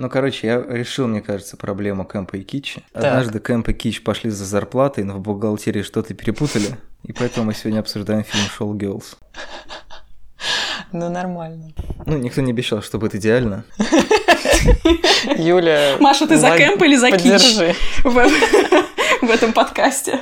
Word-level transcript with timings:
Ну, 0.00 0.08
короче, 0.08 0.46
я 0.46 0.62
решил, 0.62 1.08
мне 1.08 1.20
кажется, 1.20 1.56
проблему 1.56 2.04
Кэмпа 2.04 2.36
и 2.36 2.44
Кичи. 2.44 2.84
Однажды 2.92 3.40
Кэмп 3.40 3.70
и 3.70 3.72
Кич 3.72 4.04
пошли 4.04 4.30
за 4.30 4.44
зарплатой, 4.44 5.02
но 5.02 5.14
в 5.14 5.20
бухгалтерии 5.20 5.82
что-то 5.82 6.14
перепутали, 6.14 6.78
и 7.02 7.12
поэтому 7.12 7.46
мы 7.46 7.54
сегодня 7.54 7.80
обсуждаем 7.80 8.22
фильм 8.22 8.44
«Шоу 8.44 8.76
Girls». 8.76 9.16
Ну, 10.92 11.10
нормально. 11.10 11.72
Ну, 12.06 12.16
никто 12.16 12.40
не 12.42 12.52
обещал, 12.52 12.80
что 12.80 12.98
будет 12.98 13.16
идеально. 13.16 13.64
Юля, 15.36 15.96
Маша, 15.98 16.28
ты 16.28 16.36
за 16.36 16.56
Кэмп 16.56 16.80
или 16.84 16.94
за 16.94 17.10
Кич 17.10 17.20
поддержи. 17.22 17.74
в, 18.04 18.18
этом 19.30 19.52
подкасте? 19.52 20.20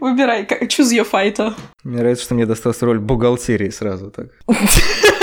Выбирай, 0.00 0.44
как- 0.46 0.64
choose 0.64 0.90
your 0.92 1.08
fighter. 1.08 1.54
Мне 1.84 1.98
нравится, 1.98 2.24
что 2.24 2.34
мне 2.34 2.44
досталась 2.44 2.82
роль 2.82 2.98
бухгалтерии 2.98 3.70
сразу 3.70 4.10
так. 4.10 4.26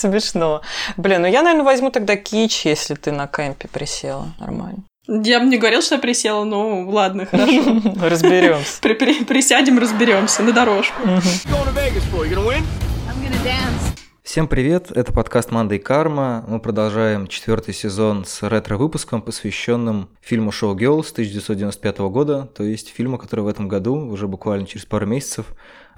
Смешно. 0.00 0.62
Блин, 0.96 1.20
ну 1.20 1.28
я, 1.28 1.42
наверное, 1.42 1.64
возьму 1.64 1.90
тогда 1.90 2.16
кич, 2.16 2.64
если 2.64 2.94
ты 2.94 3.12
на 3.12 3.26
кемпе 3.26 3.68
присела. 3.68 4.28
Нормально. 4.38 4.78
Я 5.06 5.40
бы 5.40 5.46
не 5.46 5.58
говорил, 5.58 5.82
что 5.82 5.96
я 5.96 6.00
присела, 6.00 6.44
ну 6.44 6.88
ладно, 6.88 7.26
хорошо. 7.26 7.82
Разберемся. 8.00 8.80
При- 8.80 8.94
при- 8.94 9.24
присядем, 9.24 9.78
разберемся 9.78 10.42
на 10.42 10.52
дорожку. 10.52 11.02
Всем 14.22 14.48
привет, 14.48 14.90
это 14.92 15.12
подкаст 15.12 15.50
«Манда 15.50 15.74
и 15.74 15.78
карма». 15.78 16.44
Мы 16.46 16.60
продолжаем 16.60 17.26
четвертый 17.26 17.74
сезон 17.74 18.24
с 18.24 18.42
ретро-выпуском, 18.42 19.20
посвященным 19.20 20.08
фильму 20.22 20.50
«Шоу 20.50 20.76
Girls» 20.76 21.10
1995 21.12 21.98
года, 21.98 22.48
то 22.56 22.62
есть 22.62 22.88
фильму, 22.88 23.18
который 23.18 23.40
в 23.40 23.48
этом 23.48 23.66
году, 23.68 23.96
уже 23.96 24.28
буквально 24.28 24.66
через 24.66 24.86
пару 24.86 25.04
месяцев, 25.04 25.46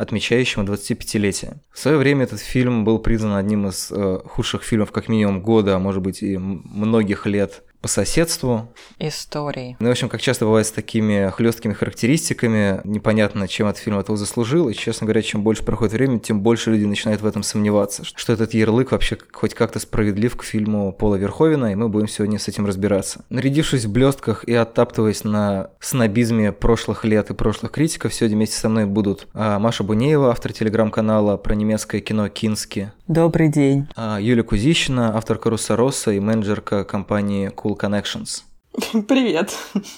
отмечающему 0.03 0.65
25-летие. 0.65 1.57
В 1.73 1.79
свое 1.79 1.97
время 1.97 2.25
этот 2.25 2.41
фильм 2.41 2.85
был 2.85 2.99
признан 2.99 3.37
одним 3.37 3.69
из 3.69 3.91
э, 3.91 4.21
худших 4.25 4.63
фильмов 4.63 4.93
как 4.93 5.09
минимум 5.09 5.41
года, 5.41 5.77
а 5.77 5.79
может 5.79 6.03
быть 6.03 6.23
и 6.23 6.37
многих 6.37 7.27
лет 7.27 7.63
по 7.83 7.89
соседству. 7.89 8.73
Истории. 9.01 9.77
Ну, 9.81 9.89
в 9.89 9.91
общем, 9.91 10.09
как 10.09 10.21
часто 10.21 10.45
бывает 10.45 10.67
с 10.67 10.71
такими 10.71 11.31
хлесткими 11.31 11.73
характеристиками, 11.73 12.81
непонятно, 12.85 13.49
чем 13.49 13.67
этот 13.67 13.83
фильм 13.83 13.99
этого 13.99 14.17
заслужил, 14.17 14.69
и, 14.69 14.75
честно 14.75 15.07
говоря, 15.07 15.21
чем 15.21 15.43
больше 15.43 15.65
проходит 15.65 15.93
время, 15.93 16.21
тем 16.21 16.41
больше 16.41 16.71
люди 16.71 16.85
начинают 16.85 17.21
в 17.21 17.27
этом 17.27 17.43
сомневаться, 17.43 18.05
что 18.05 18.33
этот 18.33 18.55
ярлык 18.55 18.93
вообще 18.93 19.19
хоть 19.33 19.55
как-то 19.55 19.81
справедлив 19.81 20.37
к 20.37 20.45
фильму 20.45 20.93
Пола 20.93 21.17
Верховена, 21.17 21.73
и 21.73 21.75
мы 21.75 21.89
будем 21.89 22.07
сегодня 22.07 22.39
с 22.39 22.47
этим 22.47 22.67
разбираться. 22.67 23.25
Нарядившись 23.31 23.85
в 23.85 23.93
блестках 23.93 24.45
и 24.45 24.55
оттаптываясь 24.55 25.25
на 25.25 25.71
снобизме 25.81 26.53
прошлых 26.53 27.05
лет 27.05 27.31
и 27.31 27.35
прошлых 27.35 27.73
критиков, 27.73 28.15
сегодня 28.15 28.37
вместе 28.37 28.57
со 28.57 28.69
мной 28.69 28.87
будут 28.87 29.27
а, 29.35 29.59
Маша 29.59 29.83
Бунеева, 29.83 30.31
автор 30.31 30.53
телеграм-канала 30.53 31.37
про 31.37 31.55
немецкое 31.55 32.01
кино 32.01 32.29
«Кински», 32.29 32.93
Добрый 33.09 33.49
день. 33.49 33.89
а, 33.97 34.19
Юлия 34.21 34.45
Кузищина, 34.45 35.17
авторка 35.17 35.51
«Руса 35.51 35.77
Росса» 35.77 36.13
и 36.13 36.21
менеджерка 36.21 36.85
компании 36.85 37.49
Cool 37.73 37.79
Connections. 37.79 38.43
Привет. 39.07 39.55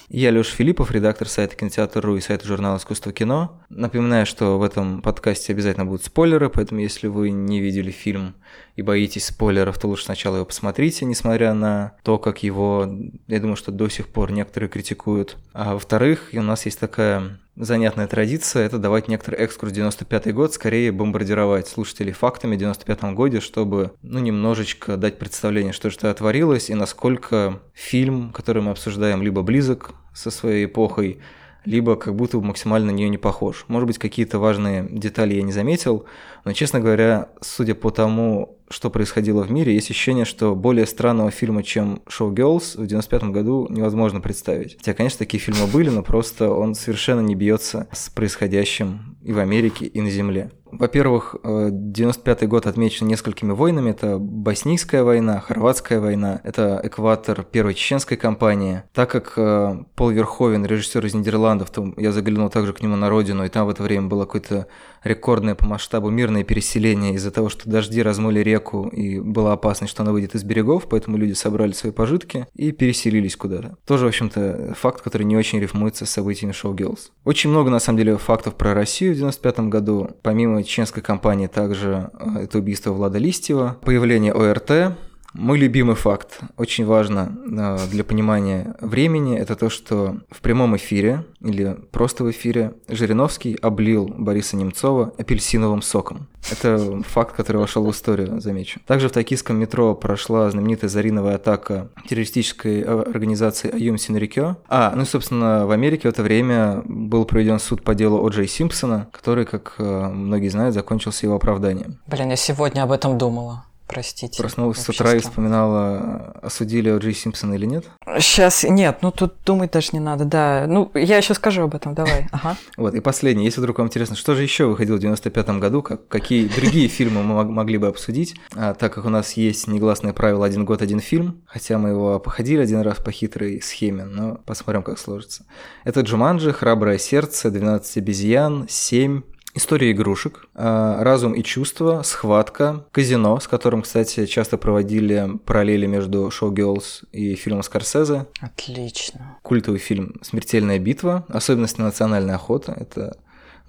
Я 0.09 0.31
Леша 0.31 0.51
Филиппов, 0.55 0.91
редактор 0.91 1.27
сайта 1.29 1.55
Кинотеатр.ру 1.55 2.17
и 2.17 2.21
сайта 2.21 2.45
журнала 2.45 2.77
«Искусство 2.77 3.13
кино». 3.13 3.61
Напоминаю, 3.69 4.25
что 4.25 4.57
в 4.59 4.63
этом 4.63 5.01
подкасте 5.01 5.53
обязательно 5.53 5.85
будут 5.85 6.03
спойлеры, 6.03 6.49
поэтому 6.49 6.81
если 6.81 7.07
вы 7.07 7.31
не 7.31 7.61
видели 7.61 7.91
фильм 7.91 8.35
и 8.75 8.81
боитесь 8.81 9.27
спойлеров, 9.27 9.77
то 9.77 9.87
лучше 9.87 10.05
сначала 10.05 10.35
его 10.35 10.45
посмотрите, 10.45 11.05
несмотря 11.05 11.53
на 11.53 11.95
то, 12.03 12.17
как 12.17 12.43
его, 12.43 12.89
я 13.27 13.39
думаю, 13.39 13.55
что 13.55 13.71
до 13.71 13.87
сих 13.87 14.07
пор 14.09 14.31
некоторые 14.31 14.69
критикуют. 14.69 15.37
А 15.53 15.73
во-вторых, 15.73 16.29
у 16.33 16.41
нас 16.41 16.65
есть 16.65 16.79
такая 16.79 17.39
занятная 17.55 18.07
традиция– 18.07 18.65
это 18.65 18.77
давать 18.77 19.07
некоторый 19.07 19.35
экскурс 19.35 19.71
в 19.71 19.75
95 19.75 20.33
год, 20.33 20.53
скорее 20.53 20.91
бомбардировать 20.91 21.67
слушателей 21.67 22.11
фактами 22.13 22.55
в 22.55 22.59
95 22.59 23.13
годе, 23.13 23.39
чтобы, 23.39 23.93
ну, 24.01 24.19
немножечко 24.19 24.97
дать 24.97 25.17
представление, 25.17 25.73
что 25.73 25.89
же 25.89 25.97
тогда 25.97 26.13
творилось 26.13 26.69
и 26.69 26.73
насколько 26.73 27.59
фильм, 27.73 28.31
который 28.31 28.61
мы 28.61 28.71
обсуждаем, 28.71 29.21
либо 29.21 29.41
близок 29.41 29.93
со 30.13 30.31
своей 30.31 30.65
эпохой, 30.65 31.19
либо 31.65 31.95
как 31.95 32.15
будто 32.15 32.39
максимально 32.39 32.91
на 32.91 32.95
нее 32.95 33.09
не 33.09 33.17
похож. 33.17 33.65
Может 33.67 33.87
быть, 33.87 33.97
какие-то 33.97 34.37
важные 34.39 34.87
детали 34.89 35.33
я 35.33 35.41
не 35.41 35.51
заметил, 35.51 36.05
но, 36.43 36.53
честно 36.53 36.79
говоря, 36.79 37.29
судя 37.41 37.73
по 37.75 37.89
тому, 37.89 38.54
что 38.69 38.89
происходило 38.89 39.43
в 39.43 39.51
мире, 39.51 39.73
есть 39.73 39.91
ощущение, 39.91 40.25
что 40.25 40.55
более 40.55 40.85
странного 40.85 41.31
фильма, 41.31 41.63
чем 41.63 42.01
«Шоу 42.07 42.33
Girls» 42.33 42.81
в 42.81 42.87
95 42.87 43.23
году 43.25 43.67
невозможно 43.69 44.21
представить. 44.21 44.77
Хотя, 44.77 44.93
конечно, 44.93 45.19
такие 45.19 45.39
фильмы 45.39 45.67
были, 45.67 45.89
но 45.89 46.01
просто 46.01 46.49
он 46.49 46.75
совершенно 46.75 47.21
не 47.21 47.35
бьется 47.35 47.87
с 47.91 48.09
происходящим 48.09 49.17
и 49.23 49.33
в 49.33 49.39
Америке, 49.39 49.85
и 49.85 50.01
на 50.01 50.09
Земле. 50.09 50.51
Во-первых, 50.71 51.35
95 51.43 52.47
год 52.47 52.67
отмечен 52.67 53.07
несколькими 53.07 53.51
войнами. 53.51 53.91
Это 53.91 54.17
Боснийская 54.19 55.03
война, 55.03 55.39
Хорватская 55.39 55.99
война, 55.99 56.41
это 56.43 56.81
экватор 56.83 57.43
Первой 57.43 57.73
Чеченской 57.73 58.17
кампании. 58.17 58.83
Так 58.93 59.09
как 59.09 59.33
э, 59.37 59.77
Пол 59.95 60.09
Верховен, 60.09 60.65
режиссер 60.65 61.05
из 61.05 61.13
Нидерландов, 61.13 61.69
то 61.69 61.93
я 61.97 62.11
заглянул 62.11 62.49
также 62.49 62.73
к 62.73 62.81
нему 62.81 62.95
на 62.95 63.09
родину, 63.09 63.45
и 63.45 63.49
там 63.49 63.67
в 63.67 63.69
это 63.69 63.83
время 63.83 64.07
было 64.07 64.25
какое-то 64.25 64.67
рекордное 65.05 65.55
по 65.55 65.65
масштабу 65.65 66.09
мирное 66.09 66.43
переселение 66.43 67.13
из-за 67.13 67.31
того, 67.31 67.47
что 67.49 67.69
дожди 67.69 68.01
размыли 68.01 68.39
реку, 68.41 68.87
и 68.87 69.19
была 69.19 69.53
опасность, 69.53 69.91
что 69.91 70.03
она 70.03 70.11
выйдет 70.11 70.35
из 70.35 70.43
берегов, 70.43 70.87
поэтому 70.89 71.15
люди 71.17 71.33
собрали 71.33 71.71
свои 71.71 71.91
пожитки 71.91 72.47
и 72.55 72.71
переселились 72.71 73.35
куда-то. 73.35 73.77
Тоже, 73.85 74.05
в 74.05 74.09
общем-то, 74.09 74.73
факт, 74.77 75.01
который 75.01 75.23
не 75.23 75.37
очень 75.37 75.59
рифмуется 75.59 76.05
с 76.05 76.09
событиями 76.09 76.51
шоу 76.51 76.73
Girls. 76.73 77.11
Очень 77.23 77.51
много, 77.51 77.69
на 77.69 77.79
самом 77.79 77.99
деле, 77.99 78.17
фактов 78.17 78.55
про 78.55 78.73
Россию 78.73 79.13
в 79.13 79.17
95 79.17 79.59
году. 79.61 80.09
Помимо 80.23 80.63
чеченской 80.63 81.03
кампании, 81.03 81.47
также 81.47 82.09
э, 82.19 82.43
это 82.43 82.57
убийство 82.57 82.91
Влада 82.91 83.19
Листьева, 83.19 83.77
появление 83.81 84.33
ОРТ, 84.33 84.97
мой 85.37 85.57
любимый 85.57 85.95
факт, 85.95 86.39
очень 86.57 86.85
важно 86.85 87.37
э, 87.45 87.87
для 87.91 88.03
понимания 88.03 88.75
времени, 88.79 89.37
это 89.37 89.55
то, 89.55 89.69
что 89.69 90.17
в 90.31 90.41
прямом 90.41 90.75
эфире 90.77 91.25
или 91.41 91.77
просто 91.91 92.23
в 92.23 92.31
эфире 92.31 92.73
Жириновский 92.87 93.57
облил 93.61 94.05
Бориса 94.17 94.55
Немцова 94.55 95.13
апельсиновым 95.17 95.81
соком. 95.81 96.27
Это 96.51 97.01
факт, 97.03 97.35
который 97.35 97.57
вошел 97.57 97.85
в 97.85 97.91
историю, 97.91 98.39
замечу. 98.39 98.79
Также 98.85 99.09
в 99.09 99.11
токийском 99.11 99.57
метро 99.57 99.93
прошла 99.95 100.49
знаменитая 100.49 100.89
зариновая 100.89 101.35
атака 101.35 101.89
террористической 102.07 102.81
э, 102.81 102.85
организации 102.85 103.73
Аюм 103.73 103.97
Синрикё. 103.97 104.55
А, 104.67 104.93
ну 104.95 105.03
и, 105.03 105.05
собственно, 105.05 105.65
в 105.65 105.71
Америке 105.71 106.07
в 106.07 106.11
это 106.13 106.23
время 106.23 106.81
был 106.85 107.25
проведен 107.25 107.59
суд 107.59 107.83
по 107.83 107.93
делу 107.93 108.23
О. 108.25 108.29
Джей 108.29 108.47
Симпсона, 108.47 109.09
который, 109.11 109.45
как 109.45 109.75
э, 109.79 110.07
многие 110.09 110.49
знают, 110.49 110.73
закончился 110.73 111.25
его 111.25 111.35
оправданием. 111.35 111.99
Блин, 112.07 112.29
я 112.29 112.35
сегодня 112.35 112.83
об 112.83 112.91
этом 112.91 113.17
думала. 113.17 113.65
Простите. 113.87 114.41
Проснулась 114.41 114.79
с 114.79 114.89
утра 114.89 115.13
и 115.13 115.19
вспоминала, 115.19 116.33
осудили 116.41 116.89
О. 116.89 116.97
Джей 116.97 117.13
Симпсона 117.13 117.53
или 117.53 117.65
нет. 117.65 117.85
Сейчас, 118.19 118.63
нет, 118.63 118.99
ну 119.01 119.11
тут 119.11 119.35
думать 119.45 119.71
даже 119.71 119.89
не 119.93 119.99
надо, 119.99 120.25
да. 120.25 120.65
Ну, 120.67 120.89
я 120.95 121.17
еще 121.17 121.33
скажу 121.33 121.63
об 121.63 121.75
этом, 121.75 121.93
давай. 121.93 122.27
Ага. 122.31 122.57
Вот, 122.77 122.93
и 122.95 122.99
последнее, 122.99 123.45
если 123.45 123.59
вдруг 123.61 123.77
вам 123.77 123.87
интересно, 123.87 124.15
что 124.15 124.35
же 124.35 124.43
еще 124.43 124.65
выходило 124.65 124.97
в 124.97 124.99
95 124.99 125.49
году, 125.59 125.81
как, 125.81 126.07
какие 126.07 126.47
другие 126.47 126.87
фильмы 126.87 127.23
мы 127.23 127.35
мог- 127.35 127.49
могли 127.49 127.77
бы 127.77 127.87
обсудить, 127.87 128.35
а, 128.55 128.73
так 128.73 128.93
как 128.93 129.05
у 129.05 129.09
нас 129.09 129.33
есть 129.33 129.67
негласное 129.67 130.13
правило 130.13 130.45
«один 130.45 130.65
год, 130.65 130.81
один 130.81 130.99
фильм», 130.99 131.41
хотя 131.45 131.77
мы 131.77 131.89
его 131.89 132.19
походили 132.19 132.61
один 132.61 132.81
раз 132.81 132.97
по 132.97 133.11
хитрой 133.11 133.61
схеме, 133.61 134.03
но 134.05 134.35
посмотрим, 134.45 134.83
как 134.83 134.97
сложится. 134.99 135.45
Это 135.83 136.01
«Джуманджи», 136.01 136.51
«Храброе 136.51 136.97
сердце», 136.97 137.49
«12 137.49 137.97
обезьян», 137.99 138.65
«Семь», 138.67 139.21
История 139.57 139.91
игрушек, 139.91 140.47
а, 140.53 141.01
разум 141.01 141.31
и 141.31 141.41
чувства, 141.41 142.01
схватка, 142.03 142.83
казино, 142.91 143.39
с 143.39 143.47
которым, 143.47 143.83
кстати, 143.83 144.25
часто 144.25 144.57
проводили 144.57 145.29
параллели 145.45 145.85
между 145.85 146.29
Шоу 146.29 146.51
Girls 146.53 147.05
и 147.13 147.35
фильмом 147.35 147.63
Скорсезе, 147.63 148.27
Отлично. 148.41 149.37
культовый 149.43 149.79
фильм 149.79 150.15
«Смертельная 150.21 150.77
битва», 150.77 151.23
особенность 151.29 151.77
национальная 151.77 152.35
охота, 152.35 152.75
это 152.77 153.17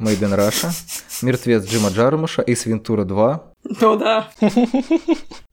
Made 0.00 0.18
in 0.18 0.36
Russia, 0.36 0.70
«Мертвец 1.22 1.64
Джима 1.64 1.90
Джармуша», 1.90 2.42
«Эйс 2.44 2.66
Вентура 2.66 3.04
2». 3.04 3.40
Ну 3.80 3.96
да. 3.96 4.28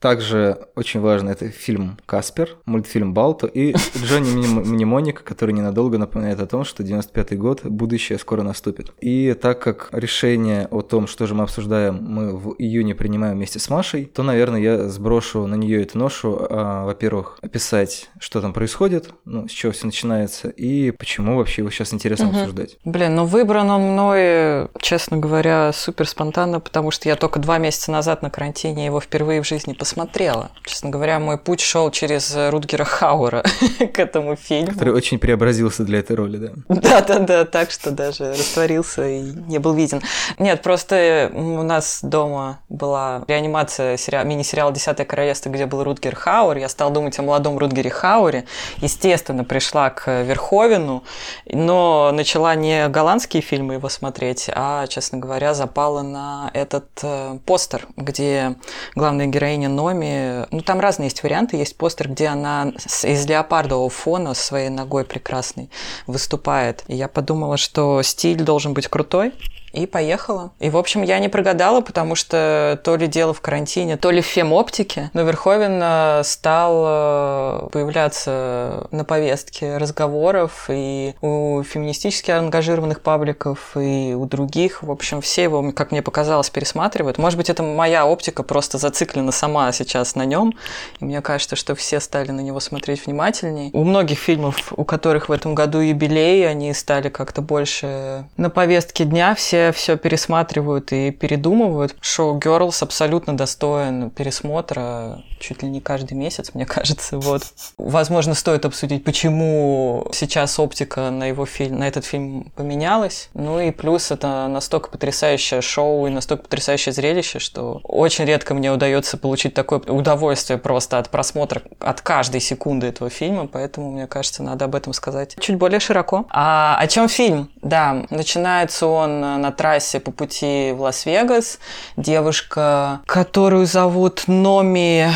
Также 0.03 0.57
очень 0.75 0.99
важно 0.99 1.29
это 1.29 1.47
фильм 1.47 1.97
«Каспер», 2.05 2.57
мультфильм 2.65 3.13
«Балто» 3.13 3.47
и 3.47 3.73
Джонни 4.03 4.31
Мнем- 4.35 4.65
Мнемоник, 4.65 5.23
который 5.23 5.53
ненадолго 5.53 5.97
напоминает 5.97 6.41
о 6.41 6.45
том, 6.45 6.65
что 6.65 6.83
95 6.83 7.37
год, 7.37 7.61
будущее 7.63 8.19
скоро 8.19 8.41
наступит. 8.43 8.91
И 8.99 9.33
так 9.41 9.61
как 9.61 9.87
решение 9.93 10.67
о 10.71 10.81
том, 10.81 11.07
что 11.07 11.25
же 11.25 11.35
мы 11.35 11.45
обсуждаем, 11.45 11.99
мы 12.01 12.35
в 12.35 12.53
июне 12.57 12.95
принимаем 12.95 13.37
вместе 13.37 13.59
с 13.59 13.69
Машей, 13.69 14.03
то, 14.03 14.23
наверное, 14.23 14.59
я 14.59 14.89
сброшу 14.89 15.47
на 15.47 15.55
нее 15.55 15.81
эту 15.83 15.97
ношу, 15.97 16.37
а, 16.49 16.83
во-первых, 16.83 17.39
описать, 17.41 18.09
что 18.19 18.41
там 18.41 18.51
происходит, 18.51 19.09
ну, 19.23 19.47
с 19.47 19.51
чего 19.51 19.71
все 19.71 19.85
начинается, 19.85 20.49
и 20.49 20.91
почему 20.91 21.37
вообще 21.37 21.61
его 21.61 21.71
сейчас 21.71 21.93
интересно 21.93 22.25
Мгм. 22.25 22.35
обсуждать. 22.39 22.77
Блин, 22.83 23.15
ну 23.15 23.23
выбран 23.23 23.69
он 23.69 23.93
мной, 23.93 24.67
честно 24.81 25.15
говоря, 25.15 25.71
супер 25.71 26.09
спонтанно, 26.09 26.59
потому 26.59 26.91
что 26.91 27.07
я 27.07 27.15
только 27.15 27.39
два 27.39 27.57
месяца 27.57 27.89
назад 27.89 28.21
на 28.21 28.29
карантине 28.29 28.85
его 28.85 28.99
впервые 28.99 29.41
в 29.41 29.47
жизни 29.47 29.71
посмотрела. 29.71 29.92
Смотрела. 29.93 30.51
Честно 30.65 30.89
говоря, 30.89 31.19
мой 31.19 31.37
путь 31.37 31.61
шел 31.61 31.91
через 31.91 32.35
Рутгера 32.35 32.83
Хауэра 32.83 33.43
к 33.93 33.99
этому 33.99 34.35
фильму. 34.35 34.71
Который 34.71 34.93
очень 34.93 35.19
преобразился 35.19 35.83
для 35.83 35.99
этой 35.99 36.15
роли, 36.15 36.37
да? 36.37 36.51
Да-да-да, 36.67 37.45
так 37.45 37.71
что 37.71 37.91
даже 37.91 38.31
растворился 38.31 39.07
и 39.07 39.21
не 39.21 39.59
был 39.59 39.73
виден. 39.73 40.01
Нет, 40.39 40.61
просто 40.61 41.31
у 41.33 41.63
нас 41.63 41.99
дома 42.01 42.59
была 42.69 43.23
реанимация 43.27 43.97
сериал, 43.97 44.25
мини-сериала 44.25 44.71
«Десятое 44.71 45.05
королевство», 45.05 45.49
где 45.49 45.65
был 45.65 45.83
Рутгер 45.83 46.15
Хауэр. 46.15 46.57
Я 46.57 46.69
стала 46.69 46.91
думать 46.91 47.17
о 47.19 47.21
молодом 47.21 47.57
Рутгере 47.57 47.89
Хауэре. 47.89 48.45
Естественно, 48.77 49.43
пришла 49.43 49.89
к 49.89 50.23
Верховину, 50.23 51.03
но 51.45 52.11
начала 52.13 52.55
не 52.55 52.87
голландские 52.89 53.41
фильмы 53.41 53.75
его 53.75 53.89
смотреть, 53.89 54.49
а, 54.53 54.87
честно 54.87 55.17
говоря, 55.17 55.53
запала 55.53 56.01
на 56.01 56.49
этот 56.53 56.87
э, 57.03 57.37
постер, 57.45 57.87
где 57.97 58.55
главная 58.95 59.27
героиня 59.27 59.69
Номи... 59.83 60.45
Ну, 60.51 60.61
там 60.61 60.79
разные 60.79 61.07
есть 61.07 61.23
варианты. 61.23 61.57
Есть 61.57 61.75
постер, 61.75 62.09
где 62.09 62.27
она 62.27 62.71
из 63.03 63.25
леопардового 63.25 63.89
фона 63.89 64.33
своей 64.33 64.69
ногой 64.69 65.03
прекрасной 65.03 65.69
выступает. 66.07 66.83
И 66.87 66.95
я 66.95 67.09
подумала, 67.09 67.57
что 67.57 68.01
стиль 68.01 68.43
должен 68.43 68.73
быть 68.73 68.87
крутой, 68.87 69.33
и 69.73 69.87
поехала. 69.87 70.51
И, 70.59 70.69
в 70.69 70.77
общем, 70.77 71.01
я 71.01 71.19
не 71.19 71.29
прогадала, 71.29 71.81
потому 71.81 72.15
что 72.15 72.79
то 72.83 72.95
ли 72.95 73.07
дело 73.07 73.33
в 73.33 73.41
карантине, 73.41 73.97
то 73.97 74.11
ли 74.11 74.21
в 74.21 74.25
фемоптике, 74.25 75.09
но 75.13 75.23
Верховен 75.23 75.79
э, 75.83 76.21
стал 76.23 76.83
э, 76.85 77.69
появляться 77.71 78.87
на 78.91 79.03
повестке 79.03 79.77
разговоров 79.77 80.65
и 80.69 81.15
у 81.21 81.63
феминистически 81.63 82.29
ангажированных 82.31 83.01
пабликов, 83.01 83.75
и 83.75 84.13
у 84.15 84.25
других. 84.25 84.83
В 84.83 84.91
общем, 84.91 85.21
все 85.21 85.43
его, 85.43 85.71
как 85.71 85.91
мне 85.91 86.03
показалось, 86.03 86.51
пересматривают. 86.51 87.17
Может 87.17 87.37
быть, 87.37 87.49
это 87.49 87.63
моя 87.63 88.05
оптика 88.05 88.43
просто 88.43 88.77
зациклена 88.77 89.31
сама 89.31 89.71
сейчас 89.71 90.15
на 90.15 90.25
нем, 90.25 90.53
и 90.99 91.05
мне 91.05 91.21
кажется, 91.21 91.55
что 91.55 91.73
все 91.73 91.99
стали 91.99 92.29
на 92.29 92.41
него 92.41 92.59
смотреть 92.59 93.07
внимательнее. 93.07 93.71
У 93.73 93.83
многих 93.83 94.19
фильмов, 94.19 94.71
у 94.75 94.83
которых 94.83 95.29
в 95.29 95.31
этом 95.31 95.55
году 95.55 95.79
юбилей, 95.79 96.47
они 96.47 96.73
стали 96.75 97.09
как-то 97.09 97.41
больше 97.41 98.25
на 98.37 98.51
повестке 98.51 99.05
дня, 99.05 99.33
все 99.33 99.62
все 99.71 99.97
пересматривают 99.97 100.91
и 100.91 101.11
передумывают. 101.11 101.95
Шоу 102.01 102.39
Girls 102.39 102.77
абсолютно 102.81 103.37
достоин 103.37 104.09
пересмотра 104.09 105.23
чуть 105.43 105.61
ли 105.61 105.69
не 105.69 105.81
каждый 105.81 106.13
месяц, 106.13 106.51
мне 106.53 106.65
кажется. 106.67 107.19
Вот. 107.19 107.43
Возможно, 107.77 108.33
стоит 108.33 108.65
обсудить, 108.65 109.03
почему 109.03 110.07
сейчас 110.13 110.57
оптика 110.59 111.09
на 111.11 111.25
его 111.25 111.45
фильм, 111.45 111.79
на 111.79 111.87
этот 111.87 112.05
фильм 112.05 112.51
поменялась. 112.55 113.29
Ну 113.33 113.59
и 113.59 113.71
плюс 113.71 114.11
это 114.11 114.47
настолько 114.47 114.89
потрясающее 114.89 115.61
шоу 115.61 116.07
и 116.07 116.09
настолько 116.09 116.43
потрясающее 116.43 116.93
зрелище, 116.93 117.39
что 117.39 117.81
очень 117.83 118.25
редко 118.25 118.53
мне 118.53 118.71
удается 118.71 119.17
получить 119.17 119.53
такое 119.53 119.79
удовольствие 119.79 120.57
просто 120.57 120.97
от 120.97 121.09
просмотра, 121.09 121.61
от 121.79 122.01
каждой 122.01 122.41
секунды 122.41 122.87
этого 122.87 123.09
фильма, 123.09 123.47
поэтому, 123.47 123.91
мне 123.91 124.07
кажется, 124.07 124.43
надо 124.43 124.65
об 124.65 124.75
этом 124.75 124.93
сказать 124.93 125.35
чуть 125.39 125.57
более 125.57 125.79
широко. 125.79 126.25
А 126.29 126.77
о 126.79 126.87
чем 126.87 127.09
фильм? 127.09 127.51
Да, 127.61 128.05
начинается 128.09 128.87
он 128.87 129.19
на 129.19 129.51
трассе 129.53 129.99
по 129.99 130.11
пути 130.11 130.73
в 130.73 130.81
Лас-Вегас. 130.81 131.59
Девушка, 131.97 133.01
которую 133.05 133.65
зовут 133.65 134.23
Номи 134.27 135.09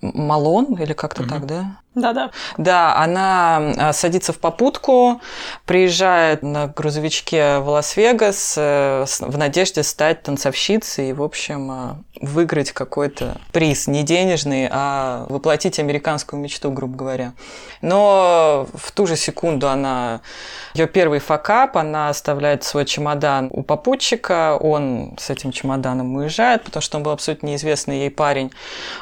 Малон, 0.00 0.74
или 0.74 0.92
как-то 0.92 1.22
mm-hmm. 1.22 1.28
так, 1.28 1.46
да? 1.46 1.78
Да-да. 1.96 2.30
Да, 2.58 2.94
она 2.96 3.72
а, 3.78 3.92
садится 3.94 4.34
в 4.34 4.38
попутку, 4.38 5.22
приезжает 5.64 6.42
на 6.42 6.66
грузовичке 6.66 7.58
в 7.60 7.70
Лас-Вегас 7.70 8.54
э, 8.58 9.06
в 9.20 9.38
надежде 9.38 9.82
стать 9.82 10.22
танцовщицей 10.22 11.08
и, 11.08 11.12
в 11.14 11.22
общем, 11.22 11.70
а, 11.70 11.96
выиграть 12.20 12.72
какой-то 12.72 13.38
приз, 13.50 13.86
не 13.86 14.02
денежный, 14.02 14.68
а 14.70 15.24
воплотить 15.30 15.78
американскую 15.78 16.40
мечту, 16.40 16.70
грубо 16.70 16.96
говоря. 16.96 17.32
Но 17.80 18.68
в 18.74 18.92
ту 18.92 19.06
же 19.06 19.16
секунду 19.16 19.68
она... 19.68 20.20
Ее 20.74 20.86
первый 20.86 21.20
факап, 21.20 21.78
она 21.78 22.10
оставляет 22.10 22.62
свой 22.62 22.84
чемодан 22.84 23.48
у 23.50 23.62
попутчика, 23.62 24.58
он 24.60 25.16
с 25.18 25.30
этим 25.30 25.50
чемоданом 25.50 26.14
уезжает, 26.16 26.64
потому 26.64 26.82
что 26.82 26.98
он 26.98 27.02
был 27.02 27.12
абсолютно 27.12 27.46
неизвестный 27.46 28.00
ей 28.00 28.10
парень. 28.10 28.52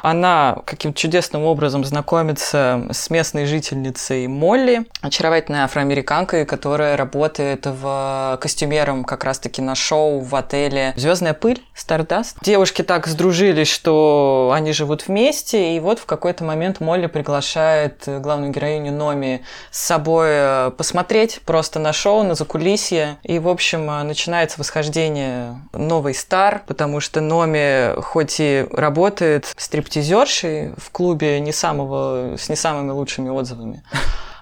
Она 0.01 0.59
каким-то 0.65 0.97
чудесным 0.97 1.43
образом 1.43 1.83
знакомится 1.83 2.84
с 2.91 3.09
местной 3.09 3.45
жительницей 3.45 4.27
Молли, 4.27 4.85
очаровательной 5.01 5.61
афроамериканкой, 5.61 6.45
которая 6.45 6.97
работает 6.97 7.65
в 7.65 8.37
костюмером 8.41 9.03
как 9.03 9.23
раз-таки 9.23 9.61
на 9.61 9.75
шоу 9.75 10.19
в 10.19 10.35
отеле 10.35 10.93
«Звездная 10.95 11.33
пыль» 11.33 11.61
Стардаст. 11.73 12.37
Девушки 12.41 12.81
так 12.81 13.07
сдружились, 13.07 13.67
что 13.67 14.51
они 14.53 14.71
живут 14.73 15.07
вместе, 15.07 15.75
и 15.75 15.79
вот 15.79 15.99
в 15.99 16.05
какой-то 16.05 16.43
момент 16.43 16.79
Молли 16.79 17.07
приглашает 17.07 18.03
главную 18.05 18.51
героиню 18.51 18.91
Номи 18.91 19.43
с 19.71 19.79
собой 19.79 20.27
э, 20.29 20.71
посмотреть 20.77 21.41
просто 21.45 21.79
на 21.79 21.93
шоу, 21.93 22.23
на 22.23 22.35
закулисье. 22.35 23.17
И, 23.23 23.39
в 23.39 23.47
общем, 23.47 23.89
э, 23.89 24.03
начинается 24.03 24.59
восхождение 24.59 25.59
новый 25.73 26.13
стар, 26.13 26.63
потому 26.67 26.99
что 26.99 27.21
Номи 27.21 27.99
хоть 28.01 28.39
и 28.39 28.65
работает 28.71 29.53
стриптизершей 29.57 30.73
в 30.77 30.91
клубе 30.91 31.39
не 31.39 31.51
самого, 31.51 32.35
с 32.37 32.49
не 32.49 32.55
самым 32.55 32.74
самыми 32.75 32.91
лучшими 32.91 33.29
отзывами. 33.29 33.83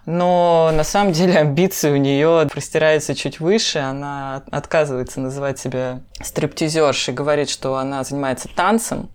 Но 0.05 0.71
на 0.73 0.83
самом 0.83 1.13
деле 1.13 1.37
амбиции 1.37 1.89
у 1.89 1.95
нее 1.95 2.47
простираются 2.51 3.15
чуть 3.15 3.39
выше. 3.39 3.79
Она 3.79 4.43
отказывается 4.51 5.21
называть 5.21 5.59
себя 5.59 6.01
стриптизершей, 6.21 7.13
говорит, 7.13 7.49
что 7.49 7.77
она 7.77 8.03
занимается 8.03 8.49
танцем. 8.53 9.09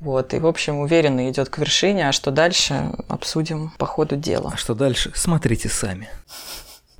Вот, 0.00 0.34
и, 0.34 0.40
в 0.40 0.46
общем, 0.46 0.80
уверенно 0.80 1.30
идет 1.30 1.50
к 1.50 1.58
вершине, 1.58 2.08
а 2.08 2.12
что 2.12 2.32
дальше, 2.32 2.90
обсудим 3.08 3.72
по 3.78 3.86
ходу 3.86 4.16
дела. 4.16 4.50
А 4.52 4.56
что 4.56 4.74
дальше, 4.74 5.12
смотрите 5.14 5.68
сами. 5.68 6.08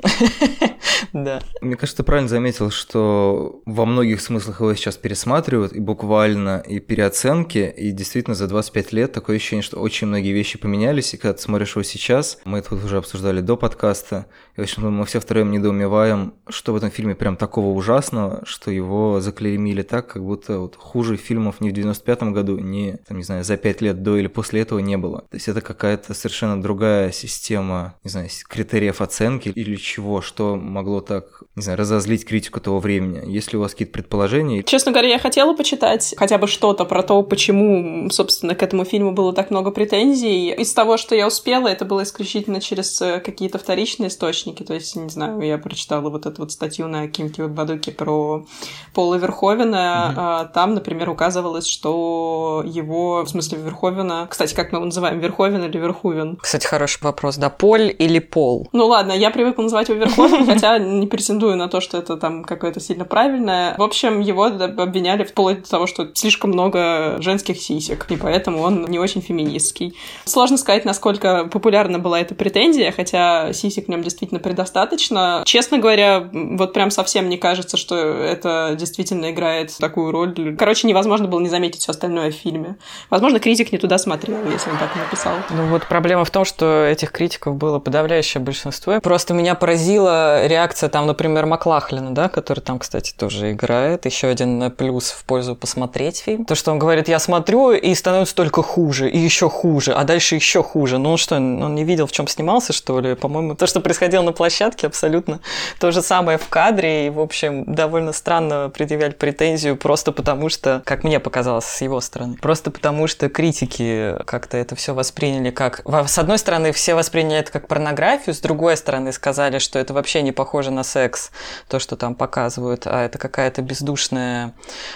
Да. 1.12 1.40
Мне 1.60 1.76
кажется, 1.76 1.98
ты 1.98 2.02
правильно 2.02 2.28
заметил, 2.28 2.70
что 2.70 3.62
во 3.66 3.86
многих 3.86 4.20
смыслах 4.20 4.60
его 4.60 4.74
сейчас 4.74 4.96
пересматривают, 4.96 5.72
и 5.72 5.78
буквально, 5.78 6.62
и 6.66 6.80
переоценки, 6.80 7.72
и 7.76 7.92
действительно 7.92 8.34
за 8.34 8.48
25 8.48 8.92
лет 8.92 9.12
такое 9.12 9.36
ощущение, 9.36 9.62
что 9.62 9.78
очень 9.78 10.08
многие 10.08 10.32
вещи 10.32 10.58
поменялись, 10.58 11.14
и 11.14 11.16
когда 11.16 11.34
ты 11.34 11.42
смотришь 11.42 11.76
его 11.76 11.84
сейчас, 11.84 12.38
мы 12.44 12.58
это 12.58 12.74
уже 12.74 12.96
обсуждали 12.96 13.40
до 13.40 13.56
подкаста, 13.56 14.26
и, 14.56 14.60
в 14.60 14.64
общем, 14.64 14.90
мы 14.92 15.06
все 15.06 15.20
втроем 15.20 15.52
недоумеваем, 15.52 16.34
что 16.48 16.72
в 16.72 16.76
этом 16.76 16.90
фильме 16.90 17.14
прям 17.14 17.36
такого 17.36 17.68
ужасного, 17.76 18.42
что 18.44 18.72
его 18.72 19.20
заклеймили 19.20 19.82
так, 19.82 20.08
как 20.08 20.24
будто 20.24 20.58
вот 20.58 20.76
хуже 20.76 21.16
фильмов 21.16 21.60
ни 21.60 21.70
в 21.70 21.72
95-м 21.72 22.32
году, 22.32 22.58
ни, 22.58 22.98
там, 23.06 23.18
не 23.18 23.24
знаю, 23.24 23.44
за 23.44 23.56
5 23.56 23.80
лет 23.82 24.02
до 24.02 24.16
или 24.16 24.26
после 24.26 24.62
этого 24.62 24.80
не 24.80 24.96
было. 24.96 25.20
То 25.30 25.36
есть 25.36 25.48
это 25.48 25.60
какая-то 25.60 26.14
совершенно 26.14 26.60
другая 26.60 27.12
система, 27.12 27.94
не 28.02 28.10
знаю, 28.10 28.28
критериев 28.48 29.00
оценки 29.00 29.50
или 29.50 29.76
чего, 29.76 29.93
что 30.20 30.56
могло 30.56 31.00
так, 31.00 31.42
не 31.56 31.62
знаю, 31.62 31.78
разозлить 31.78 32.24
критику 32.24 32.60
того 32.60 32.80
времени? 32.80 33.30
Есть 33.30 33.52
ли 33.52 33.58
у 33.58 33.60
вас 33.60 33.72
какие-то 33.72 33.92
предположения? 33.92 34.62
Честно 34.62 34.92
говоря, 34.92 35.08
я 35.08 35.18
хотела 35.18 35.54
почитать 35.54 36.14
хотя 36.16 36.38
бы 36.38 36.46
что-то 36.46 36.84
про 36.84 37.02
то, 37.02 37.22
почему, 37.22 38.10
собственно, 38.10 38.54
к 38.54 38.62
этому 38.62 38.84
фильму 38.84 39.12
было 39.12 39.32
так 39.32 39.50
много 39.50 39.70
претензий. 39.70 40.52
Из 40.52 40.72
того, 40.72 40.96
что 40.96 41.14
я 41.14 41.26
успела, 41.26 41.68
это 41.68 41.84
было 41.84 42.02
исключительно 42.02 42.60
через 42.60 43.00
э, 43.00 43.20
какие-то 43.20 43.58
вторичные 43.58 44.08
источники. 44.08 44.62
То 44.62 44.74
есть, 44.74 44.96
не 44.96 45.08
знаю, 45.08 45.40
я 45.40 45.58
прочитала 45.58 46.10
вот 46.10 46.26
эту 46.26 46.42
вот 46.42 46.52
статью 46.52 46.88
на 46.88 47.08
Кимке 47.08 47.46
Бадуке 47.46 47.92
про 47.92 48.46
Пола 48.94 49.16
Верховена. 49.16 50.44
Mm-hmm. 50.44 50.52
Там, 50.52 50.74
например, 50.74 51.10
указывалось, 51.10 51.66
что 51.66 52.62
его, 52.66 53.22
в 53.24 53.28
смысле, 53.28 53.58
Верховена... 53.58 54.26
Кстати, 54.26 54.54
как 54.54 54.72
мы 54.72 54.78
его 54.78 54.86
называем, 54.86 55.18
Верховен 55.18 55.64
или 55.64 55.78
Верховен? 55.78 56.36
Кстати, 56.36 56.66
хороший 56.66 57.02
вопрос, 57.02 57.36
да, 57.36 57.50
Поль 57.50 57.94
или 57.98 58.18
Пол? 58.18 58.68
Ну 58.72 58.86
ладно, 58.86 59.12
я 59.12 59.30
привыкла 59.30 59.62
называть 59.62 59.83
его 59.88 60.00
Верховен, 60.00 60.46
хотя 60.52 60.78
не 60.78 61.06
претендую 61.06 61.56
на 61.56 61.68
то, 61.68 61.80
что 61.80 61.98
это 61.98 62.16
там 62.16 62.44
какое-то 62.44 62.80
сильно 62.80 63.04
правильное. 63.04 63.74
В 63.76 63.82
общем, 63.82 64.20
его 64.20 64.44
обвиняли 64.44 65.24
вплоть 65.24 65.62
до 65.62 65.70
того, 65.70 65.86
что 65.86 66.08
слишком 66.14 66.50
много 66.50 67.16
женских 67.20 67.60
сисек, 67.60 68.06
и 68.10 68.16
поэтому 68.16 68.60
он 68.60 68.84
не 68.84 68.98
очень 68.98 69.20
феминистский. 69.20 69.96
Сложно 70.24 70.56
сказать, 70.56 70.84
насколько 70.84 71.44
популярна 71.46 71.98
была 71.98 72.20
эта 72.20 72.34
претензия, 72.34 72.92
хотя 72.92 73.52
сисек 73.52 73.86
в 73.86 73.88
нем 73.88 74.02
действительно 74.02 74.40
предостаточно. 74.40 75.42
Честно 75.44 75.78
говоря, 75.78 76.28
вот 76.32 76.72
прям 76.72 76.90
совсем 76.90 77.28
не 77.28 77.36
кажется, 77.36 77.76
что 77.76 77.96
это 77.96 78.76
действительно 78.78 79.30
играет 79.30 79.76
такую 79.78 80.10
роль. 80.10 80.56
Короче, 80.56 80.86
невозможно 80.86 81.28
было 81.28 81.40
не 81.40 81.48
заметить 81.48 81.82
все 81.82 81.92
остальное 81.92 82.30
в 82.30 82.34
фильме. 82.34 82.76
Возможно, 83.10 83.38
критик 83.38 83.72
не 83.72 83.78
туда 83.78 83.98
смотрел, 83.98 84.38
если 84.50 84.70
он 84.70 84.78
так 84.78 84.94
написал. 84.96 85.34
Ну 85.50 85.68
вот 85.68 85.86
проблема 85.86 86.24
в 86.24 86.30
том, 86.30 86.44
что 86.44 86.84
этих 86.84 87.12
критиков 87.12 87.56
было 87.56 87.78
подавляющее 87.78 88.42
большинство. 88.42 89.00
Просто 89.00 89.34
меня 89.34 89.54
поразила 89.64 90.46
реакция 90.46 90.90
там, 90.90 91.06
например, 91.06 91.46
Маклахлина, 91.46 92.14
да, 92.14 92.28
который 92.28 92.60
там, 92.60 92.78
кстати, 92.78 93.14
тоже 93.16 93.52
играет. 93.52 94.04
Еще 94.04 94.26
один 94.26 94.70
плюс 94.70 95.10
в 95.10 95.24
пользу 95.24 95.56
посмотреть 95.56 96.18
фильм. 96.18 96.44
То, 96.44 96.54
что 96.54 96.70
он 96.70 96.78
говорит, 96.78 97.08
я 97.08 97.18
смотрю, 97.18 97.72
и 97.72 97.94
становится 97.94 98.34
только 98.34 98.62
хуже, 98.62 99.08
и 99.08 99.16
еще 99.16 99.48
хуже, 99.48 99.94
а 99.94 100.04
дальше 100.04 100.34
еще 100.34 100.62
хуже. 100.62 100.98
Ну 100.98 101.12
он 101.12 101.16
что, 101.16 101.36
он 101.36 101.74
не 101.74 101.84
видел, 101.84 102.06
в 102.06 102.12
чем 102.12 102.28
снимался, 102.28 102.74
что 102.74 103.00
ли? 103.00 103.14
По-моему, 103.14 103.54
то, 103.54 103.66
что 103.66 103.80
происходило 103.80 104.20
на 104.20 104.32
площадке, 104.32 104.86
абсолютно 104.86 105.40
то 105.80 105.90
же 105.92 106.02
самое 106.02 106.36
в 106.36 106.46
кадре. 106.50 107.06
И, 107.06 107.08
в 107.08 107.18
общем, 107.18 107.64
довольно 107.64 108.12
странно 108.12 108.68
предъявлять 108.68 109.16
претензию 109.16 109.78
просто 109.78 110.12
потому, 110.12 110.50
что, 110.50 110.82
как 110.84 111.04
мне 111.04 111.20
показалось 111.20 111.64
с 111.64 111.80
его 111.80 112.02
стороны, 112.02 112.36
просто 112.36 112.70
потому 112.70 113.06
что 113.06 113.30
критики 113.30 114.14
как-то 114.26 114.58
это 114.58 114.76
все 114.76 114.92
восприняли 114.92 115.48
как... 115.48 115.80
С 116.06 116.18
одной 116.18 116.36
стороны, 116.36 116.72
все 116.72 116.94
восприняли 116.94 117.38
это 117.38 117.50
как 117.50 117.66
порнографию, 117.66 118.34
с 118.34 118.40
другой 118.40 118.76
стороны, 118.76 119.10
сказали, 119.10 119.53
что 119.58 119.78
это 119.78 119.94
вообще 119.94 120.22
не 120.22 120.32
похоже 120.32 120.70
на 120.70 120.82
секс, 120.84 121.30
то, 121.68 121.78
что 121.78 121.96
там 121.96 122.14
показывают, 122.14 122.86
а 122.86 123.04
это 123.04 123.18
какая-то 123.18 123.62
бездушная, 123.62 124.54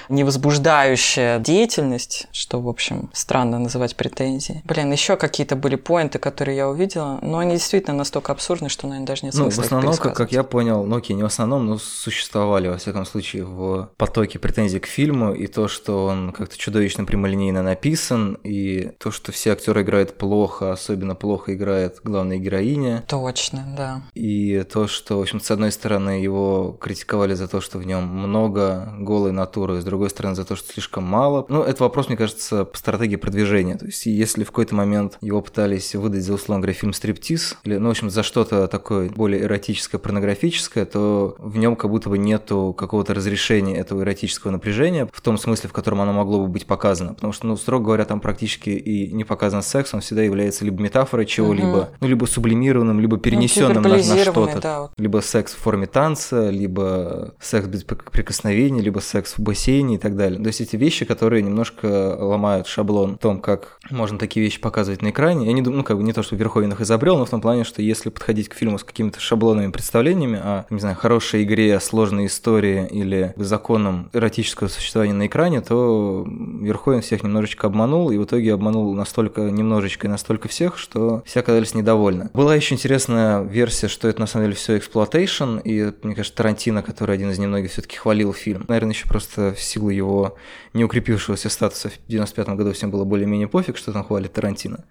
невозбуждающая 0.09 1.39
деятельность, 1.39 2.27
что, 2.33 2.61
в 2.61 2.69
общем, 2.69 3.11
странно 3.13 3.59
называть 3.59 3.97
претензией. 3.97 4.63
Блин, 4.65 4.93
еще 4.93 5.17
какие-то 5.17 5.57
были 5.57 5.77
поинты, 5.77 6.19
которые 6.19 6.57
я 6.57 6.69
увидела, 6.69 7.19
но 7.23 7.39
они 7.39 7.53
действительно 7.55 7.97
настолько 7.97 8.33
абсурдны, 8.33 8.69
что, 8.69 8.87
наверное, 8.87 9.07
даже 9.07 9.25
нет 9.27 9.35
Ну, 9.35 9.43
смысла 9.45 9.63
в 9.63 9.65
их 9.65 9.73
основном, 9.73 9.97
как, 9.97 10.17
как 10.17 10.33
я 10.33 10.43
понял, 10.43 10.85
ну 10.85 10.97
окей, 10.97 11.15
не 11.15 11.23
в 11.23 11.27
основном, 11.27 11.67
но 11.67 11.79
существовали, 11.79 12.69
во 12.69 12.79
всяком 12.79 13.05
случае, 13.05 13.45
в 13.45 13.91
потоке 13.97 14.39
претензий 14.39 14.81
к 14.81 14.87
фильму, 14.87 15.33
и 15.35 15.47
то, 15.47 15.69
что 15.69 16.07
он 16.07 16.33
как-то 16.33 16.57
чудовищно 16.57 17.05
прямолинейно 17.05 17.63
написан, 17.63 18.39
и 18.43 18.93
то, 18.99 19.11
что 19.11 19.33
все 19.33 19.53
актеры 19.53 19.83
играют 19.83 20.17
плохо, 20.19 20.73
особенно 20.73 21.15
плохо 21.15 21.55
играет 21.55 22.01
главная 22.05 22.39
героиня, 22.39 23.05
Точно, 23.09 23.65
да. 23.77 24.03
и 24.15 24.48
то, 24.71 24.87
что, 24.87 25.19
в 25.19 25.23
общем, 25.23 25.41
с 25.41 25.51
одной 25.51 25.73
стороны, 25.73 26.11
его 26.11 26.77
критиковали 26.81 27.35
за 27.35 27.49
то, 27.49 27.61
что 27.61 27.79
в 27.79 27.87
нем 27.87 28.05
много 28.05 28.95
голой 28.99 29.33
натуры, 29.33 29.81
с 29.81 29.85
другой 29.85 30.11
стороны, 30.11 30.35
за 30.35 30.45
то, 30.45 30.57
что 30.57 30.73
слишком 30.73 31.05
мало. 31.05 31.47
Ну, 31.49 31.63
это 31.63 31.83
вопрос, 31.83 32.09
мне 32.09 32.17
кажется, 32.17 32.65
по 32.65 32.77
стратегии 32.77 33.17
продвижения. 33.17 33.77
То 33.77 33.87
есть, 33.87 34.07
если 34.07 34.45
в 34.45 34.49
какой-то 34.49 34.75
момент 34.75 35.19
его 35.21 35.41
пытались 35.41 35.95
выдать 35.95 36.23
за, 36.23 36.35
условно 36.35 36.63
говоря, 36.63 36.75
фильм 36.75 36.93
«Стриптиз», 36.93 37.57
или, 37.65 37.77
ну, 37.77 37.89
в 37.89 37.91
общем, 37.91 38.11
за 38.11 38.23
что-то 38.23 38.67
такое 38.69 39.11
более 39.11 39.43
эротическое, 39.43 39.99
порнографическое, 39.99 40.85
то 40.85 41.37
в 41.39 41.57
нем 41.59 41.77
как 41.77 41.91
будто 41.91 42.09
бы 42.09 42.19
нету 42.19 42.75
какого-то 42.77 43.15
разрешения 43.15 43.77
этого 43.77 44.03
эротического 44.03 44.51
напряжения 44.51 45.09
в 45.13 45.21
том 45.21 45.39
смысле, 45.39 45.69
в 45.69 45.73
котором 45.73 46.01
оно 46.01 46.13
могло 46.13 46.41
бы 46.41 46.49
быть 46.49 46.67
показано. 46.67 47.15
Потому 47.15 47.33
что, 47.33 47.47
ну, 47.47 47.57
строго 47.57 47.87
говоря, 47.87 48.05
там 48.05 48.21
практически 48.21 48.71
и 48.71 49.13
не 49.13 49.25
показан 49.25 49.63
секс, 49.63 49.95
он 49.95 50.01
всегда 50.01 50.23
является 50.23 50.65
либо 50.65 50.83
метафорой 50.83 51.27
чего-либо, 51.27 51.91
ну, 52.01 52.09
либо 52.09 52.27
сублимированным, 52.27 53.01
либо 53.01 53.19
перенесенным 53.19 53.83
на, 53.83 53.89
на 53.89 53.97
гиперболизированный, 53.99 54.38
что-то. 54.47 54.61
да, 54.61 54.81
вот. 54.83 54.91
Либо 54.97 55.19
секс 55.19 55.55
в 55.55 55.59
форме 55.59 55.87
танца, 55.87 56.51
либо 56.51 57.35
секс 57.41 57.67
без 57.67 57.85
прик- 57.85 58.11
прикосновений, 58.11 58.81
либо 58.81 59.01
секс 59.01 59.35
в 59.35 59.41
бассейне 59.41 59.97
и 59.97 59.99
так 59.99 60.17
далее. 60.17 60.41
То 60.41 60.47
есть 60.47 60.61
эти 60.61 60.77
вещи, 60.77 61.05
которые 61.05 61.43
немножко 61.43 62.17
ломают 62.19 62.67
шаблон 62.67 63.17
в 63.17 63.19
том, 63.19 63.41
как 63.41 63.79
можно 63.91 64.19
такие 64.19 64.45
вещи 64.45 64.61
показывать 64.61 65.03
на 65.03 65.11
экране. 65.11 65.47
Я 65.47 65.53
не 65.53 65.63
думаю, 65.63 65.79
ну, 65.79 65.85
как 65.85 65.97
бы 65.97 66.03
не 66.03 66.13
то, 66.13 66.23
что 66.23 66.37
Верховен 66.37 66.73
их 66.73 66.81
изобрел, 66.81 67.19
но 67.19 67.25
в 67.25 67.31
том 67.31 67.41
плане, 67.41 67.65
что 67.65 67.83
если 67.83 68.11
подходить 68.11 68.49
к 68.49 68.55
фильму 68.55 68.79
с 68.79 68.85
какими-то 68.85 69.21
шаблонными 69.21 69.71
представлениями 69.71 70.39
о, 70.43 70.67
не 70.71 70.81
знаю, 70.81 70.97
хорошей 70.97 71.43
игре, 71.45 71.79
сложной 71.81 72.27
истории 72.27 72.87
или 72.91 73.33
законом 73.37 74.11
эротического 74.13 74.69
существования 74.69 75.15
на 75.15 75.27
экране, 75.27 75.61
то 75.61 76.27
Верховен 76.61 77.01
всех 77.01 77.23
немножечко 77.23 77.67
обманул, 77.67 78.11
и 78.11 78.19
в 78.19 78.25
итоге 78.25 78.55
обманул 78.55 78.95
настолько 78.95 79.43
немножечко 79.43 80.07
и 80.07 80.11
настолько 80.11 80.49
всех, 80.49 80.79
что 80.79 81.23
все 81.25 81.41
оказались 81.41 81.75
недовольны. 81.75 82.31
Была 82.35 82.55
еще 82.55 82.75
интересная 82.75 83.43
версия, 83.43 83.89
что 83.89 84.09
это 84.09 84.21
на 84.21 84.27
самом 84.29 84.47
деле 84.47 84.57
все 84.57 84.79
exploitation, 84.79 85.59
и 85.59 85.93
мне 86.03 86.15
кажется, 86.15 86.37
Тарантино, 86.37 86.83
который 86.83 87.15
один 87.15 87.31
из 87.31 87.39
немногих 87.39 87.71
все-таки 87.71 87.97
хвалил 87.97 88.33
фильм, 88.33 88.65
наверное, 88.69 88.93
еще 88.93 89.07
просто 89.07 89.55
в 89.55 89.61
силу 89.61 89.91
его 89.91 90.37
неукрепившегося 90.75 91.49
статуса 91.49 91.91
в 91.91 91.99
95 92.09 92.49
году 92.51 92.73
всем 92.73 92.91
было 92.91 93.05
более-менее 93.05 93.49
пофиг, 93.49 93.77
что 93.77 93.93
там 93.93 94.05
хвалит 94.05 94.33
Тарантино, 94.33 94.85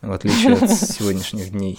в 0.00 0.12
отличие 0.12 0.54
от 0.54 0.70
сегодняшних 0.70 1.50
дней. 1.50 1.78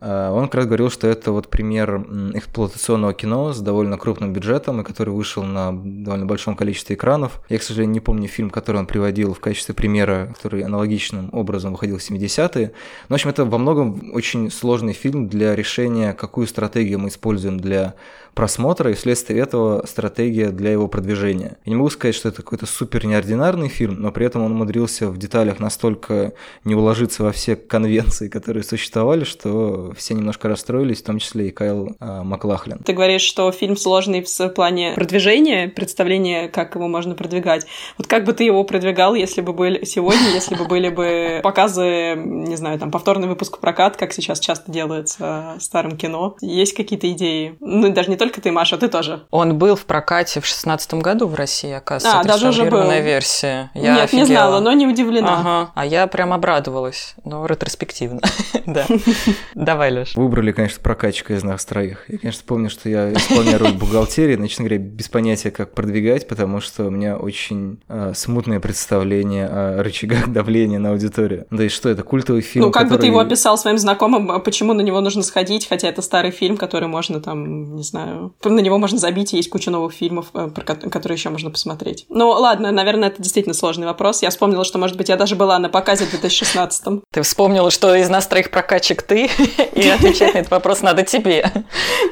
А, 0.00 0.32
Он 0.32 0.46
как 0.46 0.56
раз 0.56 0.66
говорил, 0.66 0.90
что 0.90 1.06
это 1.06 1.32
вот 1.32 1.48
пример 1.48 2.02
эксплуатационного 2.34 3.14
кино 3.14 3.52
с 3.52 3.60
довольно 3.60 3.96
крупным 3.96 4.32
бюджетом, 4.32 4.80
и 4.80 4.84
который 4.84 5.10
вышел 5.10 5.42
на 5.42 5.72
довольно 5.72 6.26
большом 6.26 6.56
количестве 6.56 6.96
экранов. 6.96 7.40
Я, 7.48 7.58
к 7.58 7.62
сожалению, 7.62 7.94
не 7.94 8.00
помню 8.00 8.28
фильм, 8.28 8.50
который 8.50 8.78
он 8.78 8.86
приводил 8.86 9.32
в 9.32 9.40
качестве 9.40 9.74
примера, 9.74 10.34
который 10.34 10.62
аналогичным 10.62 11.30
образом 11.32 11.72
выходил 11.72 11.98
в 11.98 12.10
70-е. 12.10 12.72
Но, 13.08 13.14
в 13.14 13.16
общем, 13.16 13.30
это 13.30 13.44
во 13.44 13.58
многом 13.58 14.12
очень 14.12 14.50
сложный 14.50 14.92
фильм 14.92 15.28
для 15.28 15.56
решения, 15.56 16.12
какую 16.12 16.46
стратегию 16.46 16.98
мы 16.98 17.08
используем 17.08 17.58
для 17.58 17.94
просмотра, 18.36 18.90
и 18.90 18.94
вследствие 18.94 19.40
этого 19.40 19.86
стратегия 19.86 20.50
для 20.50 20.70
его 20.70 20.88
продвижения. 20.88 21.56
Я 21.64 21.70
не 21.70 21.76
могу 21.76 21.88
сказать, 21.88 22.14
что 22.14 22.28
это 22.28 22.42
какой-то 22.42 22.66
супер 22.66 23.06
неординарный 23.06 23.68
фильм, 23.68 24.02
но 24.02 24.12
при 24.12 24.26
этом 24.26 24.42
он 24.42 24.52
умудрился 24.52 25.08
в 25.08 25.16
деталях 25.16 25.58
настолько 25.58 26.34
не 26.62 26.74
уложиться 26.74 27.22
во 27.22 27.32
все 27.32 27.56
конвенции, 27.56 28.28
которые 28.28 28.62
существовали, 28.62 29.24
что 29.24 29.85
все 29.94 30.14
немножко 30.14 30.48
расстроились, 30.48 31.02
в 31.02 31.04
том 31.04 31.18
числе 31.18 31.48
и 31.48 31.50
Кайл 31.50 31.96
а, 32.00 32.22
Маклахлин. 32.22 32.78
Ты 32.78 32.92
говоришь, 32.92 33.22
что 33.22 33.50
фильм 33.52 33.76
сложный 33.76 34.24
в 34.24 34.48
плане 34.50 34.92
продвижения, 34.94 35.68
представления, 35.68 36.48
как 36.48 36.74
его 36.74 36.88
можно 36.88 37.14
продвигать. 37.14 37.66
Вот 37.98 38.06
как 38.06 38.24
бы 38.24 38.32
ты 38.32 38.44
его 38.44 38.64
продвигал, 38.64 39.14
если 39.14 39.40
бы 39.40 39.52
были 39.52 39.84
сегодня, 39.84 40.30
если 40.34 40.54
бы 40.54 40.66
были 40.66 40.88
бы 40.88 41.40
показы, 41.42 42.14
не 42.16 42.56
знаю, 42.56 42.78
там, 42.78 42.90
повторный 42.90 43.28
выпуск 43.28 43.58
прокат, 43.58 43.96
как 43.96 44.12
сейчас 44.12 44.40
часто 44.40 44.70
делается 44.70 45.54
старым 45.60 45.96
кино? 45.96 46.36
Есть 46.40 46.74
какие-то 46.74 47.10
идеи? 47.12 47.56
Ну, 47.60 47.92
даже 47.92 48.10
не 48.10 48.16
только 48.16 48.40
ты, 48.40 48.52
Маша, 48.52 48.78
ты 48.78 48.88
тоже. 48.88 49.24
Он 49.30 49.58
был 49.58 49.76
в 49.76 49.84
прокате 49.84 50.40
в 50.40 50.46
шестнадцатом 50.46 51.00
году 51.00 51.26
в 51.26 51.34
России, 51.34 51.72
оказывается. 51.72 52.20
А, 52.20 52.24
даже 52.24 52.48
уже 52.48 52.64
был. 52.64 52.90
версия. 52.90 53.70
Я 53.74 53.96
Нет, 53.96 54.12
не 54.12 54.22
офигела. 54.22 54.26
знала, 54.26 54.60
но 54.60 54.72
не 54.72 54.86
удивлена. 54.86 55.40
Ага, 55.40 55.70
а 55.74 55.86
я 55.86 56.06
прям 56.06 56.32
обрадовалась, 56.32 57.14
но 57.24 57.44
ретроспективно. 57.46 58.20
Да. 58.66 58.84
Давай, 59.76 59.92
Леш. 59.92 60.14
Выбрали, 60.16 60.52
конечно, 60.52 60.80
прокатчика 60.82 61.34
из 61.34 61.44
нас 61.44 61.62
троих. 61.66 62.06
Я, 62.08 62.16
конечно, 62.16 62.42
помню, 62.46 62.70
что 62.70 62.88
я 62.88 63.12
исполняю 63.12 63.58
роль 63.58 63.72
бухгалтерии, 63.74 64.36
но, 64.36 64.46
честно 64.46 64.64
говоря, 64.64 64.78
без 64.78 65.10
понятия, 65.10 65.50
как 65.50 65.74
продвигать, 65.74 66.26
потому 66.26 66.62
что 66.62 66.86
у 66.86 66.90
меня 66.90 67.18
очень 67.18 67.78
э, 67.90 68.12
смутное 68.14 68.58
представление 68.58 69.44
о 69.46 69.82
рычагах 69.82 70.28
давления 70.32 70.78
на 70.78 70.92
аудиторию. 70.92 71.44
Да 71.50 71.62
и 71.64 71.68
что 71.68 71.90
это, 71.90 72.02
культовый 72.04 72.40
фильм, 72.40 72.64
Ну, 72.64 72.70
как 72.72 72.84
бы 72.84 72.88
ты 72.88 72.94
который- 72.94 73.08
его 73.10 73.18
описал 73.18 73.58
своим 73.58 73.76
знакомым, 73.76 74.30
а 74.30 74.38
почему 74.38 74.72
на 74.72 74.80
него 74.80 74.98
нужно 75.02 75.22
сходить, 75.22 75.68
хотя 75.68 75.88
это 75.88 76.00
старый 76.00 76.30
фильм, 76.30 76.56
который 76.56 76.88
можно 76.88 77.20
там, 77.20 77.76
не 77.76 77.82
знаю, 77.82 78.32
на 78.42 78.60
него 78.60 78.78
можно 78.78 78.96
забить, 78.98 79.34
и 79.34 79.36
есть 79.36 79.50
куча 79.50 79.70
новых 79.70 79.92
фильмов, 79.92 80.28
э, 80.32 80.48
про 80.54 80.64
ко- 80.64 80.88
которые 80.88 81.16
еще 81.16 81.28
можно 81.28 81.50
посмотреть. 81.50 82.06
Ну, 82.08 82.30
ладно, 82.30 82.72
наверное, 82.72 83.08
это 83.08 83.20
действительно 83.20 83.54
сложный 83.54 83.86
вопрос. 83.86 84.22
Я 84.22 84.30
вспомнила, 84.30 84.64
что, 84.64 84.78
может 84.78 84.96
быть, 84.96 85.10
я 85.10 85.16
даже 85.18 85.36
была 85.36 85.58
на 85.58 85.68
показе 85.68 86.06
в 86.06 86.10
2016 86.12 87.02
Ты 87.12 87.20
вспомнила, 87.20 87.70
что 87.70 87.94
из 87.94 88.08
нас 88.08 88.26
троих 88.26 88.50
прокатчик 88.50 89.02
ты, 89.02 89.28
и 89.74 89.88
отвечать 89.88 90.34
на 90.34 90.38
этот 90.38 90.50
вопрос 90.50 90.82
надо 90.82 91.02
тебе. 91.02 91.50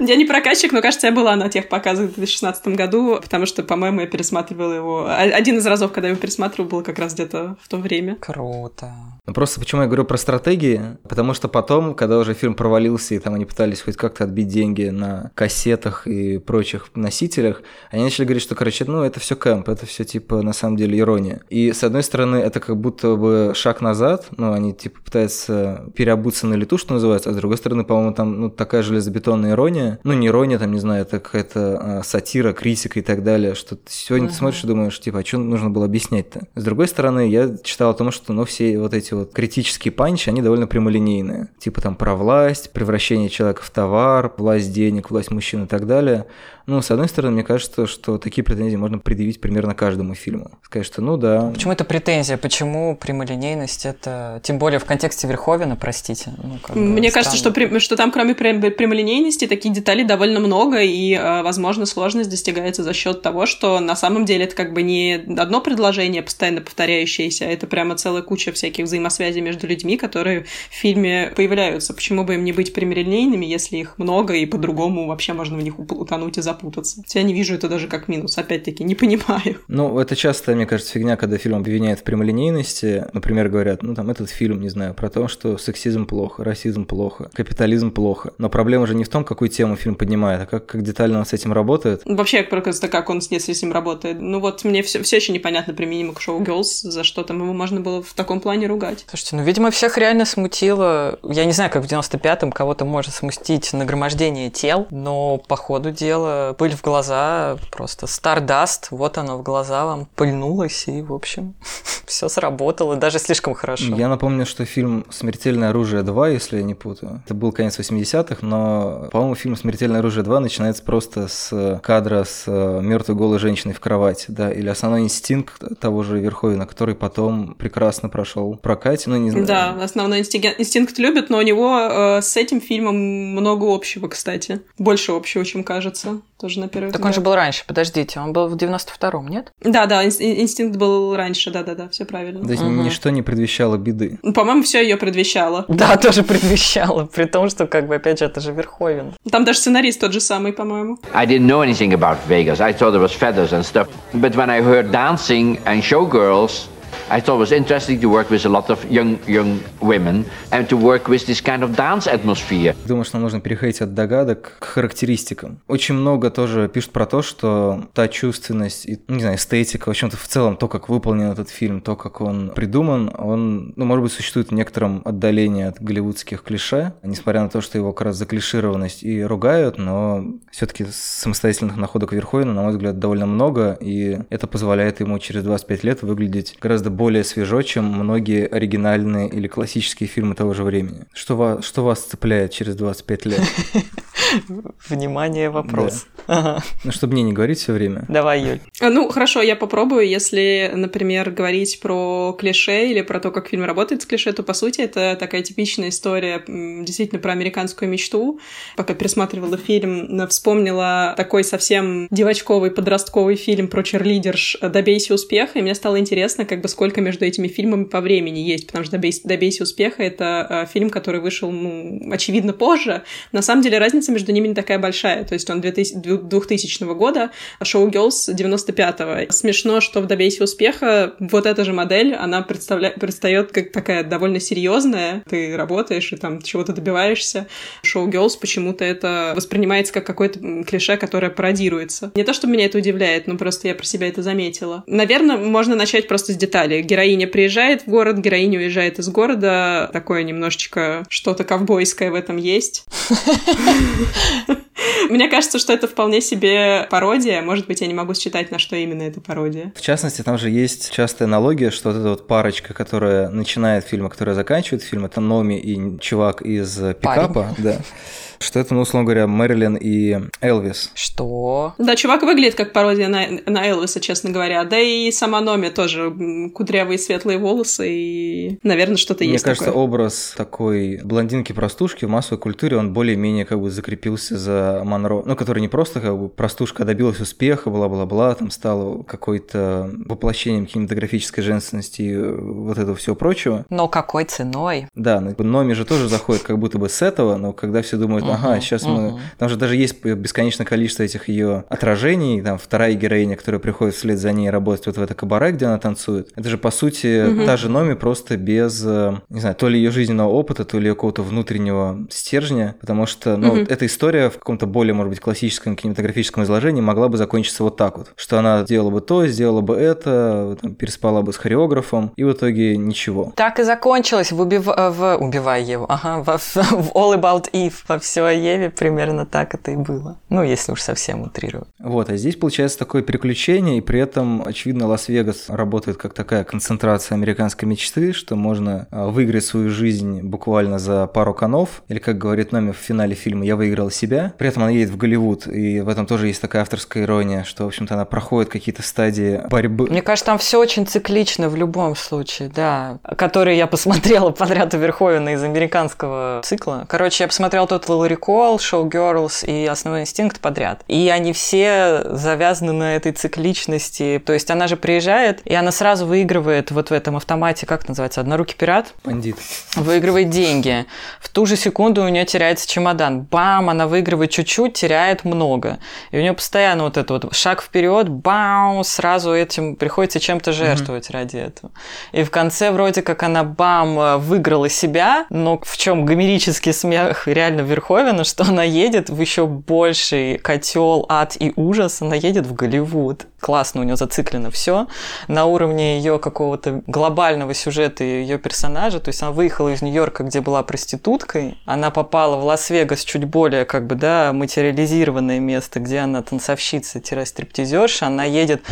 Я 0.00 0.16
не 0.16 0.24
прокатчик, 0.24 0.72
но, 0.72 0.80
кажется, 0.82 1.06
я 1.06 1.12
была 1.12 1.36
на 1.36 1.48
тех 1.48 1.68
показах 1.68 2.10
в 2.10 2.14
2016 2.14 2.68
году, 2.68 3.18
потому 3.20 3.46
что, 3.46 3.62
по-моему, 3.62 4.00
я 4.00 4.06
пересматривала 4.06 4.72
его. 4.72 5.06
А- 5.08 5.22
Один 5.22 5.58
из 5.58 5.66
разов, 5.66 5.92
когда 5.92 6.08
я 6.08 6.12
его 6.12 6.20
пересматривала, 6.20 6.68
был 6.68 6.82
как 6.82 6.98
раз 6.98 7.14
где-то 7.14 7.56
в 7.62 7.68
то 7.68 7.76
время. 7.76 8.16
Круто. 8.16 8.92
Ну, 9.26 9.32
просто 9.32 9.58
почему 9.58 9.80
я 9.80 9.86
говорю 9.86 10.04
про 10.04 10.18
стратегии? 10.18 10.98
Потому 11.08 11.32
что 11.32 11.48
потом, 11.48 11.94
когда 11.94 12.18
уже 12.18 12.34
фильм 12.34 12.54
провалился, 12.54 13.14
и 13.14 13.18
там 13.18 13.34
они 13.34 13.46
пытались 13.46 13.80
хоть 13.80 13.96
как-то 13.96 14.24
отбить 14.24 14.48
деньги 14.48 14.90
на 14.90 15.30
кассетах 15.34 16.06
и 16.06 16.36
прочих 16.36 16.90
носителях, 16.94 17.62
они 17.90 18.04
начали 18.04 18.26
говорить, 18.26 18.42
что, 18.42 18.54
короче, 18.54 18.84
ну, 18.84 19.02
это 19.02 19.20
все 19.20 19.34
кэмп, 19.34 19.70
это 19.70 19.86
все 19.86 20.04
типа, 20.04 20.42
на 20.42 20.52
самом 20.52 20.76
деле, 20.76 20.98
ирония. 20.98 21.40
И, 21.48 21.72
с 21.72 21.82
одной 21.84 22.02
стороны, 22.02 22.36
это 22.36 22.60
как 22.60 22.76
будто 22.76 23.16
бы 23.16 23.52
шаг 23.54 23.80
назад, 23.80 24.26
ну, 24.36 24.52
они, 24.52 24.74
типа, 24.74 25.00
пытаются 25.02 25.86
переобуться 25.94 26.46
на 26.46 26.54
лету, 26.54 26.76
что 26.76 26.92
называется, 26.92 27.30
а 27.30 27.32
с 27.32 27.36
другой 27.36 27.56
стороны, 27.56 27.84
по-моему, 27.84 28.12
там, 28.12 28.38
ну, 28.38 28.50
такая 28.50 28.82
железобетонная 28.82 29.52
ирония, 29.52 30.00
ну, 30.04 30.12
не 30.12 30.26
ирония, 30.26 30.58
там, 30.58 30.70
не 30.70 30.80
знаю, 30.80 31.00
это 31.00 31.18
какая-то 31.18 31.78
а, 31.80 32.02
сатира, 32.02 32.52
критика 32.52 32.98
и 32.98 33.02
так 33.02 33.24
далее, 33.24 33.54
что 33.54 33.76
ты 33.76 33.90
сегодня 33.90 34.28
ты 34.28 34.34
смотришь 34.34 34.64
и 34.64 34.66
думаешь, 34.66 35.00
типа, 35.00 35.20
а 35.20 35.24
что 35.24 35.38
нужно 35.38 35.70
было 35.70 35.86
объяснять-то? 35.86 36.42
С 36.54 36.62
другой 36.62 36.88
стороны, 36.88 37.26
я 37.30 37.56
читал 37.62 37.90
о 37.90 37.94
том, 37.94 38.10
что, 38.10 38.34
ну, 38.34 38.44
все 38.44 38.78
вот 38.78 38.92
эти 38.92 39.13
вот 39.14 39.32
критические 39.32 39.92
панчи, 39.92 40.28
они 40.28 40.42
довольно 40.42 40.66
прямолинейные. 40.66 41.48
Типа 41.58 41.80
там 41.80 41.96
про 41.96 42.14
власть, 42.14 42.72
превращение 42.72 43.28
человека 43.28 43.62
в 43.62 43.70
товар, 43.70 44.32
власть 44.36 44.72
денег, 44.72 45.10
власть 45.10 45.30
мужчин 45.30 45.64
и 45.64 45.66
так 45.66 45.86
далее. 45.86 46.26
Ну, 46.66 46.80
с 46.80 46.90
одной 46.90 47.08
стороны, 47.08 47.34
мне 47.34 47.44
кажется, 47.44 47.86
что 47.86 48.16
такие 48.16 48.42
претензии 48.42 48.76
можно 48.76 48.98
предъявить 48.98 49.38
примерно 49.38 49.74
каждому 49.74 50.14
фильму. 50.14 50.52
Сказать, 50.62 50.86
что 50.86 51.02
ну 51.02 51.18
да, 51.18 51.50
Почему 51.52 51.72
это 51.74 51.84
претензия? 51.84 52.38
Почему 52.38 52.96
прямолинейность 52.96 53.84
это... 53.84 54.40
Тем 54.42 54.58
более 54.58 54.78
в 54.78 54.86
контексте 54.86 55.28
Верховина, 55.28 55.76
простите. 55.76 56.32
Ну, 56.42 56.58
как 56.62 56.74
бы 56.74 56.80
Мне 56.80 57.10
кажется, 57.10 57.12
кажется, 57.12 57.36
что, 57.36 57.50
при, 57.50 57.78
что 57.80 57.96
там 57.96 58.10
кроме 58.10 58.34
прямолинейности 58.34 59.46
таких 59.46 59.72
деталей 59.74 60.04
довольно 60.04 60.40
много, 60.40 60.80
и, 60.80 61.12
э, 61.12 61.42
возможно, 61.42 61.84
сложность 61.84 62.30
достигается 62.30 62.82
за 62.82 62.94
счет 62.94 63.20
того, 63.20 63.44
что 63.44 63.78
на 63.80 63.94
самом 63.94 64.24
деле 64.24 64.44
это 64.44 64.56
как 64.56 64.72
бы 64.72 64.82
не 64.82 65.22
одно 65.38 65.60
предложение, 65.60 66.22
постоянно 66.22 66.62
повторяющееся, 66.62 67.44
а 67.44 67.48
это 67.48 67.66
прямо 67.66 67.94
целая 67.96 68.22
куча 68.22 68.52
всяких 68.52 68.86
взаимосвязей 69.04 69.40
между 69.40 69.66
людьми, 69.66 69.96
которые 69.96 70.44
в 70.70 70.74
фильме 70.74 71.32
появляются. 71.36 71.94
Почему 71.94 72.24
бы 72.24 72.34
им 72.34 72.44
не 72.44 72.52
быть 72.52 72.72
прямолинейными, 72.72 73.44
если 73.44 73.76
их 73.78 73.98
много, 73.98 74.34
и 74.34 74.46
по-другому 74.46 75.06
вообще 75.06 75.32
можно 75.32 75.56
в 75.56 75.62
них 75.62 75.78
утонуть 75.78 76.38
и 76.38 76.42
запутаться? 76.42 77.02
Я 77.14 77.22
не 77.22 77.34
вижу 77.34 77.54
это 77.54 77.68
даже 77.68 77.88
как 77.88 78.08
минус, 78.08 78.38
опять-таки, 78.38 78.84
не 78.84 78.94
понимаю. 78.94 79.58
Ну, 79.68 79.98
это 79.98 80.16
часто, 80.16 80.54
мне 80.54 80.66
кажется, 80.66 80.92
фигня, 80.92 81.16
когда 81.16 81.38
фильм 81.38 81.56
обвиняет 81.56 82.00
в 82.00 82.02
прямолинейности. 82.02 83.06
Например, 83.12 83.48
говорят, 83.48 83.82
ну, 83.82 83.94
там, 83.94 84.10
этот 84.10 84.30
фильм, 84.30 84.60
не 84.60 84.68
знаю, 84.68 84.94
про 84.94 85.10
то, 85.10 85.28
что 85.28 85.58
сексизм 85.58 86.06
плохо, 86.06 86.44
расизм 86.44 86.84
плохо, 86.84 87.30
капитализм 87.34 87.90
плохо. 87.90 88.32
Но 88.38 88.48
проблема 88.48 88.86
же 88.86 88.94
не 88.94 89.04
в 89.04 89.08
том, 89.08 89.24
какую 89.24 89.48
тему 89.48 89.76
фильм 89.76 89.94
поднимает, 89.94 90.42
а 90.42 90.46
как, 90.46 90.66
как 90.66 90.82
детально 90.82 91.18
он 91.18 91.26
с 91.26 91.32
этим 91.32 91.52
работает. 91.52 92.02
Вообще, 92.04 92.42
просто 92.42 92.88
как 92.88 93.10
он 93.10 93.20
с 93.20 93.30
ним 93.30 93.72
работает. 93.72 94.20
Ну 94.20 94.40
вот 94.40 94.64
мне 94.64 94.82
все, 94.82 95.02
все 95.02 95.16
еще 95.16 95.32
непонятно 95.32 95.74
применимо 95.74 96.14
к 96.14 96.20
шоу 96.20 96.40
Girls, 96.42 96.90
за 96.90 97.04
что 97.04 97.22
там 97.22 97.42
его 97.42 97.52
можно 97.52 97.80
было 97.80 98.02
в 98.02 98.14
таком 98.14 98.40
плане 98.40 98.66
ругать. 98.66 98.93
Слушайте, 99.08 99.36
ну, 99.36 99.42
видимо, 99.42 99.70
всех 99.70 99.98
реально 99.98 100.24
смутило. 100.24 101.18
Я 101.22 101.44
не 101.44 101.52
знаю, 101.52 101.70
как 101.70 101.84
в 101.84 101.86
95-м 101.86 102.52
кого-то 102.52 102.84
может 102.84 103.14
смутить 103.14 103.72
нагромождение 103.72 104.50
тел, 104.50 104.86
но 104.90 105.38
по 105.38 105.56
ходу 105.56 105.90
дела 105.90 106.54
пыль 106.58 106.74
в 106.74 106.82
глаза, 106.82 107.56
просто 107.70 108.06
Stardust, 108.06 108.88
вот 108.90 109.18
оно 109.18 109.38
в 109.38 109.42
глаза 109.42 109.84
вам 109.84 110.06
пыльнулось, 110.14 110.88
и, 110.88 111.02
в 111.02 111.12
общем, 111.12 111.54
все 112.06 112.28
сработало, 112.28 112.96
даже 112.96 113.18
слишком 113.18 113.54
хорошо. 113.54 113.94
Я 113.94 114.08
напомню, 114.08 114.46
что 114.46 114.64
фильм 114.64 115.06
«Смертельное 115.10 115.70
оружие 115.70 116.02
2», 116.02 116.32
если 116.32 116.58
я 116.58 116.62
не 116.62 116.74
путаю, 116.74 117.22
это 117.24 117.34
был 117.34 117.52
конец 117.52 117.78
80-х, 117.78 118.38
но, 118.42 119.08
по-моему, 119.10 119.34
фильм 119.34 119.56
«Смертельное 119.56 120.00
оружие 120.00 120.24
2» 120.24 120.38
начинается 120.38 120.82
просто 120.82 121.28
с 121.28 121.80
кадра 121.82 122.24
с 122.24 122.44
э, 122.46 122.80
мертвой 122.82 123.16
голой 123.16 123.38
женщиной 123.38 123.74
в 123.74 123.80
кровати, 123.80 124.26
да, 124.28 124.50
или 124.50 124.68
основной 124.68 125.02
инстинкт 125.02 125.62
того 125.80 126.02
же 126.02 126.18
Верховина, 126.18 126.66
который 126.66 126.94
потом 126.94 127.54
прекрасно 127.54 128.08
прошел 128.08 128.54
в 128.54 128.58
прокате, 128.84 129.10
ну, 129.10 129.16
не 129.16 129.30
знаю. 129.30 129.46
Да, 129.46 129.76
основной 129.82 130.20
инстинкт, 130.20 130.60
инстинкт 130.60 130.98
любит, 130.98 131.30
но 131.30 131.38
у 131.38 131.42
него 131.42 131.78
э, 131.78 132.22
с 132.22 132.36
этим 132.36 132.60
фильмом 132.60 132.96
много 132.96 133.74
общего, 133.74 134.08
кстати. 134.08 134.60
Больше 134.78 135.12
общего, 135.12 135.44
чем 135.44 135.64
кажется 135.64 136.20
тоже 136.38 136.60
на 136.60 136.68
первый 136.68 136.88
так 136.88 137.00
взгляд. 137.00 137.06
он 137.06 137.14
же 137.14 137.20
был 137.22 137.34
раньше, 137.34 137.64
подождите, 137.66 138.20
он 138.20 138.34
был 138.34 138.48
в 138.48 138.56
92-м, 138.56 139.28
нет? 139.28 139.52
Да, 139.62 139.86
да, 139.86 140.04
инстинкт 140.04 140.76
был 140.76 141.16
раньше, 141.16 141.50
да-да-да, 141.50 141.88
все 141.88 142.04
правильно. 142.04 142.44
То 142.44 142.50
есть 142.50 142.62
угу. 142.62 142.70
ничто 142.70 143.08
не 143.10 143.22
предвещало 143.22 143.76
беды. 143.78 144.18
По-моему, 144.34 144.62
все 144.62 144.82
ее 144.82 144.96
предвещало. 144.98 145.64
Да, 145.68 145.96
тоже 145.96 146.22
предвещало, 146.22 147.06
при 147.06 147.24
том, 147.24 147.48
что, 147.48 147.66
как 147.66 147.86
бы, 147.86 147.94
опять 147.94 148.18
же, 148.18 148.26
это 148.26 148.40
же 148.40 148.52
Верховен. 148.52 149.14
Там 149.30 149.44
даже 149.44 149.60
сценарист 149.60 150.00
тот 150.00 150.12
же 150.12 150.20
самый, 150.20 150.52
по-моему. 150.52 150.98
I 151.14 151.26
didn't 151.26 151.46
know 151.46 151.62
anything 151.62 151.92
about 151.92 152.18
Vegas. 152.28 152.60
I 152.60 152.74
thought 152.74 152.92
there 152.92 153.00
was 153.00 153.12
feathers 153.12 153.52
and 153.52 153.64
stuff. 153.64 153.88
But 154.12 154.34
when 154.34 154.50
I 154.50 154.60
heard 154.60 154.90
dancing 154.90 155.58
and 155.64 155.82
showgirls, 155.82 156.68
I 157.10 157.20
thought 157.20 157.36
it 157.36 157.40
was 157.40 157.52
interesting 157.52 158.00
to 158.00 158.08
work 158.08 158.30
with 158.30 158.46
a 158.46 158.48
lot 158.48 158.70
of 158.70 158.82
young 158.90 159.18
young 159.26 159.60
women 159.80 160.24
and 160.50 160.66
to 160.68 160.76
work 160.76 161.06
with 161.06 161.26
this 161.26 161.42
kind 161.42 161.62
of 161.62 161.76
dance 161.76 162.06
atmosphere. 162.06 162.74
Думаю, 162.86 163.04
что 163.04 163.18
нужно 163.18 163.40
переходить 163.40 163.82
от 163.82 163.92
догадок 163.92 164.56
к 164.58 164.64
характеристикам. 164.64 165.60
Очень 165.68 165.96
много 165.96 166.30
тоже 166.30 166.68
пишут 166.68 166.92
про 166.92 167.04
то, 167.04 167.20
что 167.20 167.88
та 167.92 168.08
чувственность 168.08 168.86
и, 168.86 168.98
не 169.08 169.20
знаю, 169.20 169.36
эстетика, 169.36 169.86
в 169.86 169.90
общем-то, 169.90 170.16
в 170.16 170.26
целом, 170.26 170.56
то, 170.56 170.66
как 170.66 170.88
выполнен 170.88 171.30
этот 171.30 171.50
фильм, 171.50 171.82
то, 171.82 171.94
как 171.94 172.22
он 172.22 172.52
придуман, 172.54 173.10
он, 173.16 173.74
ну, 173.76 173.84
может 173.84 174.02
быть, 174.02 174.12
существует 174.12 174.48
в 174.48 174.54
некотором 174.54 175.02
отдалении 175.04 175.64
от 175.64 175.82
голливудских 175.82 176.42
клише, 176.42 176.94
несмотря 177.02 177.42
на 177.42 177.50
то, 177.50 177.60
что 177.60 177.76
его 177.76 177.92
как 177.92 178.06
раз 178.06 178.16
за 178.16 178.24
клишированность 178.24 179.02
и 179.02 179.22
ругают, 179.22 179.76
но 179.76 180.24
все-таки 180.50 180.86
самостоятельных 180.90 181.76
находок 181.76 182.12
Верховена, 182.12 182.54
на 182.54 182.62
мой 182.62 182.72
взгляд, 182.72 182.98
довольно 182.98 183.26
много, 183.26 183.76
и 183.80 184.20
это 184.30 184.46
позволяет 184.46 185.00
ему 185.00 185.18
через 185.18 185.42
25 185.42 185.84
лет 185.84 186.02
выглядеть 186.02 186.56
гораздо 186.60 186.93
более 186.94 187.24
свежо, 187.24 187.62
чем 187.62 187.84
многие 187.84 188.46
оригинальные 188.46 189.28
или 189.28 189.48
классические 189.48 190.08
фильмы 190.08 190.34
того 190.34 190.54
же 190.54 190.64
времени. 190.64 191.04
Что 191.12 191.36
вас, 191.36 191.64
что 191.64 191.84
вас 191.84 192.00
цепляет 192.00 192.52
через 192.52 192.76
25 192.76 193.26
лет? 193.26 193.40
Внимание, 194.88 195.50
вопрос. 195.50 196.06
Да. 196.06 196.14
Ага. 196.26 196.62
Ну, 196.84 196.92
чтобы 196.92 197.14
мне 197.14 197.22
не 197.22 197.32
говорить 197.32 197.58
все 197.58 197.72
время. 197.72 198.04
Давай, 198.08 198.40
Юль. 198.40 198.60
А, 198.80 198.90
ну, 198.90 199.08
хорошо, 199.08 199.42
я 199.42 199.56
попробую. 199.56 200.08
Если, 200.08 200.70
например, 200.74 201.30
говорить 201.30 201.80
про 201.80 202.34
клише 202.38 202.86
или 202.90 203.02
про 203.02 203.20
то, 203.20 203.30
как 203.30 203.48
фильм 203.48 203.64
работает 203.64 204.02
с 204.02 204.06
клише, 204.06 204.32
то, 204.32 204.42
по 204.42 204.54
сути, 204.54 204.80
это 204.80 205.16
такая 205.18 205.42
типичная 205.42 205.90
история 205.90 206.42
действительно 206.46 207.20
про 207.20 207.32
американскую 207.32 207.90
мечту. 207.90 208.40
Пока 208.76 208.94
пересматривала 208.94 209.56
фильм, 209.56 210.26
вспомнила 210.28 211.14
такой 211.16 211.44
совсем 211.44 212.08
девочковый 212.10 212.70
подростковый 212.70 213.36
фильм 213.36 213.68
про 213.68 213.82
черлидерш 213.82 214.56
«Добейся 214.60 215.14
успеха», 215.14 215.58
и 215.58 215.62
мне 215.62 215.74
стало 215.74 215.98
интересно, 215.98 216.44
как 216.44 216.60
бы 216.60 216.68
сколько 216.68 217.00
между 217.00 217.24
этими 217.24 217.48
фильмами 217.48 217.84
по 217.84 218.00
времени 218.00 218.38
есть, 218.38 218.66
потому 218.66 218.84
что 218.84 218.92
«Добейся, 218.92 219.20
Добейся 219.24 219.62
успеха»— 219.64 220.02
это 220.04 220.46
э, 220.48 220.66
фильм, 220.72 220.90
который 220.90 221.20
вышел, 221.20 221.50
ну, 221.50 222.12
очевидно, 222.12 222.52
позже. 222.52 223.02
На 223.32 223.42
самом 223.42 223.62
деле 223.62 223.78
разница 223.78 224.03
между 224.12 224.32
ними 224.32 224.48
не 224.48 224.54
такая 224.54 224.78
большая, 224.78 225.24
то 225.24 225.34
есть 225.34 225.48
он 225.50 225.60
2000, 225.60 225.96
2000 225.96 226.94
года, 226.94 227.30
а 227.58 227.64
«Шоу 227.64 227.88
Girls» 227.88 228.34
95-го. 228.34 229.32
Смешно, 229.32 229.80
что 229.80 230.00
в 230.00 230.06
«Добейся 230.06 230.44
успеха» 230.44 231.14
вот 231.18 231.46
эта 231.46 231.64
же 231.64 231.72
модель, 231.72 232.14
она 232.14 232.42
представля... 232.42 232.90
предстает 232.90 233.52
как 233.52 233.72
такая 233.72 234.04
довольно 234.04 234.40
серьезная, 234.40 235.22
ты 235.28 235.56
работаешь 235.56 236.12
и 236.12 236.16
там 236.16 236.42
чего-то 236.42 236.72
добиваешься. 236.72 237.46
«Шоу 237.82 238.08
Girls» 238.08 238.38
почему-то 238.40 238.84
это 238.84 239.32
воспринимается 239.34 239.92
как 239.92 240.06
какое-то 240.06 240.64
клише, 240.64 240.96
которое 240.96 241.30
пародируется. 241.30 242.12
Не 242.14 242.24
то, 242.24 242.32
что 242.32 242.46
меня 242.46 242.66
это 242.66 242.78
удивляет, 242.78 243.26
но 243.26 243.36
просто 243.36 243.68
я 243.68 243.74
про 243.74 243.84
себя 243.84 244.08
это 244.08 244.22
заметила. 244.22 244.84
Наверное, 244.86 245.36
можно 245.36 245.74
начать 245.74 246.08
просто 246.08 246.32
с 246.32 246.36
деталей. 246.36 246.82
Героиня 246.82 247.26
приезжает 247.26 247.82
в 247.82 247.86
город, 247.88 248.18
героиня 248.18 248.58
уезжает 248.58 248.98
из 248.98 249.08
города. 249.08 249.90
Такое 249.92 250.22
немножечко 250.22 251.04
что-то 251.08 251.44
ковбойское 251.44 252.10
в 252.10 252.14
этом 252.14 252.36
есть. 252.36 252.84
Мне 255.10 255.28
кажется, 255.28 255.58
что 255.58 255.72
это 255.72 255.86
вполне 255.86 256.20
себе 256.20 256.86
пародия. 256.90 257.42
Может 257.42 257.66
быть, 257.66 257.80
я 257.80 257.86
не 257.86 257.94
могу 257.94 258.14
считать, 258.14 258.50
на 258.50 258.58
что 258.58 258.76
именно 258.76 259.02
это 259.02 259.20
пародия. 259.20 259.72
В 259.76 259.80
частности, 259.80 260.22
там 260.22 260.38
же 260.38 260.50
есть 260.50 260.90
частая 260.92 261.28
аналогия, 261.28 261.70
что 261.70 261.90
вот 261.90 261.98
эта 261.98 262.08
вот 262.08 262.26
парочка, 262.26 262.74
которая 262.74 263.28
начинает 263.28 263.84
фильм, 263.86 264.06
а 264.06 264.10
которая 264.10 264.34
заканчивает 264.34 264.82
фильм, 264.82 265.04
это 265.04 265.20
Номи 265.20 265.58
и 265.58 265.98
чувак 266.00 266.42
из 266.42 266.76
пикапа. 266.76 267.34
Парень. 267.34 267.54
Да 267.58 267.78
что 268.44 268.60
это, 268.60 268.74
ну, 268.74 268.80
условно 268.80 269.04
говоря, 269.06 269.26
Мэрилин 269.26 269.76
и 269.76 270.20
Элвис. 270.40 270.90
Что? 270.94 271.74
Да, 271.78 271.96
чувак 271.96 272.22
выглядит 272.22 272.54
как 272.54 272.72
пародия 272.72 273.08
на, 273.08 273.26
на 273.46 273.66
Элвиса, 273.68 274.00
честно 274.00 274.30
говоря. 274.30 274.64
Да 274.64 274.78
и 274.78 275.10
сама 275.10 275.40
Номи 275.40 275.68
тоже 275.68 276.12
кудрявые 276.54 276.98
светлые 276.98 277.38
волосы 277.38 277.88
и, 277.90 278.58
наверное, 278.62 278.96
что-то 278.96 279.24
есть 279.24 279.44
Мне 279.44 279.50
кажется, 279.50 279.66
такое. 279.66 279.82
образ 279.82 280.34
такой 280.36 281.00
блондинки-простушки 281.02 282.04
в 282.04 282.08
массовой 282.08 282.38
культуре, 282.38 282.76
он 282.76 282.92
более-менее 282.92 283.44
как 283.44 283.60
бы 283.60 283.70
закрепился 283.70 284.38
за 284.38 284.82
Монро. 284.84 285.22
Ну, 285.24 285.36
который 285.36 285.60
не 285.60 285.68
просто 285.68 286.00
как 286.00 286.18
бы 286.18 286.28
простушка 286.28 286.84
добилась 286.84 287.20
успеха, 287.20 287.70
бла-бла-бла, 287.70 288.34
там 288.34 288.50
стала 288.50 289.02
какой-то 289.02 289.90
воплощением 290.06 290.66
кинематографической 290.66 291.42
женственности 291.42 292.02
и 292.02 292.16
вот 292.16 292.78
этого 292.78 292.96
всего 292.96 293.16
прочего. 293.16 293.64
Но 293.70 293.88
какой 293.88 294.24
ценой? 294.24 294.88
Да, 294.94 295.20
Номи 295.20 295.74
же 295.74 295.84
тоже 295.84 296.08
заходит 296.08 296.42
как 296.42 296.58
будто 296.58 296.78
бы 296.78 296.88
с 296.88 297.02
этого, 297.02 297.36
но 297.36 297.52
когда 297.52 297.82
все 297.82 297.96
думают, 297.96 298.24
ага, 298.34 298.60
сейчас 298.60 298.84
мы... 298.84 299.18
Там 299.38 299.48
же 299.48 299.56
даже 299.56 299.76
есть 299.76 300.04
бесконечное 300.04 300.66
количество 300.66 301.02
этих 301.02 301.28
ее 301.28 301.64
отражений, 301.68 302.42
там 302.42 302.58
вторая 302.58 302.94
героиня, 302.94 303.36
которая 303.36 303.60
приходит 303.60 303.94
вслед 303.94 304.18
за 304.18 304.32
ней 304.32 304.50
работать 304.50 304.86
вот 304.86 304.96
в 304.96 305.02
это 305.02 305.14
кабаре, 305.14 305.52
где 305.52 305.66
она 305.66 305.78
танцует. 305.78 306.30
Это 306.36 306.48
же, 306.48 306.58
по 306.58 306.70
сути, 306.70 307.44
та 307.46 307.56
же 307.56 307.68
Номи, 307.68 307.94
просто 307.94 308.36
без, 308.36 308.84
э, 308.84 309.14
не 309.28 309.40
знаю, 309.40 309.54
то 309.54 309.68
ли 309.68 309.78
ее 309.78 309.90
жизненного 309.90 310.28
опыта, 310.28 310.64
то 310.64 310.78
ли 310.78 310.90
какого-то 310.90 311.22
внутреннего 311.22 312.06
стержня, 312.10 312.76
потому 312.80 313.06
что, 313.06 313.36
ну, 313.36 313.56
эта 313.56 313.86
история 313.86 314.30
в 314.30 314.34
каком-то 314.34 314.66
более, 314.66 314.94
может 314.94 315.10
быть, 315.10 315.20
классическом 315.20 315.76
кинематографическом 315.76 316.44
изложении 316.44 316.80
могла 316.80 317.08
бы 317.08 317.16
закончиться 317.16 317.64
вот 317.64 317.76
так 317.76 317.98
вот, 317.98 318.12
что 318.16 318.38
она 318.38 318.62
сделала 318.64 318.90
бы 318.90 319.00
то, 319.00 319.26
сделала 319.26 319.60
бы 319.60 319.74
это, 319.76 320.56
там, 320.60 320.74
переспала 320.74 321.22
бы 321.22 321.32
с 321.32 321.36
хореографом, 321.36 322.12
и 322.16 322.24
в 322.24 322.32
итоге 322.32 322.76
ничего. 322.76 323.32
Так 323.36 323.58
и 323.58 323.64
закончилось. 323.64 324.32
В, 324.32 324.40
убив... 324.40 324.66
в... 324.66 325.16
убивай 325.16 325.64
его, 325.64 325.86
ага, 325.88 326.22
в... 326.22 326.26
в 326.54 326.92
All 326.94 327.18
About 327.18 327.50
Eve, 327.52 327.74
во 327.88 327.98
все 328.14 328.26
о 328.26 328.30
Еве 328.30 328.70
примерно 328.70 329.26
так 329.26 329.56
это 329.56 329.72
и 329.72 329.76
было. 329.76 330.20
Ну, 330.28 330.44
если 330.44 330.70
уж 330.70 330.82
совсем 330.82 331.22
утрировать. 331.22 331.66
Вот, 331.80 332.10
а 332.10 332.16
здесь 332.16 332.36
получается 332.36 332.78
такое 332.78 333.02
приключение, 333.02 333.78
и 333.78 333.80
при 333.80 333.98
этом, 333.98 334.40
очевидно, 334.46 334.86
Лас-Вегас 334.86 335.46
работает 335.48 335.96
как 335.96 336.14
такая 336.14 336.44
концентрация 336.44 337.16
американской 337.16 337.68
мечты, 337.68 338.12
что 338.12 338.36
можно 338.36 338.86
а, 338.92 339.08
выиграть 339.08 339.44
свою 339.44 339.68
жизнь 339.68 340.20
буквально 340.22 340.78
за 340.78 341.08
пару 341.08 341.34
конов, 341.34 341.82
или, 341.88 341.98
как 341.98 342.16
говорит 342.16 342.52
Номи 342.52 342.70
в 342.70 342.76
финале 342.76 343.16
фильма, 343.16 343.44
«Я 343.44 343.56
выиграл 343.56 343.90
себя». 343.90 344.32
При 344.38 344.46
этом 344.46 344.62
она 344.62 344.70
едет 344.70 344.90
в 344.90 344.96
Голливуд, 344.96 345.48
и 345.48 345.80
в 345.80 345.88
этом 345.88 346.06
тоже 346.06 346.28
есть 346.28 346.40
такая 346.40 346.62
авторская 346.62 347.02
ирония, 347.02 347.42
что, 347.42 347.64
в 347.64 347.66
общем-то, 347.66 347.94
она 347.94 348.04
проходит 348.04 348.48
какие-то 348.48 348.84
стадии 348.84 349.42
борьбы. 349.50 349.88
Мне 349.90 350.02
кажется, 350.02 350.26
там 350.26 350.38
все 350.38 350.60
очень 350.60 350.86
циклично 350.86 351.48
в 351.48 351.56
любом 351.56 351.96
случае, 351.96 352.48
да. 352.48 353.00
Которые 353.18 353.58
я 353.58 353.66
посмотрела 353.66 354.30
подряд 354.30 354.72
у 354.72 354.78
Верховена 354.78 355.32
из 355.32 355.42
американского 355.42 356.42
цикла. 356.44 356.86
Короче, 356.88 357.24
я 357.24 357.28
посмотрела 357.28 357.66
Total 358.04 358.08
Recall, 358.08 358.58
Show 358.58 358.88
Girls 358.88 359.44
и 359.46 359.66
Основной 359.66 360.02
инстинкт 360.02 360.40
подряд. 360.40 360.82
И 360.88 361.08
они 361.08 361.32
все 361.32 362.02
завязаны 362.04 362.72
на 362.72 362.96
этой 362.96 363.12
цикличности. 363.12 364.22
То 364.24 364.32
есть 364.32 364.50
она 364.50 364.68
же 364.68 364.76
приезжает, 364.76 365.40
и 365.44 365.54
она 365.54 365.72
сразу 365.72 366.06
выигрывает 366.06 366.70
вот 366.70 366.90
в 366.90 366.92
этом 366.92 367.16
автомате, 367.16 367.66
как 367.66 367.88
называется, 367.88 368.20
однорукий 368.20 368.56
пират? 368.56 368.94
Бандит. 369.04 369.36
Выигрывает 369.74 370.30
деньги. 370.30 370.86
В 371.20 371.28
ту 371.28 371.46
же 371.46 371.56
секунду 371.56 372.04
у 372.04 372.08
нее 372.08 372.24
теряется 372.24 372.68
чемодан. 372.68 373.22
Бам, 373.22 373.70
она 373.70 373.86
выигрывает 373.86 374.30
чуть-чуть, 374.30 374.74
теряет 374.74 375.24
много. 375.24 375.78
И 376.10 376.18
у 376.18 376.20
нее 376.20 376.32
постоянно 376.32 376.84
вот 376.84 376.96
это 376.96 377.14
вот 377.14 377.34
шаг 377.34 377.62
вперед, 377.62 378.08
бам, 378.08 378.84
сразу 378.84 379.32
этим 379.32 379.76
приходится 379.76 380.20
чем-то 380.20 380.52
жертвовать 380.52 381.08
mm-hmm. 381.08 381.12
ради 381.12 381.36
этого. 381.36 381.72
И 382.12 382.22
в 382.22 382.30
конце 382.30 382.70
вроде 382.70 383.02
как 383.02 383.22
она 383.22 383.44
бам 383.44 384.20
выиграла 384.20 384.68
себя, 384.68 385.26
но 385.30 385.60
в 385.62 385.76
чем 385.76 386.04
гомерический 386.04 386.72
смех 386.72 387.26
реально 387.26 387.62
Верховена, 387.94 388.24
что 388.24 388.44
она 388.44 388.64
едет 388.64 389.08
в 389.08 389.20
еще 389.20 389.46
больший 389.46 390.38
котел, 390.38 391.06
ад 391.08 391.36
и 391.38 391.52
ужас, 391.54 392.02
она 392.02 392.16
едет 392.16 392.46
в 392.46 392.54
Голливуд 392.54 393.26
классно 393.44 393.82
у 393.82 393.84
нее 393.84 393.96
зациклено 393.96 394.50
все 394.50 394.86
на 395.28 395.44
уровне 395.44 395.98
ее 395.98 396.18
какого-то 396.18 396.82
глобального 396.86 397.52
сюжета 397.52 398.02
и 398.02 398.22
ее 398.22 398.38
персонажа. 398.38 399.00
То 399.00 399.10
есть 399.10 399.20
она 399.20 399.32
выехала 399.32 399.68
из 399.68 399.82
Нью-Йорка, 399.82 400.22
где 400.22 400.40
была 400.40 400.62
проституткой, 400.62 401.58
она 401.66 401.90
попала 401.90 402.36
в 402.36 402.44
Лас-Вегас 402.46 403.04
чуть 403.04 403.26
более 403.26 403.66
как 403.66 403.86
бы, 403.86 403.96
да, 403.96 404.32
материализированное 404.32 405.40
место, 405.40 405.78
где 405.80 405.98
она 405.98 406.22
танцовщица-стриптизерша, 406.22 408.06
она 408.06 408.24
едет 408.24 408.62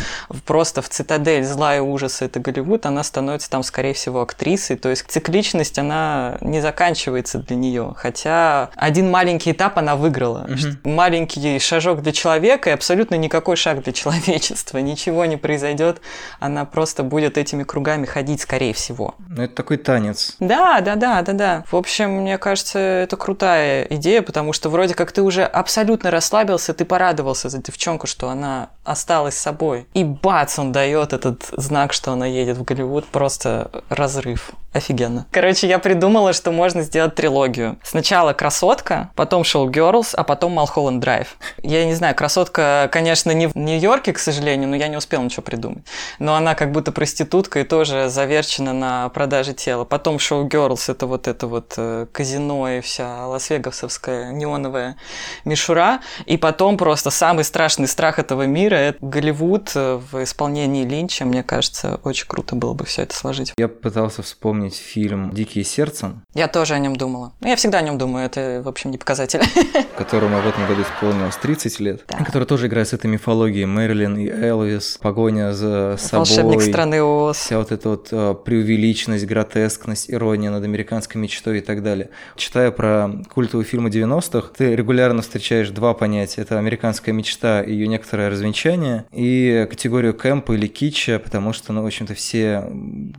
просто 0.43 0.81
в 0.81 0.89
цитадель 0.89 1.45
зла 1.45 1.75
и 1.75 1.79
ужаса, 1.79 2.25
это 2.25 2.39
Голливуд, 2.39 2.87
она 2.87 3.03
становится 3.03 3.51
там, 3.51 3.61
скорее 3.61 3.93
всего, 3.93 4.21
актрисой. 4.21 4.77
То 4.77 4.89
есть 4.89 5.05
цикличность, 5.07 5.77
она 5.77 6.39
не 6.41 6.61
заканчивается 6.61 7.37
для 7.37 7.55
нее. 7.57 7.93
Хотя 7.95 8.71
один 8.75 9.11
маленький 9.13 9.51
этап 9.51 9.77
она 9.77 9.95
выиграла. 9.95 10.47
Mm-hmm. 10.47 10.89
Маленький 10.89 11.59
шажок 11.59 12.01
для 12.01 12.11
человека 12.11 12.71
и 12.71 12.73
абсолютно 12.73 13.13
никакой 13.13 13.55
шаг 13.55 13.83
для 13.83 13.93
человечества 14.01 14.79
ничего 14.79 15.25
не 15.25 15.37
произойдет, 15.37 16.01
она 16.39 16.65
просто 16.65 17.03
будет 17.03 17.37
этими 17.37 17.63
кругами 17.63 18.05
ходить, 18.07 18.41
скорее 18.41 18.73
всего. 18.73 19.13
Ну, 19.29 19.43
это 19.43 19.53
такой 19.53 19.77
танец. 19.77 20.35
Да, 20.39 20.81
да, 20.81 20.95
да, 20.95 21.21
да, 21.21 21.33
да. 21.33 21.63
В 21.71 21.75
общем, 21.75 22.21
мне 22.21 22.39
кажется, 22.39 22.79
это 22.79 23.15
крутая 23.15 23.85
идея, 23.91 24.23
потому 24.23 24.51
что 24.51 24.69
вроде 24.69 24.95
как 24.95 25.11
ты 25.11 25.21
уже 25.21 25.43
абсолютно 25.43 26.09
расслабился, 26.09 26.73
ты 26.73 26.83
порадовался 26.83 27.49
за 27.49 27.61
девчонку, 27.61 28.07
что 28.07 28.29
она 28.29 28.69
осталась 28.83 29.35
собой. 29.35 29.85
И 29.93 30.03
бац, 30.03 30.57
он 30.57 30.71
дает 30.71 31.13
этот 31.13 31.43
знак, 31.55 31.93
что 31.93 32.11
она 32.11 32.25
едет 32.25 32.57
в 32.57 32.63
Голливуд, 32.63 33.05
просто 33.05 33.69
разрыв. 33.89 34.51
Офигенно. 34.73 35.27
Короче, 35.31 35.67
я 35.67 35.77
придумала, 35.77 36.33
что 36.33 36.51
можно 36.51 36.81
сделать 36.81 37.13
трилогию. 37.13 37.77
Сначала 37.83 38.33
«Красотка», 38.33 39.11
потом 39.15 39.43
«Шоу 39.43 39.69
Girls», 39.69 40.15
а 40.15 40.23
потом 40.23 40.53
«Малхолланд 40.53 40.99
Драйв». 40.99 41.37
Я 41.61 41.85
не 41.85 41.93
знаю, 41.93 42.15
«Красотка», 42.15 42.89
конечно, 42.91 43.31
не 43.31 43.47
в 43.47 43.55
Нью-Йорке, 43.55 44.13
к 44.13 44.19
сожалению, 44.19 44.67
но 44.69 44.75
я 44.75 44.87
не 44.87 44.97
успела 44.97 45.21
ничего 45.21 45.43
придумать. 45.43 45.85
Но 46.17 46.33
она 46.33 46.55
как 46.55 46.71
будто 46.71 46.91
проститутка 46.91 47.59
и 47.59 47.63
тоже 47.63 48.09
заверчена 48.09 48.73
на 48.73 49.09
продаже 49.09 49.53
тела. 49.53 49.85
Потом 49.85 50.17
«Шоу 50.17 50.47
Girls»— 50.47 50.85
это 50.91 51.05
вот 51.05 51.27
это 51.27 51.45
вот 51.45 51.75
э, 51.77 52.07
казино 52.11 52.67
и 52.67 52.81
вся 52.81 53.27
лас-вегасовская 53.27 54.31
неоновая 54.31 54.97
мишура. 55.45 55.99
И 56.25 56.37
потом 56.37 56.77
просто 56.77 57.11
самый 57.11 57.43
страшный 57.43 57.87
страх 57.87 58.17
этого 58.17 58.47
мира— 58.47 58.75
это 58.77 58.97
Голливуд 59.01 59.71
э, 59.75 59.99
в 60.11 60.23
исполнении 60.23 60.83
Линча. 60.83 61.25
Мне 61.25 61.43
кажется, 61.43 61.99
очень 62.03 62.25
круто 62.27 62.55
было 62.55 62.73
бы 62.73 62.85
все 62.85 63.03
это 63.03 63.15
сложить. 63.15 63.53
Я 63.55 63.67
пытался 63.67 64.23
вспомнить 64.23 64.62
вспомнить 64.63 64.75
фильм 64.75 65.31
«Дикие 65.31 65.63
сердцем». 65.63 66.21
Я 66.33 66.47
тоже 66.47 66.73
о 66.73 66.79
нем 66.79 66.95
думала. 66.95 67.33
Ну, 67.41 67.47
я 67.49 67.55
всегда 67.55 67.79
о 67.79 67.81
нем 67.81 67.97
думаю, 67.97 68.25
это, 68.25 68.61
в 68.63 68.67
общем, 68.67 68.91
не 68.91 68.97
показатель. 68.97 69.41
Которому 69.97 70.39
в 70.39 70.47
этом 70.47 70.67
году 70.67 70.81
исполнилось 70.83 71.35
30 71.37 71.79
лет. 71.79 72.03
Да. 72.07 72.23
Который 72.23 72.45
тоже 72.45 72.67
играет 72.67 72.87
с 72.87 72.93
этой 72.93 73.07
мифологией 73.07 73.65
Мэрилин 73.65 74.17
и 74.17 74.29
Элвис, 74.29 74.97
погоня 75.01 75.53
за 75.53 75.97
собой. 75.97 76.19
Волшебник 76.19 76.61
страны 76.61 77.01
Оз. 77.01 77.37
Вся 77.37 77.57
вот 77.57 77.71
эта 77.71 77.89
вот 77.89 78.11
uh, 78.11 78.35
преувеличенность, 78.35 79.25
гротескность, 79.25 80.09
ирония 80.09 80.51
над 80.51 80.63
американской 80.63 81.19
мечтой 81.19 81.59
и 81.59 81.61
так 81.61 81.83
далее. 81.83 82.09
Читая 82.35 82.71
про 82.71 83.09
культовые 83.33 83.65
фильмы 83.65 83.89
90-х, 83.89 84.49
ты 84.57 84.75
регулярно 84.75 85.21
встречаешь 85.21 85.69
два 85.69 85.93
понятия. 85.93 86.41
Это 86.41 86.57
американская 86.57 87.13
мечта 87.13 87.61
и 87.61 87.73
ее 87.73 87.87
некоторое 87.87 88.29
развенчание, 88.29 89.05
и 89.11 89.67
категорию 89.69 90.13
кэмпа 90.13 90.53
или 90.53 90.67
китча, 90.67 91.19
потому 91.19 91.53
что, 91.53 91.73
ну, 91.73 91.83
в 91.83 91.85
общем-то, 91.85 92.13
все 92.13 92.63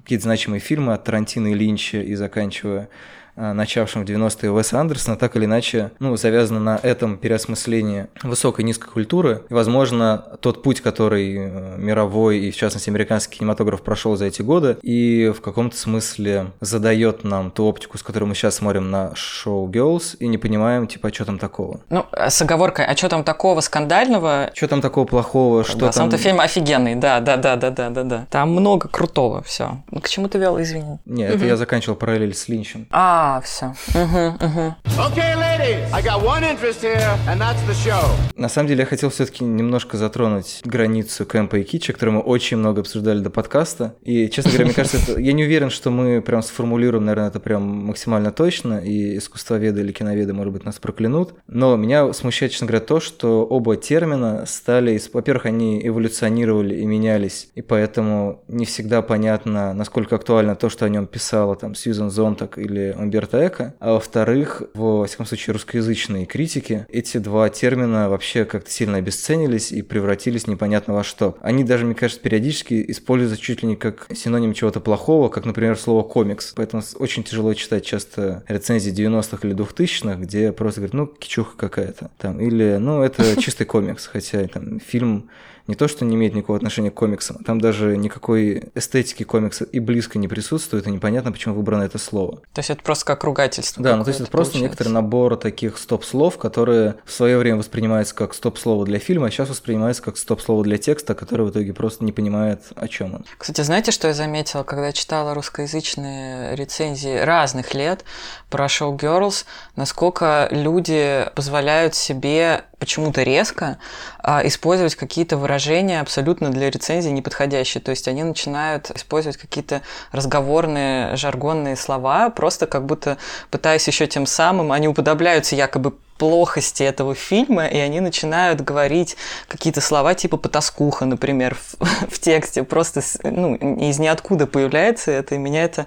какие-то 0.02 0.24
значимые 0.24 0.61
фильмы 0.61 0.94
от 0.94 1.04
Тарантино 1.04 1.33
Тарантино 1.34 1.48
и 1.48 1.54
Линча 1.54 2.00
и 2.00 2.14
заканчивая 2.14 2.88
начавшим 3.36 4.04
в 4.04 4.08
90-е 4.08 4.50
Уэса 4.50 4.80
Андерсона, 4.80 5.16
так 5.16 5.36
или 5.36 5.44
иначе, 5.44 5.90
ну, 5.98 6.16
завязано 6.16 6.60
на 6.60 6.80
этом 6.82 7.16
переосмыслении 7.16 8.06
высокой 8.22 8.62
и 8.62 8.66
низкой 8.66 8.90
культуры. 8.90 9.42
И, 9.48 9.54
возможно, 9.54 10.24
тот 10.40 10.62
путь, 10.62 10.80
который 10.80 11.36
э, 11.36 11.76
мировой 11.78 12.38
и, 12.38 12.50
в 12.50 12.56
частности, 12.56 12.90
американский 12.90 13.38
кинематограф 13.38 13.82
прошел 13.82 14.16
за 14.16 14.26
эти 14.26 14.42
годы, 14.42 14.76
и 14.82 15.32
в 15.36 15.40
каком-то 15.40 15.76
смысле 15.76 16.52
задает 16.60 17.24
нам 17.24 17.50
ту 17.50 17.64
оптику, 17.66 17.98
с 17.98 18.02
которой 18.02 18.24
мы 18.24 18.34
сейчас 18.34 18.56
смотрим 18.56 18.90
на 18.90 19.14
шоу 19.14 19.68
Girls, 19.68 20.16
и 20.18 20.26
не 20.28 20.38
понимаем, 20.38 20.86
типа, 20.86 21.08
а 21.08 21.12
что 21.12 21.24
там 21.24 21.38
такого. 21.38 21.80
Ну, 21.90 22.06
с 22.12 22.40
оговоркой, 22.42 22.86
а 22.86 22.96
что 22.96 23.08
там 23.08 23.24
такого 23.24 23.60
скандального? 23.60 24.50
Что 24.54 24.68
там 24.68 24.80
такого 24.80 25.06
плохого, 25.06 25.64
что 25.64 25.78
да, 25.78 25.86
там... 25.86 25.92
Сам-то 25.92 26.18
фильм 26.18 26.40
офигенный, 26.40 26.94
да, 26.94 27.20
да, 27.20 27.36
да, 27.36 27.56
да, 27.56 27.70
да, 27.70 27.90
да, 27.90 28.02
да. 28.02 28.26
Там 28.30 28.50
много 28.50 28.88
крутого, 28.88 29.42
все. 29.42 29.78
К 30.02 30.08
чему 30.08 30.28
ты 30.28 30.38
вел, 30.38 30.60
извини? 30.60 30.98
Нет, 31.04 31.30
угу. 31.30 31.38
это 31.38 31.46
я 31.46 31.56
заканчивал 31.56 31.96
параллель 31.96 32.34
с 32.34 32.48
Линчем. 32.48 32.86
А, 32.90 33.23
а, 33.26 33.40
все. 33.40 33.74
Угу, 33.94 34.44
угу. 34.46 34.74
Okay, 34.98 35.34
ladies, 35.34 35.90
I 35.92 36.02
got 36.02 36.22
one 36.22 36.44
interest 36.44 36.82
here, 36.82 37.16
and 37.26 37.40
that's 37.40 37.62
the 37.66 37.74
show. 37.74 38.04
На 38.37 38.50
самом 38.50 38.68
деле, 38.68 38.80
я 38.80 38.87
хотел 38.87 39.08
все-таки 39.08 39.44
немножко 39.44 39.96
затронуть 39.96 40.60
границу 40.64 41.24
кэмпа 41.24 41.56
и 41.56 41.62
китча, 41.62 41.94
которую 41.94 42.16
мы 42.16 42.20
очень 42.20 42.58
много 42.58 42.82
обсуждали 42.82 43.20
до 43.20 43.30
подкаста. 43.30 43.94
И, 44.02 44.28
честно 44.28 44.50
говоря, 44.50 44.66
мне 44.66 44.74
кажется, 44.74 44.98
это... 44.98 45.18
я 45.18 45.32
не 45.32 45.44
уверен, 45.44 45.70
что 45.70 45.90
мы 45.90 46.20
прям 46.20 46.42
сформулируем, 46.42 47.06
наверное, 47.06 47.28
это 47.28 47.40
прям 47.40 47.62
максимально 47.87 48.30
точно, 48.30 48.78
и 48.78 49.16
искусствоведы 49.16 49.80
или 49.80 49.92
киноведы, 49.92 50.34
может 50.34 50.52
быть, 50.52 50.66
нас 50.66 50.78
проклянут. 50.78 51.34
Но 51.46 51.76
меня 51.76 52.12
смущает, 52.12 52.52
честно 52.52 52.66
говоря, 52.66 52.84
то, 52.84 53.00
что 53.00 53.46
оба 53.46 53.76
термина 53.76 54.44
стали... 54.46 55.00
Во-первых, 55.14 55.46
они 55.46 55.80
эволюционировали 55.82 56.74
и 56.74 56.84
менялись, 56.84 57.48
и 57.54 57.62
поэтому 57.62 58.42
не 58.48 58.66
всегда 58.66 59.00
понятно, 59.00 59.72
насколько 59.72 60.16
актуально 60.16 60.56
то, 60.56 60.68
что 60.68 60.84
о 60.84 60.90
нем 60.90 61.06
писала 61.06 61.56
там 61.56 61.74
Сьюзан 61.74 62.10
Зонтак 62.10 62.58
или 62.58 62.94
Умберто 63.14 63.46
Эко, 63.46 63.74
а 63.79 63.92
во-вторых, 63.92 64.62
во 64.74 65.07
всяком 65.07 65.24
случае, 65.27 65.53
русскоязычной 65.53 66.27
критике 66.27 66.85
эти 66.88 67.18
два 67.18 67.48
термина 67.48 68.09
вообще 68.09 68.44
как-то 68.44 68.68
сильно 68.68 68.96
обесценились 68.96 69.70
и 69.70 69.83
превратились 69.83 70.48
непонятно 70.48 70.94
во 70.94 71.05
что. 71.05 71.38
Они 71.40 71.62
даже, 71.62 71.85
мне 71.85 71.94
кажется, 71.94 72.20
периодически 72.20 72.85
используются 72.88 73.40
чуть 73.40 73.62
ли 73.62 73.68
не 73.68 73.77
как 73.77 74.09
синоним 74.12 74.53
чего-то 74.53 74.81
плохого, 74.81 75.29
как, 75.29 75.44
например, 75.44 75.79
слово 75.79 76.03
комикс. 76.03 76.55
Поэтому 76.57 76.83
очень 76.96 77.22
тяжело 77.22 77.55
читать 77.55 77.87
часто 77.87 78.42
рецензии 78.48 78.92
90-х 78.92 79.46
или 79.46 79.57
2000-х, 79.57 80.16
где 80.16 80.50
просто 80.50 80.81
говорят, 80.81 80.94
ну, 80.94 81.07
кичуха 81.07 81.57
какая-то. 81.57 82.11
Там, 82.18 82.40
или, 82.40 82.79
ну, 82.81 83.00
это 83.00 83.40
чистый 83.40 83.64
комикс, 83.64 84.09
хотя 84.09 84.44
там 84.48 84.81
фильм 84.81 85.31
не 85.66 85.74
то, 85.74 85.88
что 85.88 86.05
не 86.05 86.16
имеет 86.16 86.35
никакого 86.35 86.57
отношения 86.57 86.90
к 86.90 86.94
комиксам, 86.94 87.42
там 87.44 87.61
даже 87.61 87.96
никакой 87.96 88.64
эстетики 88.74 89.22
комикса 89.22 89.64
и 89.64 89.79
близко 89.79 90.18
не 90.18 90.29
присутствует, 90.29 90.87
и 90.87 90.90
непонятно, 90.90 91.33
почему 91.33 91.55
выбрано 91.55 91.83
это 91.83 91.98
слово. 91.98 92.42
То 92.53 92.59
есть 92.59 92.70
это 92.70 92.83
просто 92.83 93.05
как 93.07 93.24
ругательство. 93.24 93.83
Да, 93.83 93.96
ну 93.96 94.05
то 94.05 94.09
есть 94.09 94.20
это 94.20 94.31
просто 94.31 94.53
получается. 94.53 94.70
некоторый 94.70 94.92
набор 94.92 95.37
таких 95.37 95.79
стоп-слов, 95.79 96.38
которые 96.38 96.96
в 97.05 97.12
свое 97.12 97.38
время 97.38 97.59
воспринимаются 97.59 98.14
как 98.14 98.35
стоп-слово 98.35 98.85
для 98.85 98.98
фильма, 98.98 99.29
а 99.29 99.31
сейчас 99.31 99.48
воспринимается 99.48 100.03
как 100.03 100.16
стоп-слово 100.18 100.64
для 100.64 100.79
текста, 100.79 101.14
который 101.14 101.46
в 101.46 101.50
итоге 101.50 101.72
просто 101.72 102.05
не 102.05 102.12
понимает, 102.12 102.62
о 102.77 102.88
чем 102.88 103.14
он. 103.14 103.24
Кстати, 103.38 103.62
знаете, 103.62 103.90
что 103.90 104.09
я 104.09 104.14
заметила, 104.14 104.62
когда 104.62 104.92
читала 104.92 105.35
русскоязычные 105.35 106.55
рецензии 106.57 107.18
разных 107.18 107.74
лет 107.74 108.05
про 108.50 108.68
шоу 108.68 108.96
Girls, 108.96 109.44
насколько 109.77 110.48
люди 110.50 111.27
позволяют 111.35 111.94
себе 111.94 112.64
почему-то 112.84 113.22
резко 113.22 113.78
а, 114.18 114.46
использовать 114.46 114.94
какие-то 114.94 115.38
выражения 115.38 116.02
абсолютно 116.02 116.50
для 116.50 116.70
рецензии 116.70 117.08
неподходящие. 117.08 117.80
То 117.80 117.90
есть 117.90 118.06
они 118.08 118.22
начинают 118.22 118.90
использовать 118.90 119.38
какие-то 119.38 119.80
разговорные, 120.12 121.16
жаргонные 121.16 121.76
слова, 121.76 122.28
просто 122.28 122.66
как 122.66 122.84
будто 122.84 123.16
пытаясь 123.50 123.86
еще 123.88 124.06
тем 124.06 124.26
самым, 124.26 124.70
они 124.70 124.86
уподобляются 124.86 125.56
якобы 125.56 125.94
плохости 126.18 126.82
этого 126.82 127.14
фильма, 127.14 127.66
и 127.66 127.78
они 127.78 128.00
начинают 128.00 128.60
говорить 128.60 129.16
какие-то 129.48 129.80
слова 129.80 130.14
типа 130.14 130.36
«потаскуха», 130.36 131.06
например, 131.06 131.54
в, 131.54 131.76
в 132.10 132.18
тексте. 132.18 132.64
Просто 132.64 133.00
ну, 133.22 133.54
из 133.54 133.98
ниоткуда 133.98 134.46
появляется 134.46 135.10
это, 135.10 135.36
и 135.36 135.38
меня 135.38 135.64
это 135.64 135.86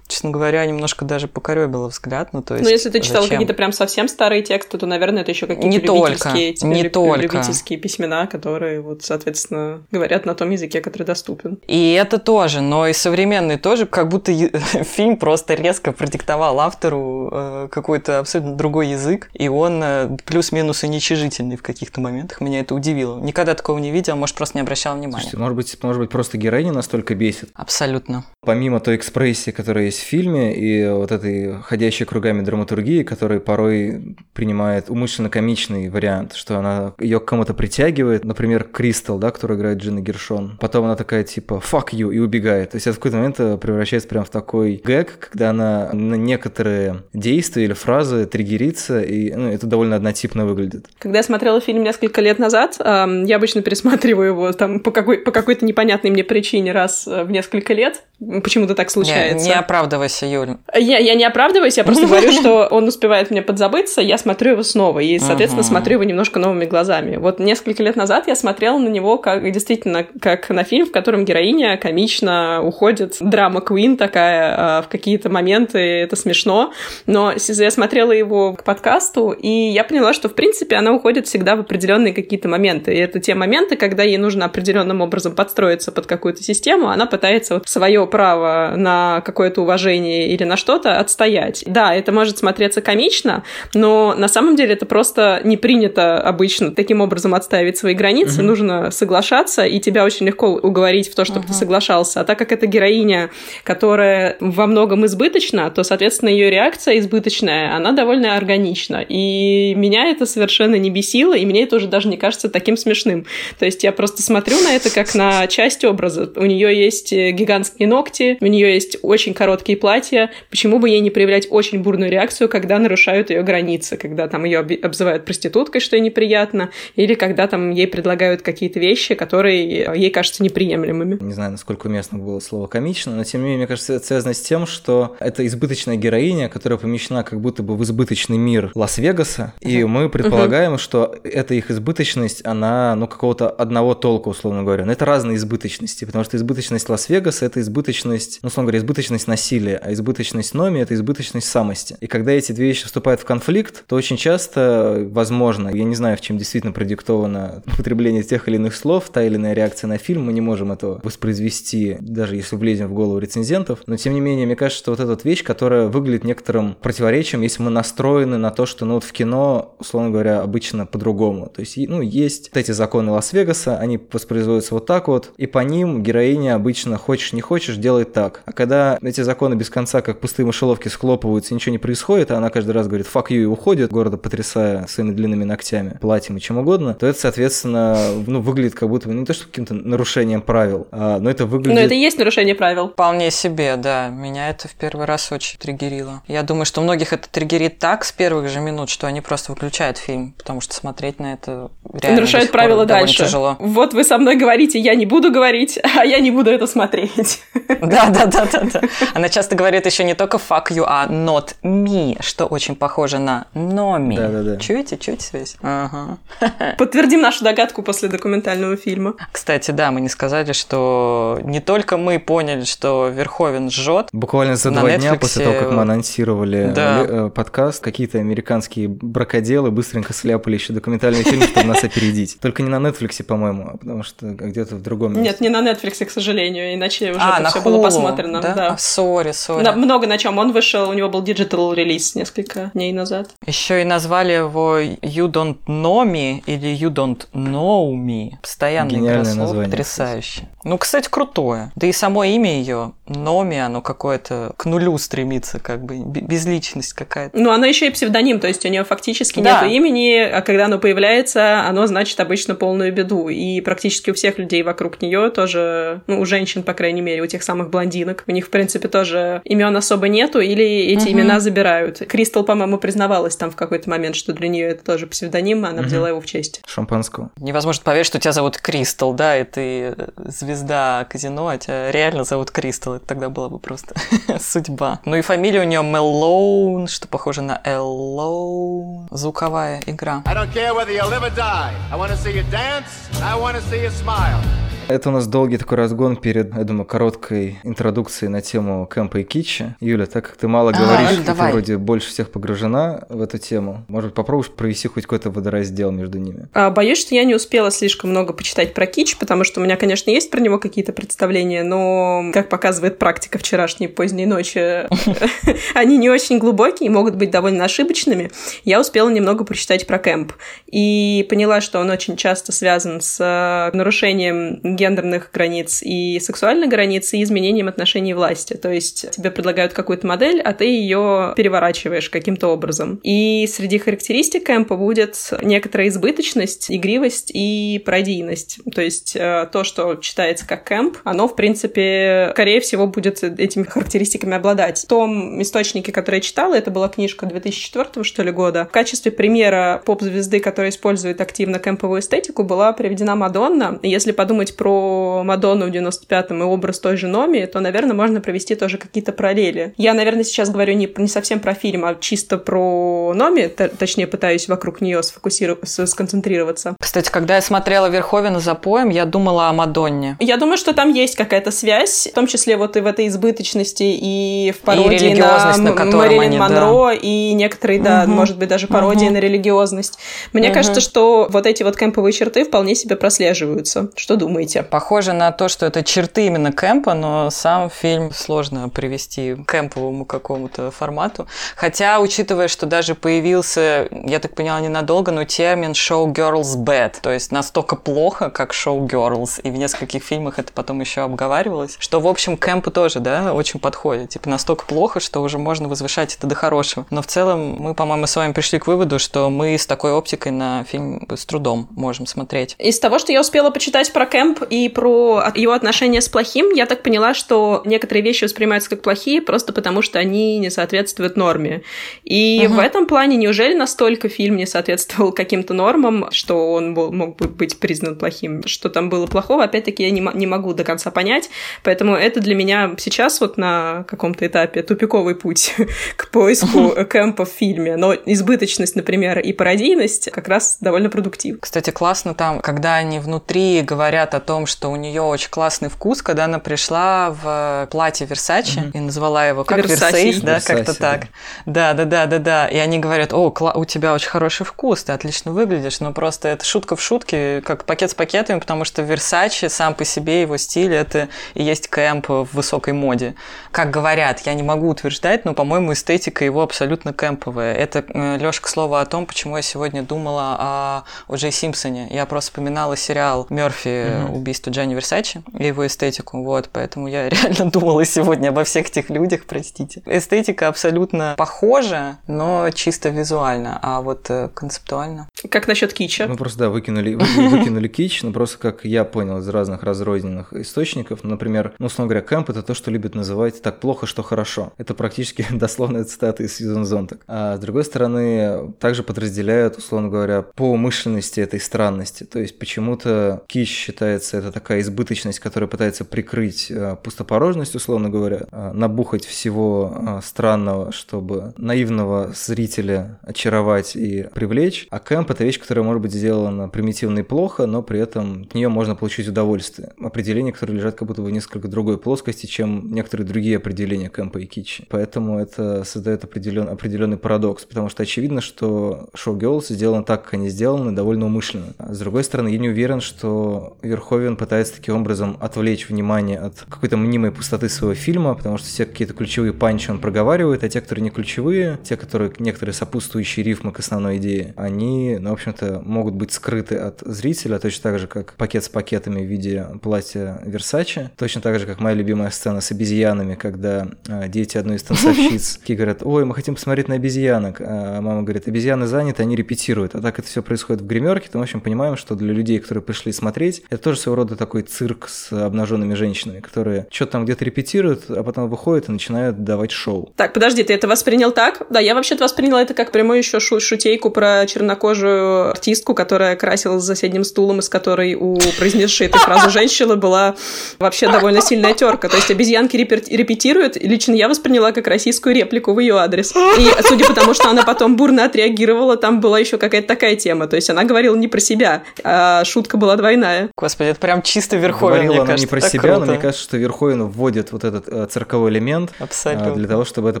честно 0.08 0.30
говоря, 0.30 0.64
немножко 0.66 1.04
даже 1.04 1.28
покоребило 1.28 1.88
взгляд. 1.88 2.32
Ну, 2.32 2.42
то 2.42 2.54
есть, 2.54 2.64
Но 2.64 2.70
если 2.70 2.90
ты 2.90 3.02
зачем? 3.02 3.28
какие-то 3.28 3.54
прям 3.54 3.72
совсем 3.72 4.08
старые 4.08 4.42
тексты, 4.42 4.78
то, 4.78 4.86
наверное, 4.86 5.22
это 5.22 5.30
еще 5.30 5.46
какие-то 5.46 5.68
Не 5.68 5.78
любительские, 5.78 6.52
только, 6.54 6.66
не 6.66 6.82
люб- 6.82 6.92
только. 6.92 7.20
любительские 7.20 7.78
письмена, 7.78 8.26
которые, 8.26 8.80
вот, 8.80 9.02
соответственно, 9.02 9.82
говорят 9.90 10.26
на 10.26 10.34
том 10.34 10.50
языке, 10.50 10.80
который 10.80 11.04
доступен. 11.04 11.58
И 11.66 11.92
это 11.92 12.18
тоже, 12.18 12.60
но 12.60 12.86
и 12.86 12.92
современный 12.92 13.56
тоже, 13.58 13.86
как 13.86 14.08
будто 14.08 14.32
фильм 14.84 15.16
просто 15.16 15.54
резко 15.54 15.92
продиктовал 15.92 16.60
автору 16.60 17.28
э, 17.32 17.68
какой-то 17.70 18.18
абсолютно 18.18 18.54
другой 18.54 18.88
язык, 18.88 19.30
и 19.32 19.48
он 19.48 19.80
э, 19.82 20.16
плюс-минус 20.24 20.82
уничижительный 20.82 21.56
в 21.56 21.62
каких-то 21.62 22.00
моментах. 22.00 22.40
Меня 22.40 22.60
это 22.60 22.74
удивило. 22.74 23.18
Никогда 23.20 23.54
такого 23.54 23.78
не 23.78 23.90
видел, 23.90 24.16
может, 24.16 24.36
просто 24.36 24.58
не 24.58 24.62
обращал 24.62 24.94
внимания. 24.96 25.12
Слушайте, 25.22 25.38
может 25.38 25.56
быть, 25.56 25.78
может 25.82 26.00
быть, 26.00 26.10
просто 26.10 26.36
героиня 26.38 26.72
настолько 26.72 27.14
бесит. 27.14 27.50
Абсолютно. 27.54 28.24
Помимо 28.44 28.80
той 28.80 28.96
экспрессии, 28.96 29.50
которая 29.50 29.84
есть 29.92 30.04
в 30.04 30.06
фильме, 30.06 30.54
и 30.54 30.88
вот 30.88 31.12
этой 31.12 31.60
ходящей 31.62 32.06
кругами 32.06 32.42
драматургии, 32.42 33.02
которая 33.02 33.40
порой 33.40 34.16
принимает 34.32 34.90
умышленно 34.90 35.30
комичный 35.30 35.88
вариант, 35.88 36.34
что 36.34 36.58
она 36.58 36.94
ее 36.98 37.20
к 37.20 37.24
кому-то 37.24 37.54
притягивает, 37.54 38.24
например, 38.24 38.64
Кристал, 38.64 39.18
да, 39.18 39.30
которую 39.30 39.58
играет 39.58 39.78
Джина 39.78 40.00
Гершон. 40.00 40.56
Потом 40.60 40.86
она 40.86 40.96
такая 40.96 41.24
типа 41.24 41.62
«fuck 41.62 41.90
you» 41.92 42.12
и 42.12 42.18
убегает. 42.18 42.70
То 42.70 42.76
есть 42.76 42.86
это 42.86 42.94
в 42.94 42.98
какой-то 42.98 43.16
момент 43.18 43.38
э, 43.38 43.56
превращается 43.58 44.08
прям 44.08 44.24
в 44.24 44.30
такой 44.30 44.80
гэг, 44.84 45.28
когда 45.30 45.50
она 45.50 45.90
на 45.92 46.14
некоторые 46.14 47.02
действия 47.12 47.64
или 47.64 47.74
фразы 47.74 48.26
триггерится, 48.26 49.00
и 49.02 49.32
ну, 49.34 49.50
это 49.50 49.66
довольно 49.66 49.96
однотипно 49.96 50.46
выглядит. 50.46 50.86
Когда 50.98 51.18
я 51.18 51.22
смотрела 51.22 51.60
фильм 51.60 51.82
несколько 51.82 52.20
лет 52.20 52.38
назад, 52.38 52.76
эм, 52.80 53.24
я 53.24 53.36
обычно 53.36 53.62
пересматриваю 53.62 54.28
его 54.28 54.52
там 54.52 54.80
по, 54.80 54.90
какой, 54.90 55.18
по 55.18 55.30
какой-то 55.30 55.64
непонятной 55.64 56.10
мне 56.10 56.24
причине 56.24 56.72
раз 56.72 57.06
э, 57.06 57.24
в 57.24 57.30
несколько 57.30 57.74
лет. 57.74 58.02
Почему-то 58.42 58.74
так 58.74 58.88
Не, 58.88 58.92
случается. 58.92 59.46
не 59.46 59.52
оправдывайся, 59.82 60.26
Юль. 60.26 60.56
Я, 60.78 60.98
я 60.98 61.14
не 61.14 61.24
оправдываюсь, 61.24 61.76
я 61.76 61.84
просто 61.84 62.06
говорю, 62.06 62.32
что 62.32 62.66
он 62.70 62.86
успевает 62.86 63.30
мне 63.30 63.42
подзабыться, 63.42 64.00
я 64.00 64.16
смотрю 64.16 64.52
его 64.52 64.62
снова, 64.62 65.00
и, 65.00 65.18
соответственно, 65.18 65.64
смотрю 65.64 65.94
его 65.94 66.04
немножко 66.04 66.38
новыми 66.38 66.64
глазами. 66.64 67.16
Вот 67.16 67.40
несколько 67.40 67.82
лет 67.82 67.96
назад 67.96 68.28
я 68.28 68.36
смотрела 68.36 68.78
на 68.78 68.88
него 68.88 69.18
как 69.18 69.50
действительно 69.50 70.06
как 70.20 70.48
на 70.50 70.62
фильм, 70.64 70.86
в 70.86 70.92
котором 70.92 71.24
героиня 71.24 71.76
комично 71.76 72.62
уходит, 72.62 73.16
драма 73.20 73.60
Квин 73.60 73.96
такая, 73.96 74.54
а, 74.56 74.82
в 74.82 74.88
какие-то 74.88 75.30
моменты 75.30 75.78
это 75.78 76.16
смешно, 76.16 76.72
но 77.06 77.32
я 77.32 77.70
смотрела 77.70 78.12
его 78.12 78.54
к 78.54 78.64
подкасту, 78.64 79.30
и 79.30 79.48
я 79.48 79.84
поняла, 79.84 80.12
что, 80.12 80.28
в 80.28 80.34
принципе, 80.34 80.76
она 80.76 80.92
уходит 80.92 81.26
всегда 81.26 81.56
в 81.56 81.60
определенные 81.60 82.14
какие-то 82.14 82.48
моменты, 82.48 82.94
и 82.94 82.98
это 82.98 83.18
те 83.18 83.34
моменты, 83.34 83.76
когда 83.76 84.02
ей 84.02 84.18
нужно 84.18 84.44
определенным 84.44 85.00
образом 85.00 85.34
подстроиться 85.34 85.90
под 85.90 86.06
какую-то 86.06 86.42
систему, 86.42 86.88
она 86.88 87.06
пытается 87.06 87.54
вот 87.54 87.68
свое 87.68 88.06
право 88.06 88.74
на 88.76 89.22
какое-то 89.22 89.62
уважение 89.62 89.71
или 89.78 90.44
на 90.44 90.56
что-то 90.56 90.98
отстоять. 90.98 91.64
Да, 91.66 91.94
это 91.94 92.12
может 92.12 92.38
смотреться 92.38 92.80
комично, 92.80 93.44
но 93.74 94.14
на 94.16 94.28
самом 94.28 94.56
деле 94.56 94.74
это 94.74 94.86
просто 94.86 95.40
не 95.44 95.56
принято 95.56 96.20
обычно 96.20 96.72
таким 96.72 97.00
образом 97.00 97.34
отстаивать 97.34 97.76
свои 97.76 97.94
границы. 97.94 98.42
Нужно 98.42 98.90
соглашаться, 98.90 99.64
и 99.64 99.80
тебя 99.80 100.04
очень 100.04 100.26
легко 100.26 100.48
уговорить 100.48 101.10
в 101.10 101.14
то, 101.14 101.24
чтобы 101.24 101.46
ты 101.46 101.52
соглашался. 101.52 102.20
А 102.20 102.24
так 102.24 102.38
как 102.38 102.52
это 102.52 102.66
героиня, 102.66 103.30
которая 103.64 104.36
во 104.40 104.66
многом 104.66 105.06
избыточна, 105.06 105.70
то, 105.70 105.82
соответственно, 105.84 106.28
ее 106.28 106.50
реакция 106.50 106.98
избыточная, 106.98 107.74
она 107.74 107.92
довольно 107.92 108.36
органична. 108.36 109.04
И 109.08 109.74
меня 109.74 110.06
это 110.10 110.26
совершенно 110.26 110.76
не 110.76 110.90
бесило, 110.90 111.36
и 111.36 111.46
мне 111.46 111.64
это 111.64 111.76
уже 111.76 111.86
даже 111.88 112.08
не 112.08 112.16
кажется 112.16 112.48
таким 112.48 112.76
смешным. 112.76 113.26
То 113.58 113.64
есть 113.64 113.84
я 113.84 113.92
просто 113.92 114.22
смотрю 114.22 114.60
на 114.60 114.74
это 114.74 114.90
как 114.90 115.14
на 115.14 115.46
часть 115.46 115.84
образа. 115.84 116.30
У 116.36 116.44
нее 116.44 116.76
есть 116.76 117.12
э, 117.12 117.30
гигантские 117.30 117.88
ногти, 117.88 118.36
у 118.40 118.46
нее 118.46 118.74
есть 118.74 118.98
очень 119.02 119.34
короткие 119.62 119.78
платья. 119.78 120.30
Почему 120.50 120.80
бы 120.80 120.88
ей 120.88 121.00
не 121.00 121.10
проявлять 121.10 121.46
очень 121.48 121.82
бурную 121.82 122.10
реакцию, 122.10 122.48
когда 122.48 122.78
нарушают 122.78 123.30
ее 123.30 123.42
границы, 123.42 123.96
когда 123.96 124.26
там 124.26 124.44
ее 124.44 124.58
обзывают 124.58 125.24
проституткой, 125.24 125.80
что 125.80 125.94
ей 125.94 126.02
неприятно, 126.02 126.70
или 126.96 127.14
когда 127.14 127.46
там 127.46 127.70
ей 127.70 127.86
предлагают 127.86 128.42
какие-то 128.42 128.80
вещи, 128.80 129.14
которые 129.14 129.84
э, 129.84 129.96
ей 129.96 130.10
кажутся 130.10 130.42
неприемлемыми. 130.42 131.18
Не 131.20 131.32
знаю, 131.32 131.52
насколько 131.52 131.86
уместно 131.86 132.18
было 132.18 132.40
слово 132.40 132.66
комично, 132.66 133.14
но 133.14 133.22
тем 133.22 133.42
не 133.42 133.44
менее, 133.44 133.58
мне 133.58 133.66
кажется, 133.68 133.94
это 133.94 134.04
связано 134.04 134.34
с 134.34 134.40
тем, 134.40 134.66
что 134.66 135.16
это 135.20 135.46
избыточная 135.46 135.96
героиня, 135.96 136.48
которая 136.48 136.78
помещена 136.78 137.22
как 137.22 137.40
будто 137.40 137.62
бы 137.62 137.76
в 137.76 137.82
избыточный 137.84 138.38
мир 138.38 138.72
Лас-Вегаса, 138.74 139.54
и 139.60 139.84
мы 139.84 140.08
предполагаем, 140.08 140.76
что 140.76 141.14
эта 141.22 141.54
их 141.54 141.70
избыточность, 141.70 142.44
она, 142.44 142.96
ну, 142.96 143.06
какого-то 143.06 143.48
одного 143.48 143.94
толка, 143.94 144.28
условно 144.28 144.64
говоря. 144.64 144.84
Но 144.84 144.92
это 144.92 145.04
разные 145.04 145.36
избыточности, 145.36 146.04
потому 146.04 146.24
что 146.24 146.36
избыточность 146.36 146.88
Лас-Вегаса– 146.88 147.44
это 147.46 147.60
избыточность, 147.60 148.40
ну, 148.42 148.48
условно 148.48 148.66
говоря, 148.66 148.78
избыточность 148.78 149.28
насилия, 149.52 149.76
а 149.82 149.92
избыточность 149.92 150.54
Номи– 150.54 150.80
это 150.80 150.94
избыточность 150.94 151.48
самости. 151.48 151.96
И 152.00 152.06
когда 152.06 152.32
эти 152.32 152.52
две 152.52 152.68
вещи 152.68 152.86
вступают 152.86 153.20
в 153.20 153.24
конфликт, 153.24 153.84
то 153.86 153.96
очень 153.96 154.16
часто, 154.16 155.06
возможно, 155.10 155.68
я 155.68 155.84
не 155.84 155.94
знаю, 155.94 156.16
в 156.16 156.20
чем 156.22 156.38
действительно 156.38 156.72
продиктовано 156.72 157.62
употребление 157.66 158.22
тех 158.22 158.48
или 158.48 158.56
иных 158.56 158.74
слов, 158.74 159.10
та 159.10 159.22
или 159.22 159.36
иная 159.36 159.52
реакция 159.52 159.88
на 159.88 159.98
фильм, 159.98 160.24
мы 160.24 160.32
не 160.32 160.40
можем 160.40 160.72
этого 160.72 161.00
воспроизвести, 161.02 161.98
даже 162.00 162.36
если 162.36 162.56
влезем 162.56 162.88
в 162.88 162.94
голову 162.94 163.18
рецензентов. 163.18 163.80
Но 163.86 163.96
тем 163.96 164.14
не 164.14 164.20
менее, 164.20 164.46
мне 164.46 164.56
кажется, 164.56 164.82
что 164.82 164.92
вот 164.92 165.00
эта 165.00 165.10
вот 165.10 165.24
вещь, 165.24 165.44
которая 165.44 165.88
выглядит 165.88 166.24
некоторым 166.24 166.74
противоречием, 166.80 167.42
если 167.42 167.62
мы 167.62 167.70
настроены 167.70 168.38
на 168.38 168.50
то, 168.50 168.64
что 168.64 168.86
ну 168.86 168.94
вот 168.94 169.04
в 169.04 169.12
кино, 169.12 169.74
условно 169.78 170.10
говоря, 170.10 170.40
обычно 170.40 170.86
по-другому. 170.86 171.46
То 171.46 171.60
есть, 171.60 171.76
ну, 171.76 172.00
есть 172.00 172.50
вот 172.52 172.60
эти 172.60 172.72
законы 172.72 173.10
Лас-Вегаса, 173.10 173.78
они 173.78 174.00
воспроизводятся 174.12 174.74
вот 174.74 174.86
так 174.86 175.08
вот, 175.08 175.32
и 175.36 175.46
по 175.46 175.58
ним 175.58 176.02
героиня 176.02 176.54
обычно 176.54 176.96
хочешь 176.96 177.32
не 177.32 177.40
хочешь 177.40 177.76
делает 177.76 178.12
так. 178.12 178.42
А 178.46 178.52
когда 178.52 178.98
эти 179.02 179.20
законы 179.20 179.41
без 179.50 179.70
конца, 179.70 180.02
как 180.02 180.20
пустые 180.20 180.46
мышеловки, 180.46 180.88
схлопываются, 180.88 181.54
ничего 181.54 181.72
не 181.72 181.78
происходит, 181.78 182.30
а 182.30 182.36
она 182.36 182.50
каждый 182.50 182.72
раз 182.72 182.86
говорит 182.86 183.06
«fuck 183.12 183.28
you» 183.28 183.42
и 183.42 183.44
уходит, 183.44 183.90
города 183.90 184.16
потрясая 184.16 184.86
своими 184.86 185.12
длинными 185.12 185.44
ногтями, 185.44 185.98
платьем 186.00 186.36
и 186.36 186.40
чем 186.40 186.58
угодно, 186.58 186.94
то 186.94 187.06
это, 187.06 187.18
соответственно, 187.18 187.98
ну, 188.26 188.40
выглядит 188.40 188.74
как 188.74 188.88
будто 188.88 189.08
бы 189.08 189.14
не 189.14 189.24
то, 189.24 189.34
что 189.34 189.46
каким-то 189.46 189.74
нарушением 189.74 190.42
правил, 190.42 190.86
а, 190.90 191.18
но 191.18 191.30
это 191.30 191.46
выглядит... 191.46 191.74
Но 191.74 191.80
это 191.80 191.94
и 191.94 191.98
есть 191.98 192.18
нарушение 192.18 192.54
правил. 192.54 192.88
Вполне 192.88 193.30
себе, 193.30 193.76
да. 193.76 194.08
Меня 194.08 194.50
это 194.50 194.68
в 194.68 194.74
первый 194.74 195.06
раз 195.06 195.30
очень 195.32 195.58
триггерило. 195.58 196.22
Я 196.26 196.42
думаю, 196.42 196.64
что 196.64 196.80
многих 196.80 197.12
это 197.12 197.28
триггерит 197.28 197.78
так 197.78 198.04
с 198.04 198.12
первых 198.12 198.48
же 198.48 198.60
минут, 198.60 198.90
что 198.90 199.06
они 199.06 199.20
просто 199.20 199.52
выключают 199.52 199.98
фильм, 199.98 200.34
потому 200.38 200.60
что 200.60 200.74
смотреть 200.74 201.18
на 201.18 201.34
это 201.34 201.70
реально 201.92 202.16
нарушают 202.16 202.50
правила 202.50 202.86
дальше. 202.86 203.24
тяжело. 203.24 203.56
Вот 203.58 203.94
вы 203.94 204.04
со 204.04 204.18
мной 204.18 204.36
говорите, 204.36 204.78
я 204.78 204.94
не 204.94 205.06
буду 205.06 205.30
говорить, 205.30 205.78
а 205.96 206.04
я 206.04 206.20
не 206.20 206.30
буду 206.30 206.50
это 206.50 206.66
смотреть. 206.66 207.42
Да, 207.80 208.10
да, 208.10 208.26
да, 208.26 208.46
да, 208.52 208.62
да. 208.72 208.80
Она 209.14 209.28
часто 209.32 209.56
говорит 209.56 209.86
еще 209.86 210.04
не 210.04 210.14
только 210.14 210.36
fuck 210.36 210.68
you, 210.70 210.84
а 210.86 211.06
not 211.08 211.56
me, 211.62 212.16
что 212.22 212.46
очень 212.46 212.76
похоже 212.76 213.18
на 213.18 213.46
no 213.54 213.98
me. 213.98 214.16
Да-да-да. 214.16 214.56
Чуете, 214.58 214.96
чуете 214.96 215.24
связь? 215.24 215.56
Ага. 215.62 216.18
Подтвердим 216.78 217.20
нашу 217.20 217.44
догадку 217.44 217.82
после 217.82 218.08
документального 218.08 218.76
фильма. 218.76 219.14
Кстати, 219.32 219.70
да, 219.70 219.90
мы 219.90 220.00
не 220.00 220.08
сказали, 220.08 220.52
что 220.52 221.40
не 221.42 221.60
только 221.60 221.96
мы 221.96 222.18
поняли, 222.18 222.64
что 222.64 223.08
Верховен 223.08 223.70
жжет. 223.70 224.08
Буквально 224.12 224.56
за 224.56 224.70
два 224.70 224.90
дня 224.96 225.14
Netflix, 225.14 225.18
после 225.18 225.44
того, 225.44 225.58
как 225.58 225.72
мы 225.72 225.82
анонсировали 225.82 226.72
да. 226.74 227.02
ле- 227.02 227.08
э, 227.08 227.30
подкаст, 227.30 227.82
какие-то 227.82 228.18
американские 228.18 228.88
бракоделы 228.88 229.70
быстренько 229.70 230.12
сляпали 230.12 230.54
еще 230.54 230.72
документальный 230.72 231.22
фильм, 231.22 231.42
чтобы 231.42 231.66
нас 231.66 231.82
опередить. 231.82 232.38
Только 232.40 232.62
не 232.62 232.68
на 232.68 232.76
Netflix, 232.86 233.22
по-моему, 233.22 233.70
а 233.74 233.76
потому 233.76 234.02
что 234.02 234.26
где-то 234.26 234.76
в 234.76 234.82
другом 234.82 235.14
месте. 235.14 235.30
Нет, 235.30 235.40
не 235.40 235.48
на 235.48 235.62
Netflix, 235.62 236.04
к 236.04 236.10
сожалению, 236.10 236.74
иначе 236.74 237.10
уже 237.10 237.20
а, 237.20 237.40
это 237.40 237.50
все 237.50 237.60
было 237.62 237.78
Hulu, 237.78 237.82
посмотрено. 237.82 238.40
Да? 238.40 238.54
Да. 238.54 238.66
А, 238.68 238.76
Sorry, 239.22 239.32
sorry. 239.32 239.62
На- 239.64 239.72
много 239.72 240.06
на 240.06 240.18
чем. 240.18 240.38
Он 240.38 240.52
вышел, 240.52 240.88
у 240.88 240.92
него 240.92 241.08
был 241.08 241.22
digital 241.22 241.72
релиз 241.72 242.14
несколько 242.14 242.70
дней 242.74 242.92
назад. 242.92 243.30
Еще 243.46 243.82
и 243.82 243.84
назвали 243.84 244.32
его 244.32 244.80
You 244.80 245.28
Don't 245.30 245.58
Know 245.66 246.04
Me 246.04 246.42
или 246.46 246.74
You 246.76 246.90
Don't 246.90 247.26
Know 247.32 247.92
Me. 247.94 248.30
Постоянная 248.40 248.90
игра 248.90 249.00
Гениальное 249.00 249.24
слов, 249.24 249.38
название, 249.38 249.70
потрясающе. 249.70 250.48
Ну, 250.64 250.78
кстати, 250.78 251.08
крутое. 251.08 251.72
Да 251.76 251.86
и 251.86 251.92
само 251.92 252.24
имя 252.24 252.52
ее, 252.58 252.92
Номи, 253.06 253.56
оно 253.58 253.82
какое-то 253.82 254.52
к 254.56 254.64
нулю 254.64 254.96
стремится, 254.98 255.58
как 255.58 255.84
бы, 255.84 255.96
безличность 255.98 256.92
какая-то. 256.94 257.36
Но 257.38 257.52
она 257.52 257.66
еще 257.66 257.88
и 257.88 257.90
псевдоним, 257.90 258.40
то 258.40 258.48
есть 258.48 258.64
у 258.64 258.68
нее 258.68 258.84
фактически 258.84 259.40
Да. 259.40 259.62
нет 259.64 259.72
имени, 259.72 260.16
а 260.18 260.40
когда 260.40 260.66
оно 260.66 260.78
появляется, 260.78 261.60
оно 261.66 261.86
значит 261.86 262.18
обычно 262.20 262.54
полную 262.54 262.92
беду. 262.92 263.28
И 263.28 263.60
практически 263.60 264.10
у 264.10 264.14
всех 264.14 264.38
людей 264.38 264.62
вокруг 264.62 265.02
нее 265.02 265.30
тоже, 265.30 266.00
ну, 266.06 266.20
у 266.20 266.24
женщин, 266.24 266.62
по 266.62 266.72
крайней 266.74 267.00
мере, 267.02 267.22
у 267.22 267.26
тех 267.26 267.42
самых 267.42 267.70
блондинок, 267.70 268.24
у 268.26 268.32
них, 268.32 268.46
в 268.46 268.50
принципе, 268.50 268.88
тоже 268.88 269.42
имен 269.44 269.76
особо 269.76 270.08
нету, 270.08 270.40
или 270.40 270.64
эти 270.64 271.04
Мгм. 271.08 271.12
имена 271.12 271.40
забирают. 271.40 271.98
Кристал, 272.08 272.44
по-моему, 272.44 272.78
признавалась 272.78 273.36
там 273.36 273.50
в 273.50 273.56
какой-то 273.56 273.90
момент, 273.90 274.16
что 274.16 274.32
для 274.32 274.48
нее 274.48 274.68
это 274.68 274.84
тоже 274.84 275.06
псевдоним, 275.06 275.64
а 275.64 275.68
она 275.68 275.78
Мгм. 275.82 275.86
взяла 275.88 276.08
его 276.08 276.20
в 276.20 276.26
честь. 276.26 276.62
Шампанского. 276.66 277.30
Невозможно 277.38 277.82
поверить, 277.84 278.06
что 278.06 278.18
тебя 278.18 278.32
зовут 278.32 278.56
Кристал, 278.58 279.12
да, 279.12 279.38
и 279.38 279.44
ты 279.44 279.94
э, 279.96 280.06
звезда 280.54 281.06
казино, 281.08 281.48
а 281.48 281.58
тебя 281.58 281.90
реально 281.90 282.24
зовут 282.24 282.50
Кристал. 282.50 282.94
Это 282.94 283.06
тогда 283.06 283.28
была 283.28 283.48
бы 283.48 283.58
просто 283.58 283.94
судьба. 284.40 285.00
Ну 285.04 285.16
и 285.16 285.22
фамилия 285.22 285.60
у 285.60 285.64
нее 285.64 285.82
Мелоун, 285.82 286.88
что 286.88 287.08
похоже 287.08 287.42
на 287.42 287.60
Эллоун. 287.64 289.08
Звуковая 289.10 289.80
игра. 289.86 290.22
I 290.26 290.34
don't 290.34 290.52
care 290.52 290.74
whether 290.74 290.90
you 290.90 291.02
live 291.08 291.22
or 291.22 291.34
die. 291.34 291.72
I 291.90 291.96
want 291.96 292.10
to 292.10 292.16
see 292.16 292.32
you 292.34 292.44
dance. 292.50 292.90
I 293.22 293.34
want 293.38 293.56
to 293.56 293.62
see 293.70 293.82
you 293.82 293.90
smile. 293.90 294.40
Это 294.88 295.08
у 295.08 295.12
нас 295.12 295.26
долгий 295.26 295.56
такой 295.56 295.78
разгон 295.78 296.16
перед, 296.16 296.54
я 296.54 296.64
думаю, 296.64 296.84
короткой 296.84 297.58
интродукцией 297.62 298.30
на 298.30 298.42
тему 298.42 298.86
кэмпа 298.86 299.20
и 299.20 299.24
китча. 299.24 299.76
Юля, 299.80 300.04
так 300.06 300.26
как 300.26 300.36
ты 300.36 300.48
мало 300.48 300.70
А, 300.70 300.78
говоришь, 300.78 301.16
ты 301.18 301.24
давай. 301.24 301.52
вроде 301.52 301.78
больше 301.78 302.10
всех 302.10 302.30
погружена 302.30 303.04
в 303.08 303.22
эту 303.22 303.38
тему, 303.38 303.84
может, 303.88 304.12
попробуешь 304.12 304.50
провести 304.50 304.88
хоть 304.88 305.04
какой-то 305.04 305.30
водораздел 305.30 305.90
между 305.92 306.18
ними? 306.18 306.48
А, 306.52 306.70
Боюсь, 306.70 306.98
что 307.00 307.14
я 307.14 307.24
не 307.24 307.34
успела 307.34 307.70
слишком 307.70 308.10
много 308.10 308.32
почитать 308.34 308.74
про 308.74 308.86
кич, 308.86 309.16
потому 309.16 309.44
что 309.44 309.60
у 309.60 309.64
меня, 309.64 309.76
конечно, 309.76 310.10
есть 310.10 310.30
про 310.30 310.40
него 310.40 310.58
какие-то 310.58 310.92
представления, 310.92 311.62
но, 311.62 312.30
как 312.34 312.48
показывает 312.50 312.98
практика 312.98 313.38
вчерашней 313.38 313.88
поздней 313.88 314.26
ночи, 314.26 314.86
они 315.74 315.96
не 315.96 316.10
очень 316.10 316.38
глубокие 316.38 316.88
и 316.88 316.90
могут 316.92 317.14
быть 317.16 317.30
довольно 317.30 317.64
ошибочными. 317.64 318.30
Я 318.64 318.80
успела 318.80 319.08
немного 319.08 319.44
прочитать 319.44 319.86
про 319.86 319.98
кэмп 319.98 320.32
и 320.66 321.26
поняла, 321.30 321.60
что 321.62 321.78
он 321.80 321.88
очень 321.88 322.16
часто 322.16 322.52
связан 322.52 323.00
с 323.00 323.18
э, 323.20 323.74
нарушением 323.76 324.71
гендерных 324.76 325.30
границ 325.32 325.82
и 325.82 326.18
сексуальных 326.20 326.70
границ 326.70 327.12
и 327.12 327.22
изменением 327.22 327.68
отношений 327.68 328.14
власти. 328.14 328.54
То 328.54 328.70
есть 328.70 329.10
тебе 329.10 329.30
предлагают 329.30 329.72
какую-то 329.72 330.06
модель, 330.06 330.40
а 330.40 330.52
ты 330.52 330.64
ее 330.64 331.34
переворачиваешь 331.36 332.10
каким-то 332.10 332.48
образом. 332.48 333.00
И 333.02 333.46
среди 333.46 333.78
характеристик 333.78 334.44
кэмпа 334.44 334.76
будет 334.76 335.16
некоторая 335.42 335.88
избыточность, 335.88 336.70
игривость 336.70 337.30
и 337.34 337.82
пародийность. 337.84 338.58
То 338.74 338.82
есть 338.82 339.16
э, 339.16 339.48
то, 339.52 339.64
что 339.64 339.96
читается 339.96 340.46
как 340.46 340.64
кэмп, 340.64 340.98
оно, 341.04 341.28
в 341.28 341.36
принципе, 341.36 342.28
скорее 342.32 342.60
всего, 342.60 342.86
будет 342.86 343.22
этими 343.22 343.64
характеристиками 343.64 344.36
обладать. 344.36 344.80
В 344.80 344.86
том 344.86 345.40
источнике, 345.42 345.92
который 345.92 346.16
я 346.16 346.20
читала, 346.20 346.54
это 346.54 346.70
была 346.70 346.88
книжка 346.88 347.26
2004 347.26 348.04
что 348.04 348.22
ли, 348.22 348.30
года. 348.30 348.66
В 348.66 348.72
качестве 348.72 349.10
примера 349.12 349.82
поп-звезды, 349.84 350.40
которая 350.40 350.70
использует 350.70 351.20
активно 351.20 351.58
кэмповую 351.58 352.00
эстетику, 352.00 352.44
была 352.44 352.72
приведена 352.72 353.16
Мадонна. 353.16 353.78
Если 353.82 354.12
подумать 354.12 354.56
про 354.62 355.24
Мадонну 355.24 355.66
в 355.66 355.70
95-м 355.70 356.40
и 356.40 356.44
образ 356.46 356.78
той 356.78 356.96
же 356.96 357.08
Номи, 357.08 357.46
то, 357.46 357.58
наверное, 357.58 357.94
можно 357.96 358.20
провести 358.20 358.54
тоже 358.54 358.78
какие-то 358.78 359.10
параллели. 359.10 359.74
Я, 359.76 359.92
наверное, 359.92 360.22
сейчас 360.22 360.50
говорю 360.50 360.74
не, 360.74 360.88
не 360.98 361.08
совсем 361.08 361.40
про 361.40 361.54
фильм, 361.54 361.84
а 361.84 361.96
чисто 361.96 362.38
про 362.38 363.12
Номи, 363.12 363.48
точнее, 363.48 364.06
пытаюсь 364.06 364.46
вокруг 364.46 364.80
нее 364.80 365.02
сфокусироваться, 365.02 365.84
сконцентрироваться. 365.86 366.76
Кстати, 366.78 367.10
когда 367.10 367.34
я 367.34 367.40
смотрела 367.40 367.88
Верховена 367.88 368.38
за 368.38 368.54
поем, 368.54 368.90
я 368.90 369.04
думала 369.04 369.48
о 369.48 369.52
Мадонне. 369.52 370.16
Я 370.20 370.36
думаю, 370.36 370.56
что 370.58 370.72
там 370.74 370.92
есть 370.92 371.16
какая-то 371.16 371.50
связь, 371.50 372.08
в 372.12 372.14
том 372.14 372.28
числе 372.28 372.56
вот 372.56 372.76
и 372.76 372.80
в 372.80 372.86
этой 372.86 373.08
избыточности, 373.08 373.82
и 373.82 374.54
в 374.56 374.60
пародии 374.64 374.94
религиозность, 375.08 375.58
на 375.58 375.72
котором 375.72 375.98
Мэрилин 375.98 376.20
они, 376.20 376.38
да. 376.38 376.48
Монро, 376.48 376.92
и 376.92 377.32
некоторые, 377.34 377.80
да, 377.80 378.04
Мгм. 378.04 378.12
может 378.12 378.38
быть, 378.38 378.48
даже 378.48 378.68
пародии 378.68 379.06
Мгм. 379.06 379.14
на 379.14 379.18
религиозность. 379.18 379.98
Мне 380.32 380.48
Мгм. 380.48 380.54
кажется, 380.54 380.80
что 380.80 381.26
вот 381.28 381.46
эти 381.46 381.64
вот 381.64 381.76
кемповые 381.76 382.12
черты 382.12 382.44
вполне 382.44 382.76
себе 382.76 382.94
прослеживаются. 382.94 383.90
Что 383.96 384.14
думаете? 384.14 384.51
Похоже 384.60 385.12
на 385.12 385.32
то, 385.32 385.48
что 385.48 385.66
это 385.66 385.82
черты 385.82 386.26
именно 386.26 386.52
кемпа, 386.52 386.94
но 386.94 387.30
сам 387.30 387.70
фильм 387.70 388.12
сложно 388.12 388.68
привести 388.68 389.34
к 389.34 389.50
кемповому 389.50 390.04
какому-то 390.04 390.70
формату. 390.70 391.26
Хотя, 391.56 392.00
учитывая, 392.00 392.48
что 392.48 392.66
даже 392.66 392.94
появился, 392.94 393.88
я 393.90 394.18
так 394.18 394.34
поняла, 394.34 394.60
ненадолго, 394.60 395.12
но 395.12 395.24
термин 395.24 395.72
«show 395.72 396.12
girls 396.12 396.56
bad», 396.56 396.96
то 397.00 397.10
есть 397.10 397.32
настолько 397.32 397.76
плохо, 397.76 398.30
как 398.30 398.52
«show 398.52 398.78
girls», 398.86 399.40
и 399.42 399.50
в 399.50 399.56
нескольких 399.56 400.02
фильмах 400.02 400.38
это 400.38 400.52
потом 400.52 400.80
еще 400.80 401.02
обговаривалось, 401.02 401.76
что, 401.78 402.00
в 402.00 402.06
общем, 402.06 402.36
кемпу 402.36 402.70
тоже, 402.70 403.00
да, 403.00 403.32
очень 403.32 403.60
подходит. 403.60 404.10
Типа 404.10 404.28
настолько 404.28 404.64
плохо, 404.66 405.00
что 405.00 405.22
уже 405.22 405.38
можно 405.38 405.68
возвышать 405.68 406.14
это 406.14 406.26
до 406.26 406.34
хорошего. 406.34 406.86
Но 406.90 407.02
в 407.02 407.06
целом 407.06 407.56
мы, 407.58 407.74
по-моему, 407.74 408.06
с 408.06 408.16
вами 408.16 408.32
пришли 408.32 408.58
к 408.58 408.66
выводу, 408.66 408.98
что 408.98 409.30
мы 409.30 409.54
с 409.54 409.66
такой 409.66 409.92
оптикой 409.92 410.32
на 410.32 410.64
фильм 410.64 411.06
с 411.14 411.24
трудом 411.24 411.68
можем 411.70 412.06
смотреть. 412.06 412.56
Из 412.58 412.78
того, 412.80 412.98
что 412.98 413.12
я 413.12 413.20
успела 413.20 413.50
почитать 413.50 413.92
про 413.92 414.06
Кэмп 414.06 414.41
и 414.48 414.68
про 414.68 415.22
его 415.34 415.52
отношения 415.52 416.00
с 416.00 416.08
плохим, 416.08 416.50
я 416.50 416.66
так 416.66 416.82
поняла, 416.82 417.14
что 417.14 417.62
некоторые 417.64 418.02
вещи 418.02 418.24
воспринимаются 418.24 418.70
как 418.70 418.82
плохие 418.82 419.20
просто 419.22 419.52
потому, 419.52 419.82
что 419.82 419.98
они 419.98 420.38
не 420.38 420.50
соответствуют 420.50 421.16
норме. 421.16 421.62
И 422.04 422.42
Мгм. 422.44 422.56
в 422.56 422.58
этом 422.60 422.86
плане 422.86 423.16
неужели 423.16 423.54
настолько 423.54 424.08
фильм 424.08 424.36
не 424.36 424.46
соответствовал 424.46 425.12
каким-то 425.12 425.54
нормам, 425.54 426.08
что 426.10 426.52
он 426.52 426.74
был- 426.74 426.92
мог 426.92 427.16
бы 427.16 427.28
быть 427.28 427.58
признан 427.58 427.96
плохим? 427.96 428.42
Что 428.46 428.68
там 428.70 428.88
было 428.88 429.06
плохого, 429.06 429.44
опять-таки, 429.44 429.82
я 429.82 429.90
не, 429.90 430.00
не 430.14 430.26
могу 430.26 430.54
до 430.54 430.64
конца 430.64 430.90
понять. 430.90 431.30
Поэтому 431.62 431.94
это 431.94 432.20
для 432.20 432.34
меня 432.34 432.74
сейчас 432.78 433.20
вот 433.20 433.36
на 433.36 433.84
каком-то 433.88 434.26
этапе 434.26 434.62
тупиковый 434.62 435.14
путь 435.14 435.54
к 435.96 436.10
поиску 436.10 436.74
Кэмпа 436.88 437.24
в 437.24 437.28
фильме. 437.28 437.76
Но 437.76 437.94
избыточность, 437.94 438.76
например, 438.76 439.18
и 439.20 439.32
пародийность 439.32 440.10
как 440.10 440.28
раз 440.28 440.58
довольно 440.60 440.88
продуктивны. 440.90 441.38
Кстати, 441.40 441.70
классно 441.70 442.14
там, 442.14 442.40
когда 442.40 442.76
они 442.76 442.98
внутри 442.98 443.60
говорят 443.62 444.14
о 444.14 444.20
том, 444.20 444.31
что 444.46 444.70
у 444.70 444.76
нее 444.76 445.02
очень 445.02 445.30
классный 445.30 445.68
вкус, 445.68 446.02
когда 446.02 446.24
она 446.24 446.38
пришла 446.38 447.10
в 447.10 447.68
платье 447.70 448.06
Версачи 448.06 448.70
и 448.74 448.80
назвала 448.80 449.26
его 449.26 449.44
как. 449.44 449.58
Версейс, 449.66 450.20
да, 450.20 450.40
как-то 450.40 450.74
так. 450.74 451.06
Да, 451.46 451.72
да, 451.74 451.84
да, 451.84 452.06
да, 452.06 452.18
да. 452.18 452.48
И 452.48 452.56
они 452.56 452.78
говорят, 452.78 453.12
о, 453.12 453.28
кла- 453.28 453.56
у 453.56 453.64
тебя 453.64 453.94
очень 453.94 454.08
хороший 454.08 454.44
вкус, 454.44 454.84
ты 454.84 454.92
отлично 454.92 455.32
выглядишь, 455.32 455.80
но 455.80 455.92
просто 455.92 456.28
это 456.28 456.44
шутка 456.44 456.76
в 456.76 456.82
шутке, 456.82 457.40
как 457.42 457.64
пакет 457.64 457.90
с 457.90 457.94
пакетами, 457.94 458.38
потому 458.40 458.64
что 458.64 458.82
Версачи 458.82 459.46
сам 459.46 459.74
по 459.74 459.84
себе, 459.84 460.22
его 460.22 460.36
стиль, 460.36 460.74
это 460.74 461.08
и 461.34 461.42
есть 461.42 461.68
кэмп 461.68 462.08
в 462.08 462.28
высокой 462.32 462.72
моде. 462.72 463.14
Как 463.50 463.70
говорят, 463.70 464.20
я 464.26 464.34
не 464.34 464.42
могу 464.42 464.68
утверждать, 464.68 465.24
но, 465.24 465.34
по-моему, 465.34 465.72
эстетика 465.72 466.24
его 466.24 466.42
абсолютно 466.42 466.92
кэмповая. 466.92 467.54
Это, 467.54 467.84
Лёшка, 468.18 468.48
слово 468.48 468.80
о 468.80 468.86
том, 468.86 469.06
почему 469.06 469.36
я 469.36 469.42
сегодня 469.42 469.82
думала 469.82 470.36
о 470.38 470.84
О. 471.08 471.16
Джей 471.16 471.32
Симпсоне. 471.32 471.88
Я 471.90 472.06
просто 472.06 472.30
вспоминала 472.30 472.76
сериал 472.76 473.26
Мерфи 473.30 474.06
«Убийство 474.22 474.50
Джанни 474.50 474.74
Версачи» 474.74 475.22
и 475.36 475.46
его 475.46 475.66
эстетику, 475.66 476.22
вот, 476.22 476.48
поэтому 476.52 476.86
я 476.86 477.08
реально 477.08 477.50
думала 477.50 477.84
сегодня 477.84 478.28
обо 478.28 478.44
всех 478.44 478.68
этих 478.68 478.88
людях, 478.88 479.24
простите. 479.26 479.82
Эстетика 479.86 480.48
абсолютно 480.48 481.14
похожа, 481.18 481.98
но 482.06 482.48
чисто 482.54 482.90
визуально, 482.90 483.58
а 483.60 483.80
вот 483.80 484.08
э, 484.10 484.28
концептуально. 484.32 485.08
Как 485.28 485.48
насчет 485.48 485.72
кича? 485.72 486.06
Мы 486.06 486.16
просто, 486.16 486.38
да, 486.38 486.50
выкинули, 486.50 486.94
вы- 486.94 487.28
выкинули 487.30 487.66
кич, 487.68 488.02
но 488.02 488.12
просто, 488.12 488.38
как 488.38 488.64
я 488.64 488.84
понял 488.84 489.18
из 489.18 489.28
разных 489.28 489.64
разрозненных 489.64 490.32
источников, 490.32 491.00
ну, 491.02 491.10
например, 491.10 491.54
ну, 491.58 491.66
условно 491.66 491.88
говоря, 491.88 492.06
кэмп— 492.06 492.30
это 492.30 492.42
то, 492.42 492.54
что 492.54 492.70
любят 492.70 492.94
называть 492.94 493.42
«так 493.42 493.58
плохо, 493.58 493.86
что 493.86 494.02
хорошо». 494.02 494.52
Это 494.56 494.74
практически 494.74 495.26
дословная 495.30 495.84
цитата 495.84 496.22
из 496.22 496.36
Сьюзен 496.36 496.64
Зонтак. 496.64 497.00
А 497.08 497.36
с 497.36 497.40
другой 497.40 497.64
стороны, 497.64 498.52
также 498.60 498.82
подразделяют, 498.82 499.58
условно 499.58 499.88
говоря, 499.88 500.22
по 500.22 500.52
умышленности 500.52 501.20
этой 501.20 501.40
странности. 501.40 502.04
То 502.04 502.20
есть 502.20 502.38
почему-то 502.38 503.22
кич 503.26 503.50
считается 503.50 504.11
это 504.18 504.32
такая 504.32 504.60
избыточность, 504.60 505.20
которая 505.20 505.48
пытается 505.48 505.84
прикрыть 505.84 506.50
э, 506.50 506.76
пустопорожность, 506.82 507.54
условно 507.54 507.90
говоря, 507.90 508.26
э, 508.30 508.52
набухать 508.52 509.04
всего 509.04 509.74
э, 509.74 510.00
странного, 510.04 510.72
чтобы 510.72 511.34
наивного 511.36 512.12
зрителя 512.14 512.98
очаровать 513.02 513.76
и 513.76 514.06
привлечь. 514.14 514.66
А 514.70 514.78
кэмп— 514.78 515.10
это 515.12 515.24
вещь, 515.24 515.40
которая 515.40 515.64
может 515.64 515.82
быть 515.82 515.92
сделана 515.92 516.48
примитивно 516.48 517.00
и 517.00 517.02
плохо, 517.02 517.46
но 517.46 517.62
при 517.62 517.80
этом 517.80 518.22
от 518.22 518.34
нее 518.34 518.48
можно 518.48 518.74
получить 518.74 519.08
удовольствие. 519.08 519.72
Определения, 519.80 520.32
которые 520.32 520.56
лежат 520.58 520.76
как 520.76 520.88
будто 520.88 521.02
бы 521.02 521.08
в 521.08 521.10
несколько 521.10 521.48
другой 521.48 521.78
плоскости, 521.78 522.26
чем 522.26 522.72
некоторые 522.72 523.06
другие 523.06 523.36
определения 523.36 523.90
кэмпа 523.90 524.18
и 524.18 524.26
китча. 524.26 524.64
Поэтому 524.68 525.18
это 525.18 525.64
создает 525.64 526.04
определен, 526.04 526.48
определенный 526.48 526.96
парадокс, 526.96 527.44
потому 527.44 527.68
что 527.68 527.82
очевидно, 527.82 528.20
что 528.20 528.88
шоу 528.94 529.16
Girls 529.16 529.46
сделано 529.48 529.84
так, 529.84 530.04
как 530.04 530.14
они 530.14 530.28
сделаны, 530.28 530.72
довольно 530.72 531.06
умышленно. 531.06 531.54
А 531.58 531.72
с 531.72 531.78
другой 531.78 532.04
стороны, 532.04 532.28
я 532.28 532.38
не 532.38 532.48
уверен, 532.48 532.80
что 532.80 533.56
Верховен 533.92 534.16
пытается 534.16 534.54
таким 534.54 534.76
образом 534.76 535.18
отвлечь 535.20 535.68
внимание 535.68 536.18
от 536.18 536.46
какой-то 536.48 536.78
мнимой 536.78 537.12
пустоты 537.12 537.50
своего 537.50 537.74
фильма, 537.74 538.14
потому 538.14 538.38
что 538.38 538.46
все 538.46 538.64
какие-то 538.64 538.94
ключевые 538.94 539.34
панчи 539.34 539.70
он 539.70 539.80
проговаривает, 539.80 540.42
а 540.42 540.48
те, 540.48 540.62
которые 540.62 540.84
не 540.84 540.90
ключевые, 540.90 541.58
те, 541.62 541.76
которые 541.76 542.10
некоторые 542.18 542.54
сопутствующие 542.54 543.22
рифмы 543.22 543.52
к 543.52 543.58
основной 543.58 543.98
идее, 543.98 544.32
они, 544.36 544.96
ну, 544.98 545.10
в 545.10 545.12
общем-то, 545.12 545.60
могут 545.62 545.92
быть 545.92 546.10
скрыты 546.10 546.56
от 546.56 546.80
зрителя, 546.80 547.38
точно 547.38 547.62
так 547.70 547.78
же, 547.80 547.86
как 547.86 548.14
пакет 548.14 548.44
с 548.44 548.48
пакетами 548.48 549.04
в 549.04 549.06
виде 549.06 549.46
платья 549.60 550.22
Версачи, 550.24 550.90
точно 550.96 551.20
так 551.20 551.38
же, 551.38 551.44
как 551.44 551.60
моя 551.60 551.76
любимая 551.76 552.08
сцена 552.08 552.40
с 552.40 552.50
обезьянами, 552.50 553.14
когда 553.14 553.68
а, 553.88 554.08
дети 554.08 554.38
одной 554.38 554.56
из 554.56 554.62
танцовщиц 554.62 555.36
такие 555.40 555.56
говорят, 555.56 555.82
ой, 555.82 556.06
мы 556.06 556.14
хотим 556.14 556.36
посмотреть 556.36 556.68
на 556.68 556.76
обезьянок, 556.76 557.42
а 557.42 557.82
мама 557.82 558.04
говорит, 558.04 558.26
обезьяны 558.26 558.66
заняты, 558.66 559.02
они 559.02 559.16
репетируют, 559.16 559.74
а 559.74 559.82
так 559.82 559.98
это 559.98 560.08
все 560.08 560.22
происходит 560.22 560.62
в 560.62 560.66
гримерке, 560.66 561.10
то 561.10 561.18
мы, 561.18 561.24
в 561.24 561.28
общем, 561.28 561.42
понимаем, 561.42 561.76
что 561.76 561.94
для 561.94 562.14
людей, 562.14 562.38
которые 562.38 562.62
пришли 562.62 562.90
смотреть, 562.92 563.42
это 563.50 563.62
тоже 563.62 563.81
своего 563.82 563.96
рода 564.02 564.16
такой 564.16 564.42
цирк 564.42 564.88
с 564.88 565.12
обнаженными 565.12 565.74
женщинами, 565.74 566.20
которые 566.20 566.66
что-то 566.70 566.92
там 566.92 567.04
где-то 567.04 567.24
репетируют, 567.24 567.84
а 567.90 568.02
потом 568.02 568.28
выходят 568.28 568.68
и 568.68 568.72
начинают 568.72 569.24
давать 569.24 569.50
шоу. 569.50 569.92
Так, 569.96 570.12
подожди, 570.12 570.42
ты 570.42 570.54
это 570.54 570.68
воспринял 570.68 571.10
так? 571.12 571.42
Да, 571.50 571.60
я 571.60 571.74
вообще-то 571.74 572.04
восприняла 572.04 572.42
это 572.42 572.54
как 572.54 572.72
прямую 572.72 572.98
еще 572.98 573.20
шу- 573.20 573.40
шутейку 573.40 573.90
про 573.90 574.24
чернокожую 574.26 575.30
артистку, 575.30 575.74
которая 575.74 576.16
красилась 576.16 576.62
за 576.62 576.74
соседним 576.74 577.04
стулом, 577.04 577.40
из 577.40 577.48
которой 577.48 577.94
у 577.94 578.16
произнесшей 578.38 578.86
эту 578.86 578.98
фразу 578.98 579.30
женщины 579.30 579.76
была 579.76 580.14
вообще 580.58 580.90
довольно 580.90 581.20
сильная 581.20 581.54
терка. 581.54 581.88
То 581.88 581.96
есть 581.96 582.10
обезьянки 582.10 582.56
репер- 582.56 582.82
репетируют, 582.88 583.56
и 583.56 583.66
лично 583.66 583.94
я 583.94 584.08
восприняла 584.08 584.52
как 584.52 584.66
российскую 584.66 585.14
реплику 585.14 585.52
в 585.54 585.58
ее 585.60 585.76
адрес. 585.78 586.12
И 586.38 586.62
судя 586.62 586.86
по 586.86 586.94
тому, 586.94 587.14
что 587.14 587.28
она 587.30 587.42
потом 587.42 587.76
бурно 587.76 588.04
отреагировала, 588.04 588.76
там 588.76 589.00
была 589.00 589.18
еще 589.18 589.38
какая-то 589.38 589.68
такая 589.68 589.96
тема. 589.96 590.26
То 590.26 590.36
есть 590.36 590.50
она 590.50 590.64
говорила 590.64 590.94
не 590.96 591.08
про 591.08 591.20
себя, 591.20 591.62
а 591.84 592.24
шутка 592.24 592.56
была 592.56 592.76
двойная. 592.76 593.30
Господи, 593.36 593.71
это 593.72 593.80
прям 593.80 594.02
чисто 594.02 594.36
Верховен, 594.36 594.74
Говорила 594.74 594.92
мне 594.92 595.00
она 595.00 595.06
кажется, 595.06 595.26
не 595.26 595.40
про 595.40 595.48
себя, 595.48 595.60
круто. 595.60 595.78
но 595.80 595.86
мне 595.86 596.00
кажется, 596.00 596.22
что 596.22 596.36
Верховен 596.36 596.84
вводит 596.84 597.32
вот 597.32 597.44
этот 597.44 597.68
э, 597.68 597.86
цирковой 597.90 598.30
элемент 598.30 598.70
э, 598.78 598.84
Абсолютно. 598.84 599.34
для 599.34 599.48
того, 599.48 599.64
чтобы 599.64 599.90
это 599.90 600.00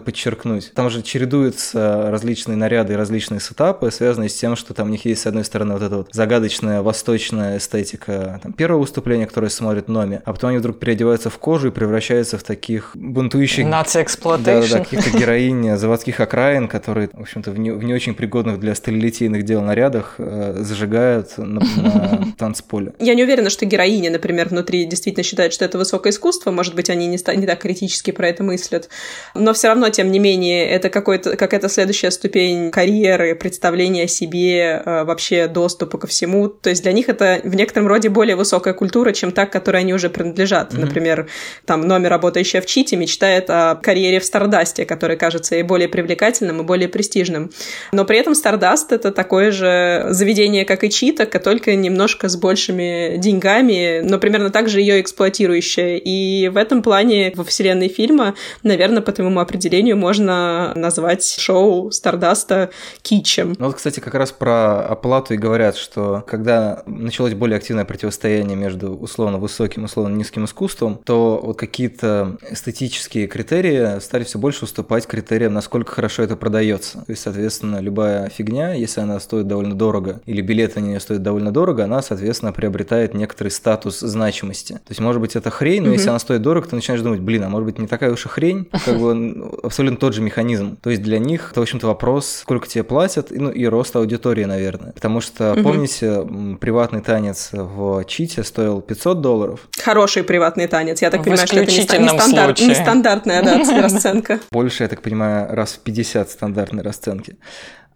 подчеркнуть. 0.00 0.72
Там 0.74 0.90
же 0.90 1.02
чередуются 1.02 2.10
различные 2.10 2.56
наряды 2.56 2.92
и 2.92 2.96
различные 2.96 3.40
сетапы, 3.40 3.90
связанные 3.90 4.28
с 4.28 4.34
тем, 4.34 4.56
что 4.56 4.74
там 4.74 4.88
у 4.88 4.90
них 4.90 5.04
есть, 5.04 5.22
с 5.22 5.26
одной 5.26 5.44
стороны, 5.44 5.74
вот 5.74 5.82
эта 5.82 5.96
вот 5.96 6.08
загадочная 6.12 6.82
восточная 6.82 7.58
эстетика 7.58 8.40
там, 8.42 8.52
первого 8.52 8.80
выступления, 8.80 9.26
которое 9.26 9.48
смотрит 9.48 9.88
Номи, 9.88 10.20
а 10.24 10.32
потом 10.32 10.50
они 10.50 10.58
вдруг 10.58 10.78
переодеваются 10.78 11.30
в 11.30 11.38
кожу 11.38 11.68
и 11.68 11.70
превращаются 11.70 12.38
в 12.38 12.42
таких 12.42 12.92
бунтующих 12.94 13.66
Наци 13.66 14.04
да, 14.22 14.62
да, 14.62 14.78
каких-то 14.78 15.16
героинь 15.16 15.76
заводских 15.76 16.20
окраин, 16.20 16.68
которые, 16.68 17.08
в 17.12 17.20
общем-то, 17.20 17.50
в 17.50 17.58
не, 17.58 17.70
в 17.70 17.82
не 17.82 17.94
очень 17.94 18.14
пригодных 18.14 18.58
для 18.58 18.74
сталелитейных 18.74 19.44
дел 19.44 19.62
нарядах 19.62 20.14
э, 20.18 20.56
зажигают 20.58 21.38
на, 21.38 21.60
на 21.60 22.32
танцполе. 22.38 22.92
Я 22.98 23.14
не 23.14 23.24
уверена, 23.24 23.50
что 23.50 23.61
героини, 23.66 24.08
например, 24.08 24.48
внутри 24.48 24.84
действительно 24.84 25.24
считают, 25.24 25.52
что 25.52 25.64
это 25.64 25.78
высокое 25.78 26.12
искусство. 26.12 26.50
Может 26.50 26.74
быть, 26.74 26.90
они 26.90 27.06
не, 27.06 27.18
не 27.36 27.46
так 27.46 27.60
критически 27.60 28.10
про 28.10 28.28
это 28.28 28.42
мыслят. 28.42 28.88
Но 29.34 29.52
все 29.52 29.68
равно, 29.68 29.90
тем 29.90 30.10
не 30.10 30.18
менее, 30.18 30.68
это 30.68 30.88
какой-то, 30.88 31.36
какая-то 31.36 31.68
следующая 31.68 32.10
ступень 32.10 32.70
карьеры, 32.70 33.34
представления 33.34 34.04
о 34.04 34.08
себе, 34.08 34.82
э, 34.84 35.04
вообще 35.04 35.46
доступа 35.46 35.98
ко 35.98 36.06
всему. 36.06 36.48
То 36.48 36.70
есть 36.70 36.82
для 36.82 36.92
них 36.92 37.08
это 37.08 37.40
в 37.44 37.54
некотором 37.54 37.88
роде 37.88 38.08
более 38.08 38.36
высокая 38.36 38.74
культура, 38.74 39.12
чем 39.12 39.32
та, 39.32 39.46
к 39.46 39.52
которой 39.52 39.82
они 39.82 39.92
уже 39.92 40.08
принадлежат. 40.08 40.72
Например, 40.72 41.28
там 41.66 41.82
номер, 41.82 42.10
работающий 42.10 42.60
в 42.60 42.66
Чите, 42.66 42.96
мечтает 42.96 43.50
о 43.50 43.74
карьере 43.76 44.20
в 44.20 44.24
Стардасте, 44.24 44.84
который 44.84 45.16
кажется 45.16 45.56
и 45.56 45.62
более 45.62 45.88
привлекательным, 45.88 46.60
и 46.60 46.64
более 46.64 46.88
престижным. 46.88 47.50
Но 47.92 48.04
при 48.04 48.18
этом 48.18 48.34
Стардаст— 48.34 48.92
это 48.94 49.12
такое 49.12 49.50
же 49.50 50.06
заведение, 50.10 50.64
как 50.64 50.84
и 50.84 50.90
Чита, 50.90 51.26
только 51.42 51.74
немножко 51.74 52.28
с 52.28 52.36
большими 52.36 53.16
деньгами, 53.18 53.51
но 53.60 54.18
примерно 54.18 54.50
так 54.50 54.68
же 54.68 54.80
ее 54.80 55.00
эксплуатирующее. 55.00 55.98
И 55.98 56.48
в 56.48 56.56
этом 56.56 56.82
плане 56.82 57.32
во 57.34 57.44
вселенной 57.44 57.88
фильма, 57.88 58.34
наверное, 58.62 59.02
по 59.02 59.12
твоему 59.12 59.40
определению 59.40 59.96
можно 59.96 60.72
назвать 60.74 61.24
шоу 61.24 61.90
Стардаста 61.90 62.70
кичем. 63.02 63.54
Ну 63.58 63.66
вот, 63.66 63.76
кстати, 63.76 64.00
как 64.00 64.14
раз 64.14 64.32
про 64.32 64.80
оплату 64.80 65.34
и 65.34 65.36
говорят, 65.36 65.76
что 65.76 66.24
когда 66.26 66.82
началось 66.86 67.34
более 67.34 67.56
активное 67.56 67.84
противостояние 67.84 68.56
между 68.56 68.92
условно 68.92 69.38
высоким 69.38 69.82
и 69.82 69.84
условно 69.86 70.16
низким 70.16 70.44
искусством, 70.44 71.00
то 71.04 71.40
вот 71.42 71.58
какие-то 71.58 72.38
эстетические 72.48 73.26
критерии 73.26 74.00
стали 74.00 74.24
все 74.24 74.38
больше 74.38 74.64
уступать 74.64 75.06
критериям, 75.06 75.52
насколько 75.52 75.92
хорошо 75.92 76.22
это 76.22 76.36
продается. 76.36 76.98
То 76.98 77.10
есть, 77.10 77.22
соответственно, 77.22 77.80
любая 77.80 78.28
фигня, 78.28 78.72
если 78.74 79.00
она 79.00 79.18
стоит 79.20 79.46
довольно 79.46 79.74
дорого, 79.74 80.20
или 80.26 80.40
билеты 80.40 80.80
на 80.80 80.86
нее 80.86 81.00
стоят 81.00 81.22
довольно 81.22 81.52
дорого, 81.52 81.84
она, 81.84 82.02
соответственно, 82.02 82.52
приобретает 82.52 83.14
некоторый 83.42 83.50
статус 83.50 83.98
значимости. 84.00 84.74
То 84.74 84.90
есть, 84.90 85.00
может 85.00 85.20
быть, 85.20 85.34
это 85.36 85.50
хрень, 85.50 85.82
но 85.82 85.92
если 85.92 86.08
она 86.08 86.18
стоит 86.18 86.42
дорого, 86.42 86.68
ты 86.68 86.76
начинаешь 86.76 87.02
думать, 87.02 87.20
блин, 87.20 87.42
а 87.44 87.48
может 87.48 87.66
быть, 87.66 87.78
не 87.78 87.86
такая 87.88 88.12
уж 88.12 88.24
и 88.26 88.28
хрень, 88.28 88.68
как 88.84 88.98
бы 88.98 89.50
абсолютно 89.64 89.96
тот 89.98 90.14
же 90.14 90.22
механизм. 90.22 90.76
То 90.76 90.90
есть, 90.90 91.02
для 91.02 91.18
них 91.18 91.48
это, 91.50 91.60
в 91.60 91.62
общем-то, 91.62 91.86
вопрос, 91.88 92.26
сколько 92.42 92.68
тебе 92.68 92.84
платят, 92.84 93.32
и, 93.32 93.38
ну, 93.38 93.50
и 93.50 93.64
рост 93.66 93.96
аудитории, 93.96 94.44
наверное. 94.44 94.92
Потому 94.92 95.20
что, 95.20 95.54
помните, 95.62 96.06
м, 96.06 96.56
приватный 96.60 97.00
танец 97.00 97.48
в 97.52 98.04
Чите 98.04 98.44
стоил 98.44 98.80
500 98.80 99.20
долларов, 99.20 99.60
Хороший 99.82 100.22
приватный 100.22 100.68
танец. 100.68 101.02
Я 101.02 101.10
так 101.10 101.22
В 101.22 101.24
понимаю, 101.24 101.46
что 101.48 101.56
это 101.58 101.72
не, 101.72 101.82
стандарт- 101.82 102.58
случае. 102.58 102.68
нестандартная 102.68 103.42
да, 103.42 103.58
расценка. 103.82 104.38
больше, 104.52 104.84
я 104.84 104.88
так 104.88 105.02
понимаю, 105.02 105.48
раз 105.54 105.72
в 105.72 105.78
50 105.80 106.30
стандартной 106.30 106.82
расценки. 106.84 107.36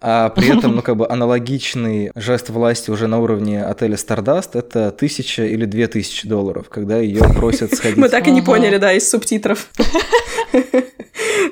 А 0.09 0.29
при 0.29 0.57
этом, 0.57 0.77
ну, 0.77 0.83
как 0.83 0.97
бы 0.97 1.09
аналогичный 1.09 2.13
жест 2.15 2.49
власти 2.51 2.93
уже 2.93 3.09
на 3.09 3.19
уровне 3.19 3.65
отеля 3.65 3.97
Stardust– 3.97 4.51
это 4.53 4.93
тысяча 4.93 5.43
или 5.43 5.65
две 5.65 5.89
тысячи 5.89 6.29
долларов, 6.29 6.69
когда 6.69 6.99
ее 6.99 7.23
просят 7.35 7.73
сходить. 7.75 7.97
Мы 7.97 8.09
так 8.09 8.29
и 8.29 8.31
не 8.31 8.41
поняли, 8.41 8.77
да, 8.77 8.93
из 8.93 9.11
субтитров. 9.11 9.69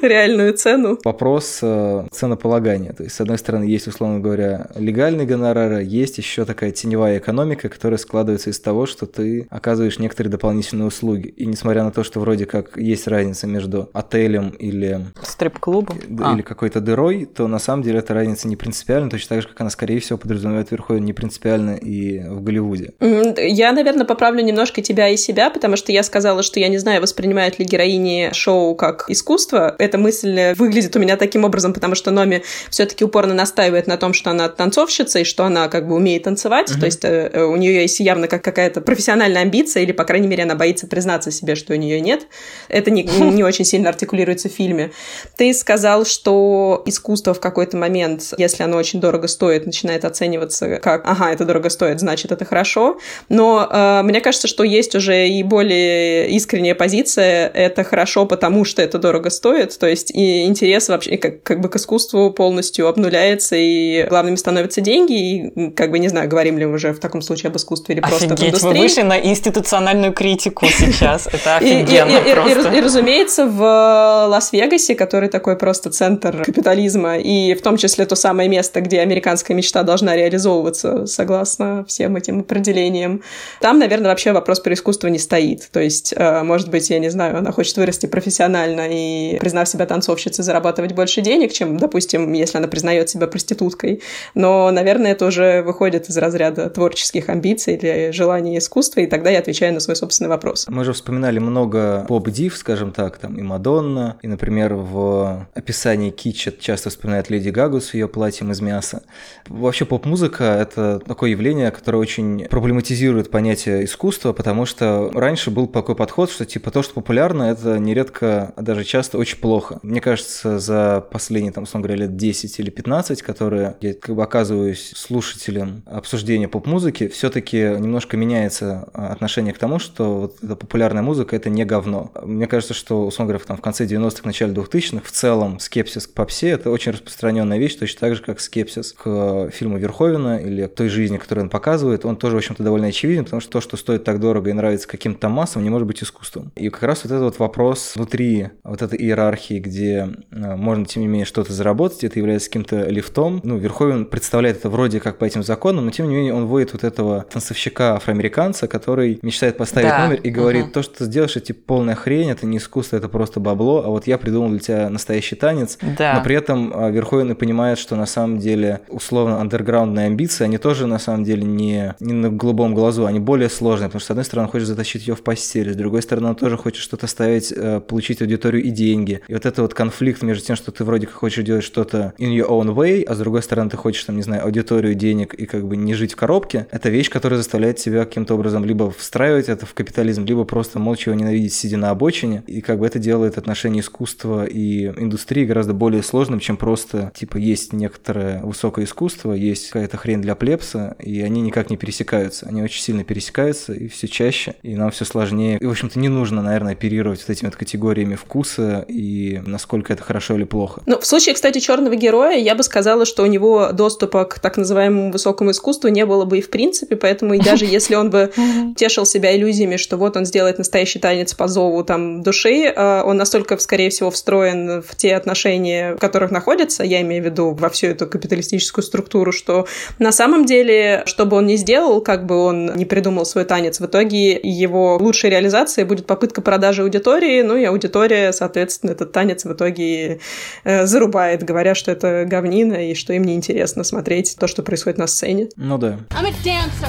Реальную 0.03 0.53
цену. 0.55 0.99
Вопрос 1.05 1.59
э, 1.62 2.07
ценополагания. 2.11 2.93
То 2.93 3.05
есть, 3.05 3.14
с 3.16 3.20
одной 3.20 3.39
стороны, 3.39 3.64
есть, 3.64 3.87
условно 3.87 4.20
говоря, 4.20 4.68
легальные 4.76 5.26
гонорары, 5.26 5.82
есть 5.85 6.18
еще 6.18 6.45
такая 6.45 6.70
теневая 6.72 7.18
экономика, 7.18 7.68
которая 7.68 7.99
складывается 7.99 8.51
из 8.51 8.61
того, 8.61 8.87
что 8.87 9.07
ты 9.07 9.47
оказываешь 9.51 9.99
некоторые 9.99 10.30
дополнительные 10.30 10.87
услуги. 10.87 11.28
И 11.28 11.47
несмотря 11.47 11.85
на 11.85 11.91
то, 11.91 12.05
что 12.05 12.20
вроде 12.20 12.47
как 12.47 12.76
есть 12.76 13.07
разница 13.09 13.47
между 13.47 13.89
отелем 13.93 14.51
или 14.51 15.01
Стрип-клубом. 15.22 15.99
д- 16.07 16.24
А. 16.24 16.35
или 16.35 16.43
какой-то 16.43 16.80
дырой, 16.80 17.26
то 17.26 17.47
на 17.49 17.59
самом 17.59 17.82
деле 17.82 17.99
эта 17.99 18.14
разница 18.14 18.49
не 18.49 18.57
принципиальна, 18.57 19.11
точно 19.11 19.37
так 19.37 19.43
же, 19.43 19.49
как 19.49 19.61
она, 19.61 19.70
скорее 19.70 20.01
всего, 20.01 20.18
подразумевает 20.18 20.70
Верховен 20.70 21.05
не 21.05 21.12
принципиально 21.12 21.76
и 21.76 22.20
в 22.20 22.43
Голливуде. 22.43 22.93
Я, 23.01 23.72
наверное, 23.72 24.05
поправлю 24.07 24.43
немножко 24.43 24.82
тебя 24.82 25.09
и 25.09 25.16
себя, 25.16 25.51
потому 25.51 25.76
что 25.76 25.93
я 25.93 26.03
сказала, 26.03 26.43
что 26.43 26.61
я 26.61 26.68
не 26.68 26.78
знаю, 26.78 27.01
воспринимают 27.01 27.59
ли 27.59 27.64
героини 27.64 28.30
шоу 28.32 28.74
как 28.74 29.07
искусство. 29.09 29.74
Эта 29.79 29.99
мысль 29.99 30.55
выглядит 30.57 30.95
у 30.97 30.99
меня 30.99 31.16
таким 31.16 31.45
образом, 31.45 31.72
потому 31.72 31.95
что 31.95 32.11
Номи 32.11 32.43
все-таки 32.70 33.05
упорно 33.05 33.35
настаивает 33.35 33.87
на 33.87 33.97
том, 33.97 34.12
что 34.12 34.31
она 34.31 34.49
танцовщица 34.49 35.20
и 35.20 35.25
что 35.25 35.45
она 35.45 35.68
как 35.68 35.89
бы 35.89 35.95
умеет 35.95 36.25
танцевать. 36.25 36.72
То 36.79 36.87
есть 36.87 37.05
э, 37.05 37.31
э, 37.33 37.43
у 37.43 37.57
нее 37.57 37.83
есть 37.83 38.01
явно 38.01 38.29
как 38.29 38.43
какая-то 38.43 38.81
профессиональная 38.81 39.43
амбиция, 39.43 39.83
или, 39.83 39.93
по 39.93 40.05
крайней 40.05 40.29
мере, 40.29 40.45
она 40.45 40.55
боится 40.55 40.87
признаться 40.87 41.31
себе, 41.31 41.55
что 41.55 41.72
у 41.72 41.77
нее 41.77 42.01
нет. 42.01 42.27
Это 42.68 42.91
не, 42.91 43.03
не 43.33 43.43
очень 43.43 43.64
сильно 43.64 43.89
артикулируется 43.89 44.49
в 44.49 44.53
фильме. 44.53 44.93
Ты 45.37 45.53
сказал, 45.55 46.05
что 46.05 46.83
искусство 46.87 47.35
в 47.35 47.41
какой-то 47.41 47.77
момент, 47.77 48.35
если 48.39 48.62
оно 48.62 48.77
очень 48.77 49.01
дорого 49.01 49.29
стоит, 49.29 49.66
начинает 49.66 50.05
оцениваться 50.05 50.77
как 50.77 51.03
«ага, 51.07 51.33
это 51.33 51.45
дорого 51.45 51.70
стоит, 51.70 52.01
значит, 52.01 52.33
это 52.33 52.45
хорошо». 52.45 52.99
Но 53.29 53.68
э, 53.70 54.03
мне 54.03 54.20
кажется, 54.20 54.49
что 54.49 54.64
есть 54.64 54.95
уже 54.95 55.29
и 55.29 55.43
более 55.43 56.31
искренняя 56.31 56.75
позиция 56.75 57.49
«это 57.49 57.85
хорошо, 57.85 58.27
потому 58.27 58.64
что 58.64 58.83
это 58.83 58.99
дорого 58.99 59.31
стоит». 59.31 59.63
То 59.72 59.86
есть 59.86 60.10
и 60.14 60.44
интерес 60.44 60.88
вообще 60.88 61.16
как, 61.16 61.42
как 61.42 61.60
бы 61.60 61.68
к 61.68 61.76
искусству 61.76 62.30
полностью 62.30 62.88
обнуляется, 62.88 63.56
и 63.56 64.06
главными 64.08 64.36
становятся 64.36 64.80
деньги, 64.80 65.12
и 65.12 65.70
как 65.70 65.90
бы, 65.90 65.98
не 65.98 66.08
знаю, 66.08 66.28
говорим 66.28 66.58
ли 66.58 66.66
мы 66.66 66.74
уже 66.74 66.92
в 66.92 67.00
таком 67.00 67.22
случае 67.22 67.50
об 67.50 67.56
искусстве 67.56 67.94
или 67.94 68.00
просто 68.00 68.26
об 68.26 68.32
Офигеть, 68.32 68.62
вы 68.62 68.70
индустрии. 68.70 68.80
вышли 68.80 69.02
на 69.02 69.20
институциональную 69.20 70.12
критику 70.12 70.66
сейчас. 70.78 71.26
Это 71.26 71.56
офигенно 71.56 72.20
просто. 72.20 72.72
и, 72.72 72.80
разумеется, 72.80 73.46
в 73.46 73.62
э, 73.62 74.28
Лас-Вегасе, 74.28 74.94
который 74.94 75.28
такой 75.28 75.56
просто 75.56 75.90
центр 75.90 76.42
капитализма, 76.44 77.18
и 77.18 77.54
в 77.54 77.62
том 77.62 77.76
числе 77.76 78.06
то 78.06 78.16
самое 78.16 78.48
место, 78.48 78.80
где 78.80 79.00
американская 79.00 79.56
мечта 79.56 79.82
должна 79.82 80.16
реализовываться 80.16 81.06
согласно 81.06 81.84
всем 81.86 82.16
этим 82.16 82.40
определениям, 82.40 83.22
там, 83.60 83.78
наверное, 83.78 84.08
вообще 84.08 84.32
вопрос 84.32 84.60
про 84.60 84.74
искусство 84.74 85.08
не 85.08 85.18
стоит. 85.18 85.68
То 85.72 85.80
есть, 85.80 86.14
э, 86.16 86.42
может 86.42 86.70
быть, 86.70 86.90
я 86.90 86.98
не 86.98 87.10
знаю, 87.10 87.38
она 87.38 87.52
хочет 87.52 87.76
вырасти 87.76 88.06
профессионально 88.06 88.88
и, 88.90 89.38
признав 89.55 89.68
себя 89.68 89.86
танцовщицей, 89.86 90.42
зарабатывать 90.42 90.94
больше 90.94 91.20
денег, 91.20 91.52
чем, 91.52 91.76
допустим, 91.76 92.32
если 92.32 92.59
она 92.59 92.66
признает 92.66 93.09
себя 93.09 93.28
проституткой. 93.28 94.02
Но, 94.34 94.72
наверное, 94.72 95.12
это 95.12 95.26
уже 95.26 95.62
выходит 95.62 96.09
из 96.09 96.16
разряда 96.16 96.68
творческих 96.70 97.28
амбиций 97.28 97.76
или 97.76 98.11
желания 98.11 98.59
искусства, 98.59 99.00
и 99.00 99.07
тогда 99.07 99.30
я 99.30 99.38
отвечаю 99.38 99.72
на 99.72 99.78
свой 99.78 99.94
собственный 99.94 100.28
вопрос. 100.28 100.66
Мы 100.68 100.84
же 100.84 100.92
вспоминали 100.92 101.38
много 101.38 102.05
поп-див, 102.09 102.57
скажем 102.57 102.90
так, 102.90 103.18
там 103.18 103.38
и 103.38 103.42
Мадонна, 103.42 104.16
и, 104.22 104.26
например, 104.26 104.74
в 104.74 105.46
описании 105.55 106.11
китча 106.11 106.52
часто 106.59 106.90
вспоминает 106.90 107.30
Леди 107.30 107.50
Гагу 107.50 107.80
с 107.80 107.94
ее 107.94 108.09
платьем 108.09 108.50
из 108.50 108.61
мяса. 108.61 109.02
Вообще 109.46 109.84
поп-музыка— 109.84 110.44
это 110.61 110.98
такое 111.07 111.30
явление, 111.30 111.70
которое 111.70 111.98
очень 111.98 112.48
проблематизирует 112.50 113.30
понятие 113.30 113.84
искусства, 113.84 114.32
потому 114.32 114.66
что 114.66 115.12
раньше 115.14 115.52
был 115.52 115.68
такой 115.68 115.94
подход, 115.94 116.28
что 116.32 116.44
типа 116.44 116.72
то, 116.72 116.82
что 116.82 116.94
популярно, 116.94 117.44
это 117.44 117.78
нередко, 117.78 118.52
а 118.57 118.62
даже 118.62 118.82
часто 118.82 119.16
очень 119.16 119.34
плохо. 119.37 119.78
Мне 119.82 120.01
кажется, 120.01 120.59
за 120.59 121.05
последние, 121.11 121.53
там, 121.53 121.64
условно 121.64 121.89
говоря, 121.89 122.05
лет 122.07 122.16
10 122.16 122.59
или 122.61 122.70
15, 122.70 123.22
которые 123.22 123.76
я 123.80 123.95
как 123.95 124.14
бы 124.14 124.22
оказываюсь 124.22 124.93
слушателем 124.97 125.82
обсуждения 125.87 126.49
поп-музыки, 126.49 127.09
все-таки 127.09 127.59
немножко 127.59 128.16
меняется 128.16 128.89
а, 128.93 129.12
отношение 129.12 129.53
к 129.55 129.59
тому, 129.59 129.78
что 129.78 130.20
вот 130.20 130.37
эта 130.43 130.57
популярная 130.57 131.03
музыка— 131.03 131.37
это 131.37 131.51
не 131.51 131.64
говно. 131.64 132.12
Мне 132.22 132.47
кажется, 132.47 132.74
что, 132.74 133.07
условно 133.07 133.32
говоря, 133.32 133.45
там, 133.47 133.57
в 133.57 133.61
конце 133.61 133.85
90-х, 133.85 134.22
начале 134.24 134.53
2000-х 134.53 135.05
в 135.05 135.11
целом 135.11 135.59
скепсис 135.61 136.07
к 136.07 136.12
попсе— 136.12 136.49
это 136.51 136.70
очень 136.70 136.93
распространенная 136.93 137.59
вещь, 137.59 137.76
точно 137.76 138.01
так 138.01 138.16
же, 138.16 138.22
как 138.22 138.41
скепсис 138.41 138.93
к 138.93 139.51
фильму 139.51 139.78
Верховена 139.78 140.41
или 140.41 140.66
к 140.66 140.74
той 140.74 140.89
жизни, 140.89 141.18
которую 141.18 141.45
он 141.45 141.51
показывает, 141.51 142.05
он 142.05 142.16
тоже, 142.16 142.37
в 142.37 142.39
общем-то, 142.39 142.62
довольно 142.62 142.89
очевиден, 142.89 143.24
потому 143.24 143.41
что 143.41 143.51
то, 143.53 143.61
что 143.61 143.76
стоит 143.76 144.05
так 144.05 144.20
дорого 144.20 144.51
и 144.51 144.53
нравится 144.53 144.89
каким-то 144.89 145.28
массам, 145.28 145.62
не 145.62 145.70
может 145.70 145.87
быть 145.87 146.03
искусством. 146.03 146.53
И 146.57 146.68
как 146.68 146.82
раз 146.82 147.05
вот 147.05 147.12
этот 147.12 147.24
вот 147.24 147.39
вопрос 147.39 147.93
внутри 147.97 148.49
вот 148.62 148.82
этой 148.82 148.99
иерархии, 148.99 149.24
где 149.59 150.09
э, 150.31 150.57
можно, 150.57 150.85
тем 150.87 151.03
не 151.03 151.09
менее, 151.09 151.27
что-то 151.27 151.53
заработать, 151.53 152.05
это 152.05 152.18
является 152.18 152.49
каким-то 152.49 152.85
лифтом. 152.89 153.41
Ну, 153.43 153.57
Верховен 153.57 154.05
представляет 154.07 154.59
это 154.59 154.68
вроде 154.68 155.01
как 155.01 155.18
по 155.18 155.25
этим 155.25 155.43
законам, 155.43 155.85
но, 155.87 155.91
тем 155.91 156.09
не 156.09 156.16
менее, 156.16 156.35
он 156.35 156.47
вводит 156.47 156.72
вот 156.72 156.85
этого 156.85 157.25
танцовщика 157.31 157.95
афроамериканца, 157.97 158.66
который 158.66 159.18
мечтает 159.22 159.57
поставить 159.57 159.89
да. 159.89 160.07
номер 160.07 160.20
и 160.20 160.31
говорит, 160.31 160.64
угу. 160.66 160.72
то, 160.72 160.83
что 160.83 160.99
ты 160.99 161.05
сделаешь, 161.05 161.37
это 161.37 161.47
типа 161.47 161.61
полная 161.66 161.95
хрень, 161.95 162.31
это 162.31 162.47
не 162.47 162.59
искусство, 162.59 162.97
это 162.97 163.09
просто 163.09 163.41
бабло, 163.41 163.83
а 163.85 163.89
вот 163.89 164.07
я 164.07 164.18
придумал 164.18 164.51
для 164.51 164.59
тебя 164.59 164.91
настоящий 164.91 165.37
танец. 165.37 165.79
Да. 165.99 166.14
Но 166.14 166.22
при 166.22 166.37
этом 166.37 166.72
э, 166.75 166.93
Верховен 166.93 167.33
и 167.33 167.35
понимает, 167.35 167.79
что 167.79 167.97
на 167.97 168.07
самом 168.07 168.39
деле 168.39 168.81
условно 168.89 169.41
андерграундные 169.41 170.07
амбиции, 170.07 170.45
они 170.45 170.59
тоже 170.59 170.87
на 170.87 170.99
самом 170.99 171.25
деле 171.25 171.45
не, 171.45 171.95
не 172.01 172.12
на 172.12 172.31
голубом 172.31 172.75
глазу, 172.75 173.07
они 173.07 173.20
более 173.20 173.49
сложные, 173.49 173.89
потому 173.89 174.01
что, 174.01 174.09
с 174.09 174.11
одной 174.11 174.25
стороны, 174.25 174.47
он 174.47 174.53
хочет 174.53 174.68
затащить 174.68 175.07
ее 175.07 175.14
в 175.14 175.22
постель, 175.22 175.72
с 175.72 175.77
другой 175.77 176.03
стороны, 176.03 176.29
он 176.29 176.37
тоже 176.37 176.57
хочет 176.57 176.83
что-то 176.83 177.07
ставить, 177.07 177.53
э, 177.53 177.81
получить 177.81 178.20
аудиторию 178.20 178.62
и 178.62 178.70
деньги. 178.70 179.13
И 179.28 179.34
вот 179.34 179.46
это 179.46 179.62
вот 179.62 179.74
конфликт 179.74 180.22
между 180.22 180.44
тем, 180.44 180.56
что 180.56 180.72
ты 180.72 180.84
вроде 180.84 181.06
как 181.06 181.16
хочешь 181.16 181.44
делать 181.44 181.64
что-то 181.64 182.14
in 182.18 182.34
your 182.36 182.48
own 182.48 182.74
way, 182.74 183.02
а 183.04 183.14
с 183.14 183.18
другой 183.18 183.42
стороны, 183.42 183.70
ты 183.70 183.76
хочешь, 183.76 184.04
там, 184.04 184.16
не 184.16 184.22
знаю, 184.22 184.44
аудиторию, 184.44 184.94
денег 184.94 185.34
и 185.34 185.46
как 185.46 185.66
бы 185.66 185.76
не 185.76 185.94
жить 185.94 186.12
в 186.12 186.16
коробке, 186.16 186.66
это 186.70 186.88
вещь, 186.88 187.10
которая 187.10 187.38
заставляет 187.38 187.76
тебя 187.76 188.04
каким-то 188.04 188.34
образом 188.34 188.64
либо 188.64 188.90
встраивать 188.90 189.48
это 189.48 189.66
в 189.66 189.74
капитализм, 189.74 190.24
либо 190.24 190.44
просто 190.44 190.78
молча 190.78 191.10
его 191.10 191.20
ненавидеть, 191.20 191.52
сидя 191.52 191.76
на 191.76 191.90
обочине. 191.90 192.42
И 192.46 192.60
как 192.60 192.78
бы 192.78 192.86
это 192.86 192.98
делает 192.98 193.38
отношение 193.38 193.80
искусства 193.80 194.44
и 194.44 194.86
индустрии 194.86 195.44
гораздо 195.44 195.74
более 195.74 196.02
сложным, 196.02 196.40
чем 196.40 196.56
просто, 196.56 197.12
типа, 197.14 197.36
есть 197.36 197.72
некоторое 197.72 198.42
высокое 198.42 198.84
искусство, 198.84 199.32
есть 199.32 199.70
какая-то 199.70 199.96
хрень 199.96 200.22
для 200.22 200.34
плебса, 200.34 200.96
и 200.98 201.20
они 201.20 201.40
никак 201.40 201.70
не 201.70 201.76
пересекаются. 201.76 202.46
Они 202.46 202.62
очень 202.62 202.82
сильно 202.82 203.04
пересекаются, 203.04 203.72
и 203.72 203.88
все 203.88 204.08
чаще, 204.08 204.54
и 204.62 204.76
нам 204.76 204.90
все 204.90 205.04
сложнее. 205.04 205.58
И, 205.58 205.66
в 205.66 205.70
общем-то, 205.70 205.98
не 205.98 206.08
нужно, 206.08 206.42
наверное, 206.42 206.72
оперировать 206.72 207.20
вот 207.20 207.30
этими 207.30 207.48
вот 207.48 207.56
категориями 207.56 208.14
вкуса 208.14 208.84
и 208.88 209.00
насколько 209.46 209.92
это 209.92 210.02
хорошо 210.02 210.34
или 210.34 210.44
плохо. 210.44 210.82
Ну, 210.86 210.98
в 210.98 211.07
случае, 211.07 211.34
кстати, 211.34 211.59
черного 211.59 211.94
героя, 211.94 212.36
я 212.36 212.55
бы 212.55 212.62
сказала, 212.62 213.05
что 213.05 213.22
у 213.22 213.26
него 213.26 213.70
доступа 213.72 214.24
к 214.24 214.38
так 214.38 214.57
называемому 214.57 215.12
высокому 215.12 215.50
искусству 215.50 215.88
не 215.88 216.07
было 216.07 216.24
бы 216.24 216.38
и 216.38 216.40
в 216.40 216.50
принципе, 216.50 216.96
поэтому 216.96 217.34
и 217.34 217.40
даже 217.40 217.64
если 217.78 217.94
он 217.94 218.11
бы 218.11 218.32
тешил 218.76 219.07
себя 219.07 219.36
иллюзиями, 219.36 219.76
что 219.76 219.96
вот 219.96 220.16
он 220.16 220.24
сделает 220.24 220.59
настоящий 220.59 220.98
танец 220.98 221.34
по 221.34 221.48
зову 221.48 221.82
там 221.84 222.22
души, 222.22 222.72
э, 222.74 223.02
он 223.05 223.16
настолько, 223.16 223.59
скорее 223.59 223.90
всего, 223.90 224.11
встроен 224.11 224.82
в 224.82 224.94
те 224.96 225.14
отношения, 225.14 225.94
в 225.94 225.98
которых 225.98 226.30
находится, 226.30 226.84
я 226.84 227.00
имею 227.02 227.22
в 227.22 227.26
виду 227.26 227.52
во 227.52 227.68
всю 227.68 227.88
эту 227.88 228.07
капиталистическую 228.07 228.84
структуру, 228.84 229.32
что 229.32 229.66
на 229.98 230.12
самом 230.12 230.44
деле, 230.44 231.02
что 231.07 231.26
бы 231.26 231.36
он 231.36 231.46
ни 231.46 231.57
сделал, 231.57 232.00
как 232.00 232.26
бы 232.26 232.36
он 232.36 232.74
не 232.74 232.84
придумал 232.84 233.26
свой 233.26 233.44
танец, 233.44 233.80
в 233.80 233.86
итоге 233.86 234.38
его 234.42 234.96
лучшей 234.96 235.30
реализацией 235.30 235.86
будет 235.86 236.07
попытка 236.07 236.40
продажи 236.40 236.82
аудитории, 236.82 237.42
ну 237.42 237.57
и 237.57 237.64
аудитория, 237.64 238.32
соответственно, 238.32 238.93
этот 238.95 239.12
танец 239.12 239.45
в 239.45 239.53
итоге 239.53 240.20
э, 240.64 240.86
зарубает, 240.86 241.42
говоря, 241.42 241.74
что 241.74 241.90
это 241.90 242.24
говнина 242.24 242.90
и 242.90 242.95
что 242.95 243.12
им 243.12 243.24
неинтересно 243.24 243.84
смотреть 243.84 244.36
то, 244.38 244.47
что 244.47 244.62
происходит 244.62 244.99
на 244.99 245.07
сцене. 245.07 245.49
Ну 245.57 245.78
да. 245.78 245.99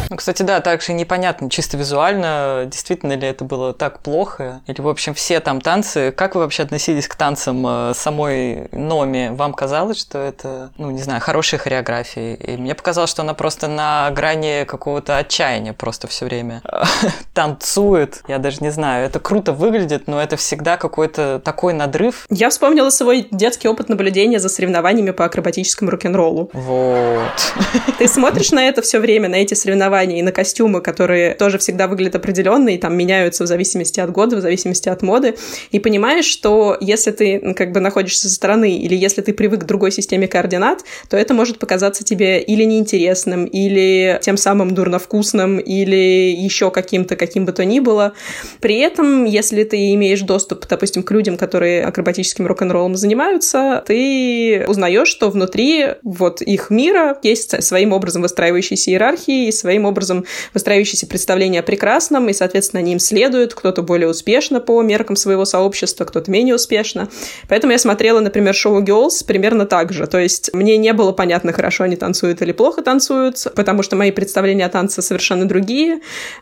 Ну, 0.09 0.15
кстати, 0.17 0.43
да, 0.43 0.61
также 0.61 0.93
непонятно 0.93 1.49
чисто 1.49 1.77
визуально, 1.77 2.67
действительно 2.67 3.13
ли 3.13 3.27
это 3.27 3.45
было 3.45 3.73
так 3.73 3.99
плохо, 3.99 4.61
или, 4.67 4.81
в 4.81 4.87
общем, 4.87 5.13
все 5.13 5.39
там 5.39 5.61
танцы. 5.61 6.11
Как 6.11 6.35
вы 6.35 6.41
вообще 6.41 6.63
относились 6.63 7.07
к 7.07 7.15
танцам 7.15 7.65
э, 7.67 7.93
самой 7.95 8.67
Номи? 8.71 9.29
Вам 9.31 9.53
казалось, 9.53 9.99
что 9.99 10.19
это, 10.19 10.71
ну, 10.77 10.91
не 10.91 11.01
знаю, 11.01 11.21
хорошая 11.21 11.59
хореография? 11.59 12.35
И 12.35 12.57
мне 12.57 12.75
показалось, 12.75 13.09
что 13.09 13.21
она 13.21 13.33
просто 13.33 13.67
на 13.67 14.09
грани 14.11 14.65
какого-то 14.65 15.17
отчаяния 15.17 15.73
просто 15.73 16.07
все 16.07 16.25
время 16.25 16.61
танцует. 17.33 18.23
Я 18.27 18.37
даже 18.39 18.57
не 18.61 18.69
знаю, 18.69 19.05
это 19.05 19.19
круто 19.19 19.53
выглядит, 19.53 20.07
но 20.07 20.21
это 20.21 20.37
всегда 20.37 20.77
какой-то 20.77 21.39
такой 21.43 21.73
надрыв. 21.95 22.25
Я 22.29 22.49
вспомнила 22.49 22.89
свой 22.89 23.27
детский 23.31 23.67
опыт 23.67 23.89
наблюдения 23.89 24.39
за 24.39 24.49
соревнованиями 24.49 25.11
по 25.11 25.25
акробатическому 25.25 25.91
рок-н-роллу. 25.91 26.49
Вот. 26.53 27.53
Ты 27.97 28.07
смотришь 28.07 28.51
на 28.51 28.67
это 28.67 28.81
все 28.81 28.99
время, 28.99 29.29
на 29.29 29.35
эти 29.35 29.53
соревнования 29.53 30.19
и 30.19 30.21
на 30.21 30.31
костюмы, 30.31 30.81
которые 30.81 31.35
тоже 31.35 31.57
всегда 31.57 31.87
выглядят 31.87 32.15
определенно 32.15 32.69
и 32.69 32.77
там 32.77 32.97
меняются 32.97 33.43
в 33.43 33.47
зависимости 33.47 33.99
от 33.99 34.11
года, 34.11 34.35
в 34.37 34.41
зависимости 34.41 34.89
от 34.89 35.01
моды, 35.01 35.35
и 35.71 35.79
понимаешь, 35.79 36.25
что 36.25 36.77
если 36.81 37.11
ты 37.11 37.53
как 37.53 37.71
бы 37.71 37.79
находишься 37.79 38.27
со 38.27 38.35
стороны 38.35 38.77
или 38.77 38.95
если 38.95 39.21
ты 39.21 39.33
привык 39.33 39.61
к 39.61 39.65
другой 39.65 39.91
системе 39.91 40.27
координат, 40.27 40.83
то 41.09 41.17
это 41.17 41.33
может 41.33 41.59
показаться 41.59 42.03
тебе 42.03 42.41
или 42.41 42.63
неинтересным, 42.63 43.45
или 43.45 44.19
тем 44.21 44.37
самым 44.37 44.73
дурновкусным, 44.73 45.59
или 45.59 46.35
еще 46.35 46.71
каким-то, 46.71 47.15
каким 47.15 47.45
бы 47.45 47.51
то 47.51 47.63
ни 47.65 47.79
было. 47.79 48.13
При 48.59 48.79
этом, 48.79 49.25
если 49.25 49.63
ты 49.63 49.93
имеешь 49.93 50.21
доступ, 50.21 50.67
допустим, 50.67 51.03
к 51.03 51.11
людям, 51.11 51.37
которые 51.37 51.84
акробатическим 51.87 52.47
рок-н-роллом 52.47 52.95
занимаются, 52.95 53.83
ты 53.85 54.65
узнаешь, 54.67 55.07
что 55.07 55.29
внутри 55.29 55.87
вот 56.03 56.41
их 56.41 56.69
мира 56.69 57.17
есть 57.23 57.63
своим 57.63 57.93
образом 57.93 58.21
выстраивающиеся 58.21 58.91
иерархии 58.91 59.47
и 59.47 59.51
своим 59.51 59.85
образом 59.85 60.25
выстраивающиеся 60.53 61.07
представления 61.07 61.59
о 61.59 61.63
прекрасном, 61.63 62.29
и, 62.29 62.33
соответственно, 62.33 62.79
они 62.79 62.93
им 62.93 62.99
следуют, 62.99 63.53
кто-то 63.53 63.81
более 63.81 64.09
успешно 64.09 64.59
по 64.59 64.81
меркам 64.81 65.15
своего 65.15 65.45
сообщества, 65.45 66.05
кто-то 66.05 66.29
менее 66.31 66.55
успешно. 66.55 67.09
Поэтому 67.47 67.73
я 67.73 67.79
смотрела, 67.79 68.19
например, 68.19 68.53
шоу 68.53 68.81
Girls 68.81 69.25
примерно 69.25 69.65
так 69.65 69.91
же. 69.91 70.07
То 70.07 70.19
есть 70.19 70.53
мне 70.53 70.77
не 70.77 70.93
было 70.93 71.11
понятно, 71.11 71.53
хорошо 71.53 71.83
они 71.83 71.95
танцуют 71.95 72.41
или 72.41 72.51
плохо 72.51 72.81
танцуют, 72.81 73.45
потому 73.55 73.83
что 73.83 73.95
мои 73.95 74.11
представления 74.11 74.65
о 74.65 74.69
танце 74.69 75.01
совершенно 75.01 75.47
другие. 75.47 75.99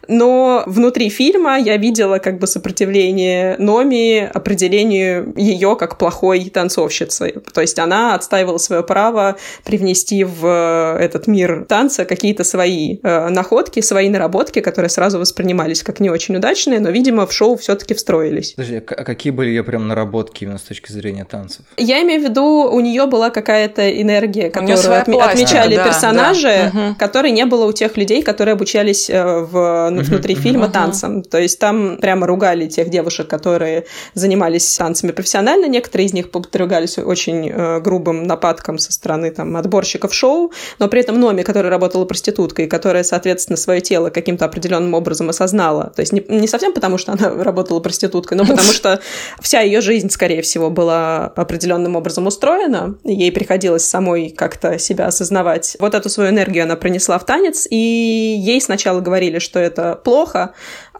Но 0.08 0.64
внутри 0.66 1.10
фильма 1.10 1.60
я 1.60 1.78
видела 1.78 2.20
как 2.20 2.39
бы 2.39 2.48
сопротивление 2.48 3.56
Номи 3.58 4.30
определению 4.34 5.32
ее 5.36 5.75
как 5.75 5.97
плохой 5.97 6.49
танцовщицы. 6.49 7.41
То 7.53 7.61
есть 7.61 7.79
она 7.79 8.15
отстаивала 8.15 8.57
свое 8.57 8.84
право 8.84 9.38
привнести 9.63 10.23
в 10.23 10.97
этот 10.99 11.27
мир 11.27 11.65
танца 11.67 12.05
какие-то 12.05 12.43
свои 12.43 12.97
э, 13.03 13.29
находки, 13.29 13.81
свои 13.81 14.09
наработки, 14.09 14.59
которые 14.59 14.89
сразу 14.89 15.19
воспринимались 15.19 15.84
как 15.84 15.99
не 15.99 16.09
очень 16.09 16.36
удачные, 16.36 16.79
но, 16.79 16.89
видимо, 16.89 17.25
в 17.25 17.34
шоу 17.34 17.57
все-таки 17.57 17.93
встроились. 17.93 18.53
Подожди, 18.53 18.77
а 18.77 19.03
какие 19.03 19.31
были 19.31 19.49
ее 19.49 19.63
прям 19.63 19.88
наработки 19.88 20.43
именно 20.43 20.57
с 20.57 20.63
точки 20.63 20.91
зрения 20.91 21.25
танцев? 21.25 21.65
Я 21.77 22.01
имею 22.03 22.21
в 22.21 22.23
виду, 22.23 22.69
у 22.71 22.79
нее 22.79 23.05
была 23.05 23.29
какая-то 23.29 24.01
энергия, 24.01 24.49
которую 24.49 24.77
отме- 24.77 25.21
отмечали 25.21 25.75
да, 25.75 25.86
персонажи, 25.86 26.71
да. 26.73 26.95
которой 26.99 27.31
не 27.31 27.45
было 27.45 27.65
у 27.65 27.71
тех 27.71 27.97
людей, 27.97 28.21
которые 28.21 28.53
обучались 28.53 29.09
э, 29.09 29.23
в, 29.23 29.89
ну, 29.91 30.01
внутри 30.01 30.36
фильма 30.36 30.69
танцам. 30.69 31.23
То 31.23 31.39
есть 31.39 31.59
там 31.59 31.97
прямо 31.97 32.27
ругали 32.27 32.67
тех 32.67 32.89
девушек, 32.89 33.27
которые 33.27 33.86
занимались 34.13 34.77
танцами 34.77 35.11
профессионально. 35.14 35.66
Некоторые 35.68 36.07
из 36.07 36.14
них 36.14 36.32
подвергались 36.32 36.97
очень 36.97 37.49
э, 37.49 37.80
грубым 37.80 38.24
нападкам 38.24 38.78
со 38.78 38.91
стороны 38.91 39.32
там, 39.32 39.55
отборщиков 39.55 40.14
шоу, 40.14 40.51
но 40.80 40.88
при 40.88 41.01
этом 41.01 41.20
Номи, 41.20 41.43
которая 41.43 41.72
работала 41.72 42.05
проституткой, 42.05 42.68
которая, 42.68 43.03
соответственно, 43.03 43.57
свое 43.57 43.82
тело 43.82 44.09
каким-то 44.09 44.45
определенным 44.45 44.93
образом 44.93 45.30
осознала. 45.30 45.91
То 45.95 46.01
есть 46.01 46.11
не, 46.11 46.24
не 46.28 46.47
совсем 46.47 46.74
потому, 46.74 46.97
что 46.97 47.14
она 47.14 47.30
работала 47.43 47.80
проституткой, 47.80 48.38
но 48.38 48.45
потому 48.45 48.72
что 48.72 48.99
вся 49.41 49.61
ее 49.61 49.82
жизнь, 49.82 50.09
скорее 50.09 50.41
всего, 50.41 50.70
была 50.70 51.26
определенным 51.36 51.95
образом 51.95 52.28
устроена. 52.28 52.95
Ей 53.03 53.32
приходилось 53.32 53.86
самой 53.86 54.30
как-то 54.30 54.80
себя 54.80 55.07
осознавать. 55.07 55.78
Вот 55.80 55.93
эту 55.93 56.09
свою 56.09 56.32
энергию 56.32 56.64
она 56.64 56.76
пронесла 56.76 57.20
в 57.20 57.26
танец, 57.26 57.68
и 57.70 57.76
ей 57.76 58.59
сначала 58.61 59.01
говорили, 59.01 59.39
что 59.39 59.59
это 59.59 59.95
плохо, 59.95 60.53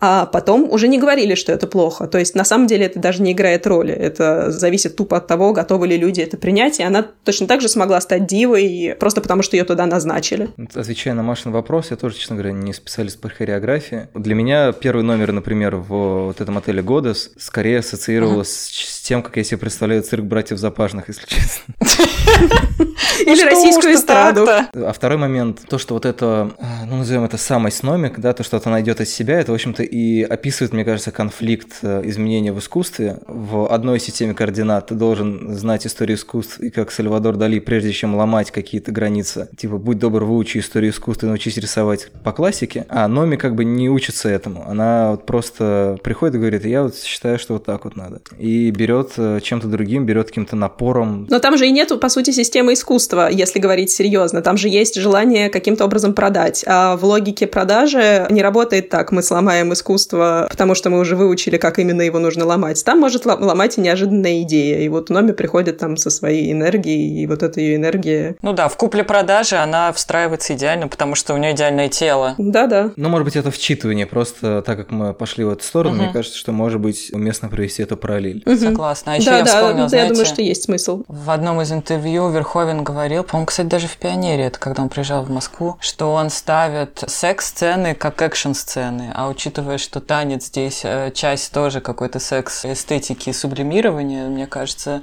а 0.06 0.26
потом 0.26 0.70
уже 0.70 0.89
не 0.89 0.99
говорили, 0.99 1.34
что 1.34 1.54
это 1.54 1.66
плохо. 1.66 2.08
То 2.08 2.20
есть 2.20 2.36
на 2.36 2.43
самом 2.43 2.68
деле 2.68 2.88
это 2.88 2.99
даже 2.99 3.22
не 3.22 3.32
играет 3.32 3.66
роли. 3.66 3.93
Это 3.93 4.51
зависит 4.51 4.97
тупо 4.97 5.16
от 5.16 5.28
того, 5.28 5.54
готовы 5.54 5.88
ли 5.88 5.95
люди 5.95 6.20
это 6.20 6.36
принять. 6.36 6.82
И 6.82 6.84
она 6.84 7.06
точно 7.24 7.47
так 7.47 7.62
же 7.62 7.70
смогла 7.70 8.01
стать 8.01 8.28
дивой, 8.28 8.97
просто 8.99 9.22
потому 9.22 9.43
что 9.43 9.56
ее 9.56 9.64
туда 9.64 9.86
назначили. 9.86 10.49
Отвечая 10.76 11.14
на 11.14 11.24
Машин 11.24 11.54
вопрос, 11.54 11.91
я 11.91 11.95
тоже, 11.95 12.18
честно 12.18 12.36
говоря, 12.36 12.51
не 12.51 12.74
специалист 12.74 13.18
по 13.22 13.30
хореографии. 13.30 14.10
Для 14.14 14.36
меня 14.36 14.74
первый 14.74 15.04
номер, 15.04 15.32
например, 15.32 15.78
в 15.78 16.26
вот 16.26 16.41
этом 16.41 16.58
отеле 16.58 16.82
Годес 16.82 17.32
скорее 17.38 17.80
ассоциировалось 17.80 18.49
uh-huh. 18.49 18.88
с 18.88 19.03
тем, 19.04 19.22
как 19.22 19.36
я 19.36 19.43
себе 19.43 19.58
представляю 19.58 20.01
цирк 20.01 20.24
братьев 20.24 20.58
Запажных, 20.58 21.10
если 21.10 21.26
честно. 21.28 21.74
Или 23.20 23.43
российскую 23.43 23.95
эстраду. 23.95 24.47
А 24.47 24.93
второй 24.93 25.18
момент, 25.18 25.62
то, 25.68 25.78
что 25.78 25.93
вот 25.93 26.06
это, 26.06 26.51
ну, 26.88 26.97
назовем 26.97 27.26
это 27.26 27.38
самость 27.38 27.84
номик, 27.84 28.20
да, 28.20 28.32
то, 28.32 28.43
что 28.43 28.62
она 28.64 28.80
идет 28.82 29.01
из 29.01 29.14
себя, 29.14 29.39
это, 29.39 29.51
в 29.51 29.56
общем-то, 29.56 29.84
и 29.84 30.24
описывает, 30.24 30.72
мне 30.72 30.86
кажется, 30.86 31.12
конфликт 31.12 31.80
э, 31.82 32.01
изменения 32.06 32.54
в 32.54 32.60
искусстве. 32.60 33.18
В 33.28 33.72
одной 33.72 33.99
системе 33.99 34.34
координат 34.34 34.88
ты 34.88 34.95
должен 34.95 35.54
знать 35.54 35.86
историю 35.86 36.18
искусств, 36.18 36.60
и 36.60 36.70
как 36.70 36.89
Сальвадор 36.91 37.36
Дали, 37.36 37.60
прежде 37.60 37.91
чем 37.91 38.16
ломать 38.16 38.51
какие-то 38.51 38.93
границы, 38.93 39.49
типа, 39.58 39.78
будь 39.78 39.99
добр, 39.99 40.24
выучи 40.24 40.60
историю 40.60 40.91
искусства 40.91 41.26
и 41.26 41.30
научись 41.30 41.58
рисовать 41.58 42.10
по 42.24 42.32
классике. 42.32 42.86
А 42.88 43.08
Номи 43.10 43.36
как 43.36 43.56
бы 43.56 43.66
не 43.66 43.89
учится 43.89 44.30
этому. 44.30 44.66
Она 44.68 45.12
вот 45.12 45.26
просто 45.26 45.97
приходит 46.04 46.36
и 46.36 46.39
говорит, 46.39 46.66
я 46.66 46.84
вот 46.84 46.95
считаю, 46.95 47.38
что 47.38 47.56
вот 47.56 47.66
так 47.66 47.84
вот 47.84 47.97
надо. 47.97 48.22
И 48.38 48.72
берет 48.72 48.93
берет 48.94 49.14
э, 49.18 49.39
чем-то 49.41 49.68
другим, 49.68 50.06
берет 50.06 50.28
каким-то 50.28 50.56
напором. 50.56 51.26
Но 51.30 51.39
там 51.39 51.58
же 51.58 51.68
и 51.68 51.72
нету, 51.72 51.98
по 51.98 52.10
сути, 52.10 52.32
системы 52.32 52.74
искусства, 52.74 53.30
если 53.32 53.60
говорить 53.60 53.91
серьезно. 53.91 54.41
Там 54.41 54.58
же 54.58 54.70
есть 54.70 54.96
желание 54.96 55.50
каким-то 55.50 55.86
образом 55.86 56.14
продать. 56.14 56.64
А 56.68 56.96
в 56.96 57.04
логике 57.04 57.48
продажи 57.48 58.28
не 58.30 58.41
работает 58.41 58.89
так. 58.89 59.12
Мы 59.12 59.24
сломаем 59.24 59.74
искусство, 59.74 60.48
потому 60.50 60.76
что 60.76 60.89
мы 60.89 61.00
уже 61.00 61.16
выучили, 61.16 61.58
как 61.58 61.80
именно 61.80 62.02
его 62.02 62.20
нужно 62.20 62.46
ломать. 62.46 62.84
Там 62.86 63.00
может 63.00 63.26
ломать 63.26 63.78
и 63.78 63.82
неожиданная 63.82 64.44
идея. 64.44 64.80
И 64.80 64.89
вот 64.89 65.10
Номи 65.10 65.32
приходит 65.32 65.78
там 65.78 65.98
со 65.98 66.10
своей 66.10 66.52
энергией, 66.52 67.24
и 67.24 67.28
вот 67.28 67.44
эта 67.44 67.60
ее 67.60 67.76
энергия... 67.76 68.36
Ну 68.41 68.54
да, 68.54 68.68
в 68.68 68.78
купле-продаже 68.78 69.58
она 69.58 69.91
встраивается 69.94 70.54
идеально, 70.54 70.88
потому 70.88 71.16
что 71.16 71.34
у 71.34 71.38
нее 71.38 71.54
идеальное 71.54 71.89
тело. 71.89 72.36
Да-да. 72.38 72.91
Ну, 72.96 73.10
может 73.10 73.26
быть, 73.26 73.36
это 73.36 73.52
вчитывание. 73.52 74.06
Просто 74.06 74.62
так 74.62 74.78
как 74.78 74.91
мы 74.91 75.14
пошли 75.14 75.44
в 75.44 75.50
эту 75.50 75.64
сторону, 75.64 75.96
угу. 75.96 76.04
мне 76.04 76.14
кажется, 76.14 76.38
что 76.38 76.52
может 76.52 76.80
быть 76.80 77.10
уместно 77.12 77.50
провести 77.50 77.84
эту 77.84 77.98
параллель. 77.98 78.44
Угу. 78.46 78.56
Согласна. 78.56 78.82
А 78.84 79.15
еще 79.15 79.29
да, 79.29 79.38
я 79.39 79.45
вспомнила, 79.45 79.73
да, 79.84 79.89
знаете, 79.89 80.07
я 80.07 80.09
думаю, 80.09 80.25
что 80.25 80.41
есть 80.41 80.63
смысл. 80.63 81.03
В 81.07 81.29
одном 81.29 81.61
из 81.61 81.71
интервью 81.71 82.29
Верховен 82.29 82.84
говорил, 82.84 83.23
по-моему, 83.23 83.47
кстати, 83.47 83.67
даже 83.67 83.88
в 83.88 83.97
«Пионере», 83.97 84.45
это 84.45 84.59
когда 84.59 84.84
он 84.84 84.89
приезжал 84.89 85.23
в 85.23 85.29
Москву, 85.29 85.77
что 85.79 86.13
он 86.13 86.29
ставит 86.29 87.03
секс-сцены 87.07 87.95
как 87.95 88.21
экшн-сцены, 88.21 89.11
а 89.15 89.27
учитывая, 89.27 89.77
что 89.77 89.99
танец 89.99 90.45
здесь 90.45 90.81
э, 90.84 91.11
часть 91.13 91.51
тоже 91.51 91.81
какой-то 91.81 92.19
секс-эстетики 92.19 93.29
и 93.29 93.34
сублимирования, 93.34 94.27
мне 94.27 94.47
кажется, 94.47 95.01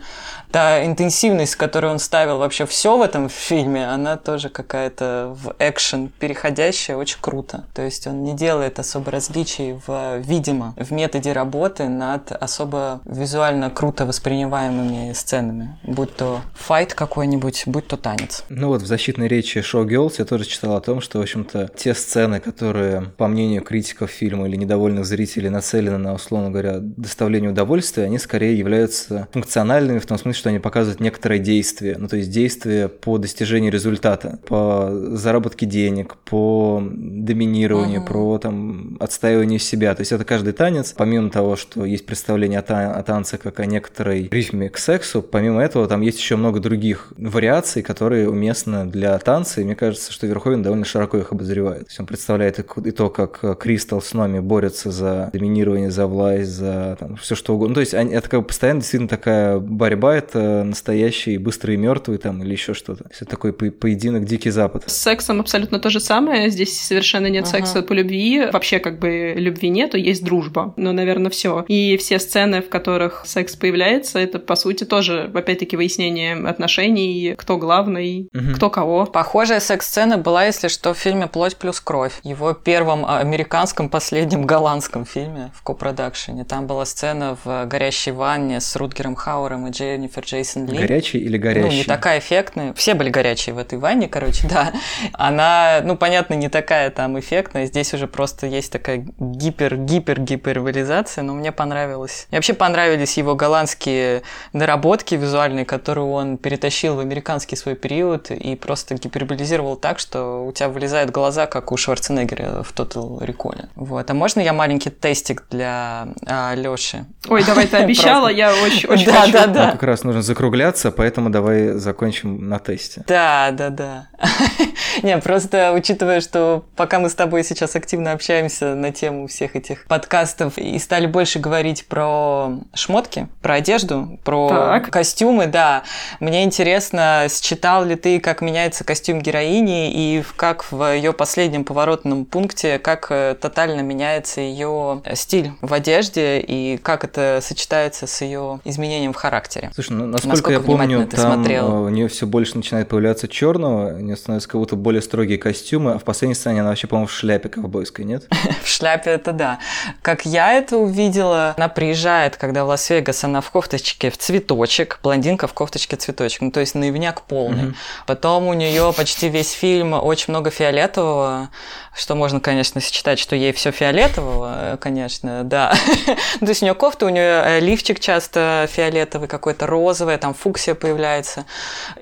та 0.51 0.85
интенсивность, 0.85 1.53
с 1.53 1.57
которой 1.57 1.91
он 1.91 1.99
ставил 1.99 2.39
вообще 2.39 2.67
все 2.67 2.97
в 2.97 3.03
этом 3.03 3.29
фильме, 3.29 3.87
она 3.87 4.17
тоже 4.17 4.49
какая-то 4.49 5.37
в 5.41 5.55
экшен 5.59 6.11
переходящая, 6.19 6.97
очень 6.97 7.19
круто. 7.21 7.65
То 7.75 7.83
есть 7.83 8.07
он 8.07 8.25
не 8.25 8.35
делает 8.35 8.79
особо 8.79 9.11
различий 9.11 9.81
в, 9.87 10.19
видимо, 10.19 10.75
в 10.77 10.93
методе 10.93 11.33
работы 11.33 11.89
над 11.89 12.33
особо 12.33 13.01
визуально 13.05 13.71
круто 13.71 14.07
воспринимаемыми 14.07 15.13
сценами, 15.13 15.79
будь 15.85 16.15
то 16.17 16.41
файт 16.55 16.95
какой-нибудь, 16.95 17.65
будь 17.67 17.87
то 17.87 17.97
танец. 17.97 18.45
Ну 18.49 18.69
вот 18.69 18.83
в 18.83 18.87
защитной 18.87 19.29
речи 19.29 19.61
Шоу 19.61 19.87
Girls 19.87 20.15
я 20.19 20.25
тоже 20.25 20.45
читал 20.45 20.77
о 20.77 20.81
том, 20.81 21.01
что, 21.01 21.19
в 21.19 21.23
общем-то, 21.23 21.71
те 21.77 21.95
сцены, 21.95 22.41
которые, 22.41 23.03
по 23.17 23.29
мнению 23.29 23.63
критиков 23.63 24.11
фильма 24.11 24.49
или 24.49 24.57
недовольных 24.57 25.05
зрителей, 25.05 25.49
нацелены 25.49 25.99
на, 25.99 26.15
условно 26.15 26.51
говоря, 26.51 26.79
доставление 26.81 27.51
удовольствия, 27.51 28.05
они 28.05 28.19
скорее 28.19 28.59
являются 28.59 29.29
функциональными 29.33 29.99
в 29.99 30.07
том 30.07 30.19
смысле, 30.19 30.40
что 30.41 30.49
они 30.49 30.59
показывают 30.59 31.01
некоторое 31.01 31.39
действие, 31.39 31.97
ну 31.99 32.09
то 32.09 32.17
есть 32.17 32.31
действие 32.31 32.89
по 32.89 33.19
достижению 33.19 33.71
результата, 33.71 34.39
по 34.47 34.91
заработке 35.13 35.67
денег, 35.67 36.17
по 36.17 36.83
доминированию, 36.83 38.01
uh-huh. 38.01 38.07
про 38.07 38.39
там 38.39 38.97
отстаивание 39.01 39.59
себя. 39.59 39.95
То 39.95 40.01
есть 40.01 40.13
это 40.13 40.25
каждый 40.25 40.53
танец, 40.53 40.93
помимо 40.97 41.31
того, 41.31 41.57
что 41.57 41.85
есть 41.85 42.07
представление 42.07 42.61
о, 42.61 42.63
та- 42.63 42.95
о 42.95 43.03
танце 43.03 43.39
как 43.39 43.61
о 43.61 43.67
некоторой 43.67 44.29
рифме 44.31 44.71
к 44.71 44.79
сексу, 44.79 45.23
помимо 45.23 45.63
этого 45.63 45.87
там 45.87 46.01
есть 46.01 46.19
еще 46.19 46.37
много 46.37 46.61
других 46.61 47.13
вариаций, 47.19 47.83
которые 47.83 48.29
уместны 48.29 48.87
для 48.87 49.19
танца, 49.19 49.61
и 49.61 49.65
мне 49.65 49.77
кажется, 49.77 50.13
что 50.13 50.27
Верховен 50.27 50.63
довольно 50.63 50.85
широко 50.85 51.19
их 51.19 51.33
обозревает. 51.33 51.81
То 51.81 51.91
есть 51.91 52.01
он 52.01 52.07
представляет 52.07 52.59
и 52.59 52.91
то, 52.91 53.11
как 53.11 53.59
Кристал 53.59 54.01
с 54.01 54.15
Номи 54.15 54.41
борются 54.41 54.91
за 54.91 55.29
доминирование, 55.33 55.91
за 55.91 56.07
власть, 56.07 56.51
за 56.51 56.97
там, 56.99 57.17
все 57.17 57.35
что 57.35 57.55
угодно. 57.55 57.71
Ну, 57.71 57.75
то 57.75 57.81
есть 57.81 57.95
они, 57.95 58.15
это 58.15 58.29
как 58.29 58.41
бы 58.41 58.47
постоянно 58.47 58.81
действительно 58.81 59.09
такая 59.09 59.59
борьба, 59.59 60.17
это 60.17 60.30
настоящий 60.35 61.39
быстрый 61.39 61.75
и 61.75 61.79
мертвый 61.79 62.19
там 62.19 62.43
или 62.43 62.53
еще 62.53 62.75
что-то. 62.75 63.07
Это 63.11 63.25
такой 63.25 63.53
по 63.53 63.71
поединок 63.71 64.25
Дикий 64.25 64.51
Запад. 64.51 64.85
С 64.87 64.97
сексом 64.97 65.41
абсолютно 65.41 65.79
то 65.79 65.91
же 65.91 66.01
самое. 66.01 66.51
Здесь 66.51 66.81
совершенно 66.81 67.27
нет 67.27 67.45
ага. 67.45 67.59
секса 67.59 67.83
по 67.83 67.93
любви. 67.93 68.47
Вообще 68.53 68.79
как 68.79 68.99
бы 68.99 69.35
любви 69.37 69.69
нету, 69.69 69.97
есть 69.97 70.25
дружба. 70.25 70.75
Но, 70.77 70.93
наверное, 70.93 71.31
все. 71.31 71.65
И 71.69 71.97
все 71.97 72.19
сцены, 72.19 72.63
в 72.63 72.69
которых 72.69 73.23
секс 73.27 73.57
появляется, 73.57 74.19
это, 74.19 74.39
по 74.39 74.55
сути, 74.55 74.85
тоже, 74.85 75.31
опять-таки, 75.35 75.77
выяснение 75.77 76.35
отношений, 76.35 77.35
кто 77.37 77.59
главный, 77.59 78.29
угу. 78.35 78.55
кто 78.55 78.71
кого. 78.71 79.07
Похожая 79.07 79.61
секс-сцена 79.61 80.19
была, 80.19 80.45
если 80.45 80.69
что, 80.69 80.95
в 80.95 80.99
фильме 80.99 81.27
«Плоть 81.27 81.57
плюс 81.57 81.81
кровь». 81.81 82.21
Его 82.23 82.53
первом 82.53 83.05
американском, 83.07 83.89
последнем 83.89 84.47
голландском 84.47 85.05
фильме 85.05 85.51
в 85.55 85.63
копродакшене. 85.63 86.45
Там 86.45 86.67
была 86.67 86.85
сцена 86.85 87.37
в 87.45 87.67
горящей 87.67 88.13
ванне 88.13 88.61
с 88.61 88.77
Рутгером 88.77 89.15
Хауэром 89.15 89.67
и 89.67 89.71
Дженнифер 89.71 90.20
Джейсон 90.21 90.67
Ли. 90.67 90.79
Горячий 90.79 91.19
или 91.19 91.37
горящий? 91.37 91.69
Ну, 91.69 91.73
не 91.73 91.85
такая 91.85 92.19
эффектная. 92.19 92.73
Все 92.75 92.95
были 92.95 93.11
горячие 93.11 93.55
в 93.55 93.59
этой 93.59 93.79
ванне, 93.79 94.09
короче, 94.09 94.47
да. 94.55 94.73
Она, 95.13 95.81
ну, 95.85 95.97
понятно, 95.97 96.35
не 96.35 96.49
такая 96.49 96.91
там 96.91 97.19
эффектная. 97.19 97.67
Здесь 97.67 97.93
уже 97.95 98.07
просто 98.07 98.47
есть 98.47 98.73
такая 98.73 99.05
гипер-гипер-гиперболизация, 99.19 101.23
но 101.23 101.35
мне 101.35 101.53
понравилось. 101.53 102.27
Мне 102.31 102.39
вообще 102.39 102.55
понравились 102.55 103.17
его 103.17 103.35
голландские 103.35 104.23
наработки 104.53 105.15
визуальные, 105.15 105.65
которые 105.65 106.05
он 106.05 106.39
перетащил 106.39 106.97
в 106.97 107.01
американский 107.01 107.57
свой 107.57 107.75
период 107.75 108.31
и 108.31 108.57
просто 108.57 108.95
гиперболизировал 108.95 109.77
так, 109.77 109.99
что 109.99 110.47
у 110.47 110.53
тебя 110.53 110.69
вылезают 110.69 111.11
глаза, 111.11 111.47
как 111.47 111.73
у 111.73 111.77
Шварценеггера 111.77 112.63
в 112.63 112.73
Total 112.75 113.21
Recall. 113.21 113.69
Вот. 113.75 114.11
А 114.11 114.15
можно 114.15 114.41
я 114.41 114.53
маленький 114.53 114.91
тестик 114.91 115.45
для 115.51 116.09
а, 116.27 116.55
Лёши? 116.55 117.05
Ой, 117.29 117.45
давай, 117.45 117.67
ты 117.67 117.77
обещала, 117.79 118.29
я 118.29 118.55
очень, 118.55 118.89
очень 118.89 119.07
да, 119.07 119.21
хочу. 119.21 119.33
Да, 119.33 119.47
да, 119.47 119.53
да. 119.53 119.71
Как 119.73 119.83
раз 119.83 120.05
нужно 120.11 120.23
закругляться, 120.23 120.91
поэтому 120.91 121.31
давай 121.31 121.73
закончим 121.73 122.49
на 122.49 122.59
тесте. 122.59 123.05
Да, 123.07 123.51
да, 123.53 123.71
да. 123.71 124.09
Не, 125.03 125.17
просто 125.19 125.73
учитывая, 125.73 126.21
что 126.21 126.65
пока 126.77 126.99
мы 126.99 127.09
с 127.09 127.15
тобой 127.15 127.45
сейчас 127.45 127.77
активно 127.77 128.13
общаемся 128.13 128.75
на 128.75 128.93
тему 128.93 129.27
всех 129.29 129.57
этих 129.57 129.87
подкастов 129.87 130.59
и 130.59 130.79
стали 130.79 131.07
больше 131.07 131.39
говорить 131.39 131.87
про 131.87 132.51
шмотки, 132.75 133.29
про 133.41 133.55
одежду, 133.55 134.19
про 134.25 134.49
так. 134.49 134.91
костюмы, 134.91 135.47
да, 135.47 135.85
мне 136.19 136.45
интересно, 136.45 137.27
считал 137.31 137.85
ли 137.85 137.95
ты, 137.95 138.21
как 138.21 138.41
меняется 138.41 138.85
костюм 138.85 139.21
героини 139.21 139.93
и 139.93 140.25
как 140.37 140.71
в 140.73 140.93
ее 140.93 141.13
последнем 141.13 141.65
поворотном 141.65 142.25
пункте, 142.25 142.79
как 142.79 143.07
э, 143.11 143.37
тотально 143.41 143.81
меняется 143.81 144.41
ее 144.41 145.03
стиль 145.15 145.53
в 145.61 145.73
одежде 145.73 146.41
и 146.41 146.79
как 146.79 147.05
это 147.05 147.41
сочетается 147.43 148.07
с 148.07 148.21
ее 148.21 148.61
изменением 148.65 149.13
в 149.13 149.17
характере. 149.17 149.71
Слушай, 149.75 149.93
ну, 150.01 150.07
насколько, 150.07 150.29
насколько 150.29 150.53
я 150.53 150.61
помню, 150.61 151.07
там 151.07 151.35
смотрел? 151.35 151.69
Э, 151.69 151.81
у 151.87 151.89
нее 151.89 152.09
все 152.09 152.27
больше 152.27 152.57
начинает 152.57 152.89
появляться 152.89 153.29
черного, 153.29 153.95
у 153.95 154.01
нее 154.01 154.17
становится 154.17 154.49
как 154.49 154.61
будто 154.61 154.77
более 154.77 155.03
строгие 155.03 155.39
костюмы, 155.39 155.93
а 155.93 155.99
в 155.99 156.05
последней 156.05 156.35
сцене 156.35 156.61
она 156.61 156.71
вообще, 156.71 156.87
по-моему, 156.87 157.07
в 157.07 157.13
шляпе 157.13 157.49
ковбойской, 157.49 158.05
нет? 158.05 158.29
В 158.63 158.69
шляпе 158.69 159.11
это 159.11 159.33
да. 159.33 159.59
Как 160.03 160.25
я 160.25 160.53
это 160.53 160.77
увидела, 160.77 161.55
она 161.57 161.69
приезжает, 161.69 162.37
когда 162.37 162.65
в 162.65 162.69
Лас-Вегас, 162.69 163.25
она 163.25 163.41
в 163.41 163.51
кофточке 163.51 164.11
в 164.11 164.19
цветочек, 164.19 165.01
блондинка 165.03 165.47
в 165.47 165.53
кофточке 165.53 165.97
цветочек, 165.97 166.43
ну 166.43 166.51
то 166.51 166.61
есть 166.61 166.75
наивняк 166.75 167.23
полный. 167.23 167.75
Потом 168.07 168.47
у 168.47 168.55
нее 168.55 168.93
почти 168.97 169.29
весь 169.29 169.53
фильм 169.53 169.93
очень 169.93 170.27
много 170.29 170.51
фиолетового, 170.51 171.51
что 171.95 172.15
можно, 172.15 172.41
конечно, 172.41 172.81
сочетать, 172.81 173.19
что 173.19 173.37
ей 173.37 173.53
все 173.53 173.71
фиолетового, 173.71 174.79
конечно, 174.81 175.45
да. 175.45 175.75
То 176.41 176.47
есть 176.47 176.63
у 176.63 176.65
нее 176.65 176.75
кофта, 176.75 177.07
у 177.07 177.09
нее 177.09 177.43
э, 177.45 177.61
лифчик 177.61 178.01
часто 178.01 178.69
фиолетовый, 178.71 179.29
какой-то 179.29 179.67
розовый, 179.67 179.90
там 179.95 180.35
фуксия 180.35 180.75
появляется. 180.75 181.45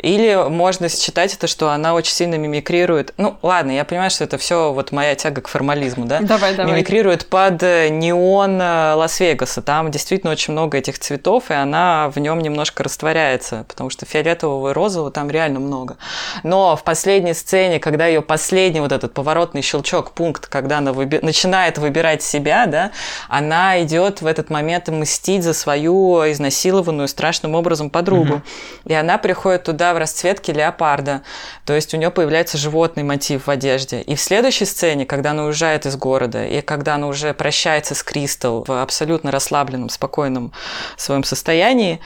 Или 0.00 0.48
можно 0.48 0.88
сочетать 0.88 1.34
это, 1.34 1.46
что 1.46 1.70
она 1.70 1.94
очень 1.94 2.12
сильно 2.12 2.36
мимикрирует. 2.36 3.14
Ну, 3.16 3.36
ладно, 3.42 3.72
я 3.72 3.84
понимаю, 3.84 4.10
что 4.10 4.24
это 4.24 4.38
все 4.38 4.72
вот 4.72 4.92
моя 4.92 5.14
тяга 5.14 5.40
к 5.40 5.48
формализму, 5.48 6.06
да? 6.06 6.20
Давай, 6.20 6.54
давай. 6.54 6.72
Мимикрирует 6.72 7.26
под 7.26 7.62
э, 7.62 7.88
неон 7.88 8.60
э, 8.60 8.94
Лас-Вегаса. 8.94 9.62
Там 9.62 9.90
действительно 9.90 10.32
очень 10.32 10.52
много 10.52 10.78
этих 10.78 10.98
цветов, 10.98 11.50
и 11.50 11.54
она 11.54 12.10
в 12.14 12.18
нем 12.18 12.40
немножко 12.40 12.82
растворяется, 12.82 13.64
потому 13.68 13.90
что 13.90 14.06
фиолетового 14.06 14.70
и 14.70 14.72
розового 14.72 15.10
там 15.10 15.30
реально 15.30 15.60
много. 15.60 15.96
Но 16.42 16.76
в 16.76 16.84
последней 16.84 17.34
сцене, 17.34 17.80
когда 17.80 18.06
ее 18.06 18.22
последний 18.22 18.80
вот 18.80 18.92
этот 18.92 19.14
поворотный 19.14 19.62
щелчок 19.62 19.88
щелчок, 19.88 20.12
пункт, 20.12 20.46
когда 20.46 20.78
она 20.78 20.92
выби... 20.92 21.18
начинает 21.22 21.78
выбирать 21.78 22.22
себя, 22.22 22.66
да, 22.66 22.90
она 23.28 23.82
идет 23.82 24.22
в 24.22 24.26
этот 24.26 24.50
момент 24.50 24.88
мстить 24.88 25.42
за 25.42 25.54
свою 25.54 26.30
изнасилованную 26.30 27.08
страшным 27.08 27.54
образом 27.54 27.67
подругу. 27.90 28.34
Угу. 28.34 28.42
И 28.86 28.94
она 28.94 29.18
приходит 29.18 29.64
туда 29.64 29.94
в 29.94 29.98
расцветке 29.98 30.52
леопарда. 30.52 31.22
То 31.64 31.74
есть 31.74 31.94
у 31.94 31.96
нее 31.96 32.10
появляется 32.10 32.58
животный 32.58 33.02
мотив 33.02 33.46
в 33.46 33.50
одежде. 33.50 34.00
И 34.02 34.14
в 34.14 34.20
следующей 34.20 34.64
сцене, 34.64 35.06
когда 35.06 35.30
она 35.30 35.44
уезжает 35.44 35.86
из 35.86 35.96
города, 35.96 36.44
и 36.44 36.60
когда 36.60 36.94
она 36.94 37.06
уже 37.06 37.34
прощается 37.34 37.94
с 37.94 38.02
Кристал 38.02 38.64
в 38.66 38.82
абсолютно 38.82 39.30
расслабленном, 39.30 39.88
спокойном 39.88 40.52
своем 40.96 41.24
состоянии, 41.24 42.00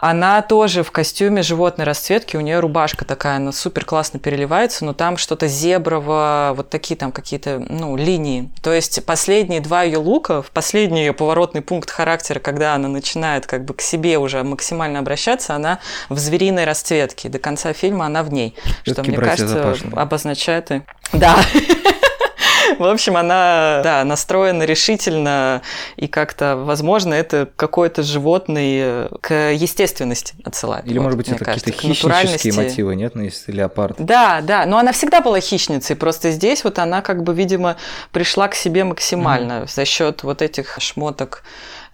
она 0.00 0.42
тоже 0.42 0.82
в 0.82 0.90
костюме 0.90 1.42
животной 1.42 1.84
расцветки, 1.84 2.36
у 2.36 2.40
нее 2.40 2.60
рубашка 2.60 3.04
такая, 3.04 3.36
она 3.36 3.52
супер 3.52 3.84
классно 3.84 4.18
переливается, 4.18 4.84
но 4.84 4.92
там 4.92 5.16
что-то 5.16 5.46
зеброво, 5.46 6.52
вот 6.56 6.70
такие 6.70 6.96
там 6.96 7.12
какие-то 7.12 7.64
ну, 7.68 7.96
линии. 7.96 8.50
То 8.62 8.72
есть 8.72 9.04
последние 9.04 9.60
два 9.60 9.82
ее 9.82 9.98
лука, 9.98 10.42
в 10.42 10.50
последний 10.50 11.00
ее 11.00 11.12
поворотный 11.12 11.62
пункт 11.62 11.90
характера, 11.90 12.38
когда 12.40 12.74
она 12.74 12.88
начинает 12.88 13.46
как 13.46 13.64
бы 13.64 13.74
к 13.74 13.80
себе 13.80 14.18
уже 14.18 14.42
максимально 14.42 14.98
обращаться, 15.04 15.54
она 15.54 15.78
в 16.08 16.18
звериной 16.18 16.64
расцветке. 16.64 17.28
До 17.28 17.38
конца 17.38 17.72
фильма 17.72 18.06
она 18.06 18.22
в 18.22 18.32
ней. 18.32 18.56
Что, 18.82 19.02
мне 19.02 19.16
кажется, 19.16 19.76
обозначает... 19.94 20.70
И... 20.70 20.82
Да. 21.12 21.36
В 22.78 22.84
общем, 22.84 23.16
она, 23.16 23.80
да, 23.82 24.04
настроена 24.04 24.62
решительно, 24.64 25.62
и 25.96 26.06
как-то, 26.06 26.56
возможно, 26.56 27.14
это 27.14 27.48
какой-то 27.56 28.02
животный 28.02 28.78
э, 28.80 29.08
к 29.20 29.52
естественности 29.52 30.34
отсылает. 30.44 30.86
Или, 30.86 30.98
вот, 30.98 31.04
может 31.04 31.18
быть, 31.18 31.28
это 31.28 31.44
какие-то 31.44 31.72
хищнические 31.72 32.54
мотивы, 32.54 32.96
нет? 32.96 33.14
Ну, 33.14 33.22
если 33.22 33.52
леопард. 33.52 33.96
Да, 33.98 34.40
да, 34.40 34.66
но 34.66 34.78
она 34.78 34.92
всегда 34.92 35.20
была 35.20 35.40
хищницей, 35.40 35.96
просто 35.96 36.30
здесь 36.30 36.64
вот 36.64 36.78
она 36.78 37.02
как 37.02 37.22
бы, 37.22 37.34
видимо, 37.34 37.76
пришла 38.12 38.48
к 38.48 38.54
себе 38.54 38.84
максимально 38.84 39.52
mm-hmm. 39.52 39.74
за 39.74 39.84
счет 39.84 40.22
вот 40.22 40.42
этих 40.42 40.76
шмоток 40.80 41.42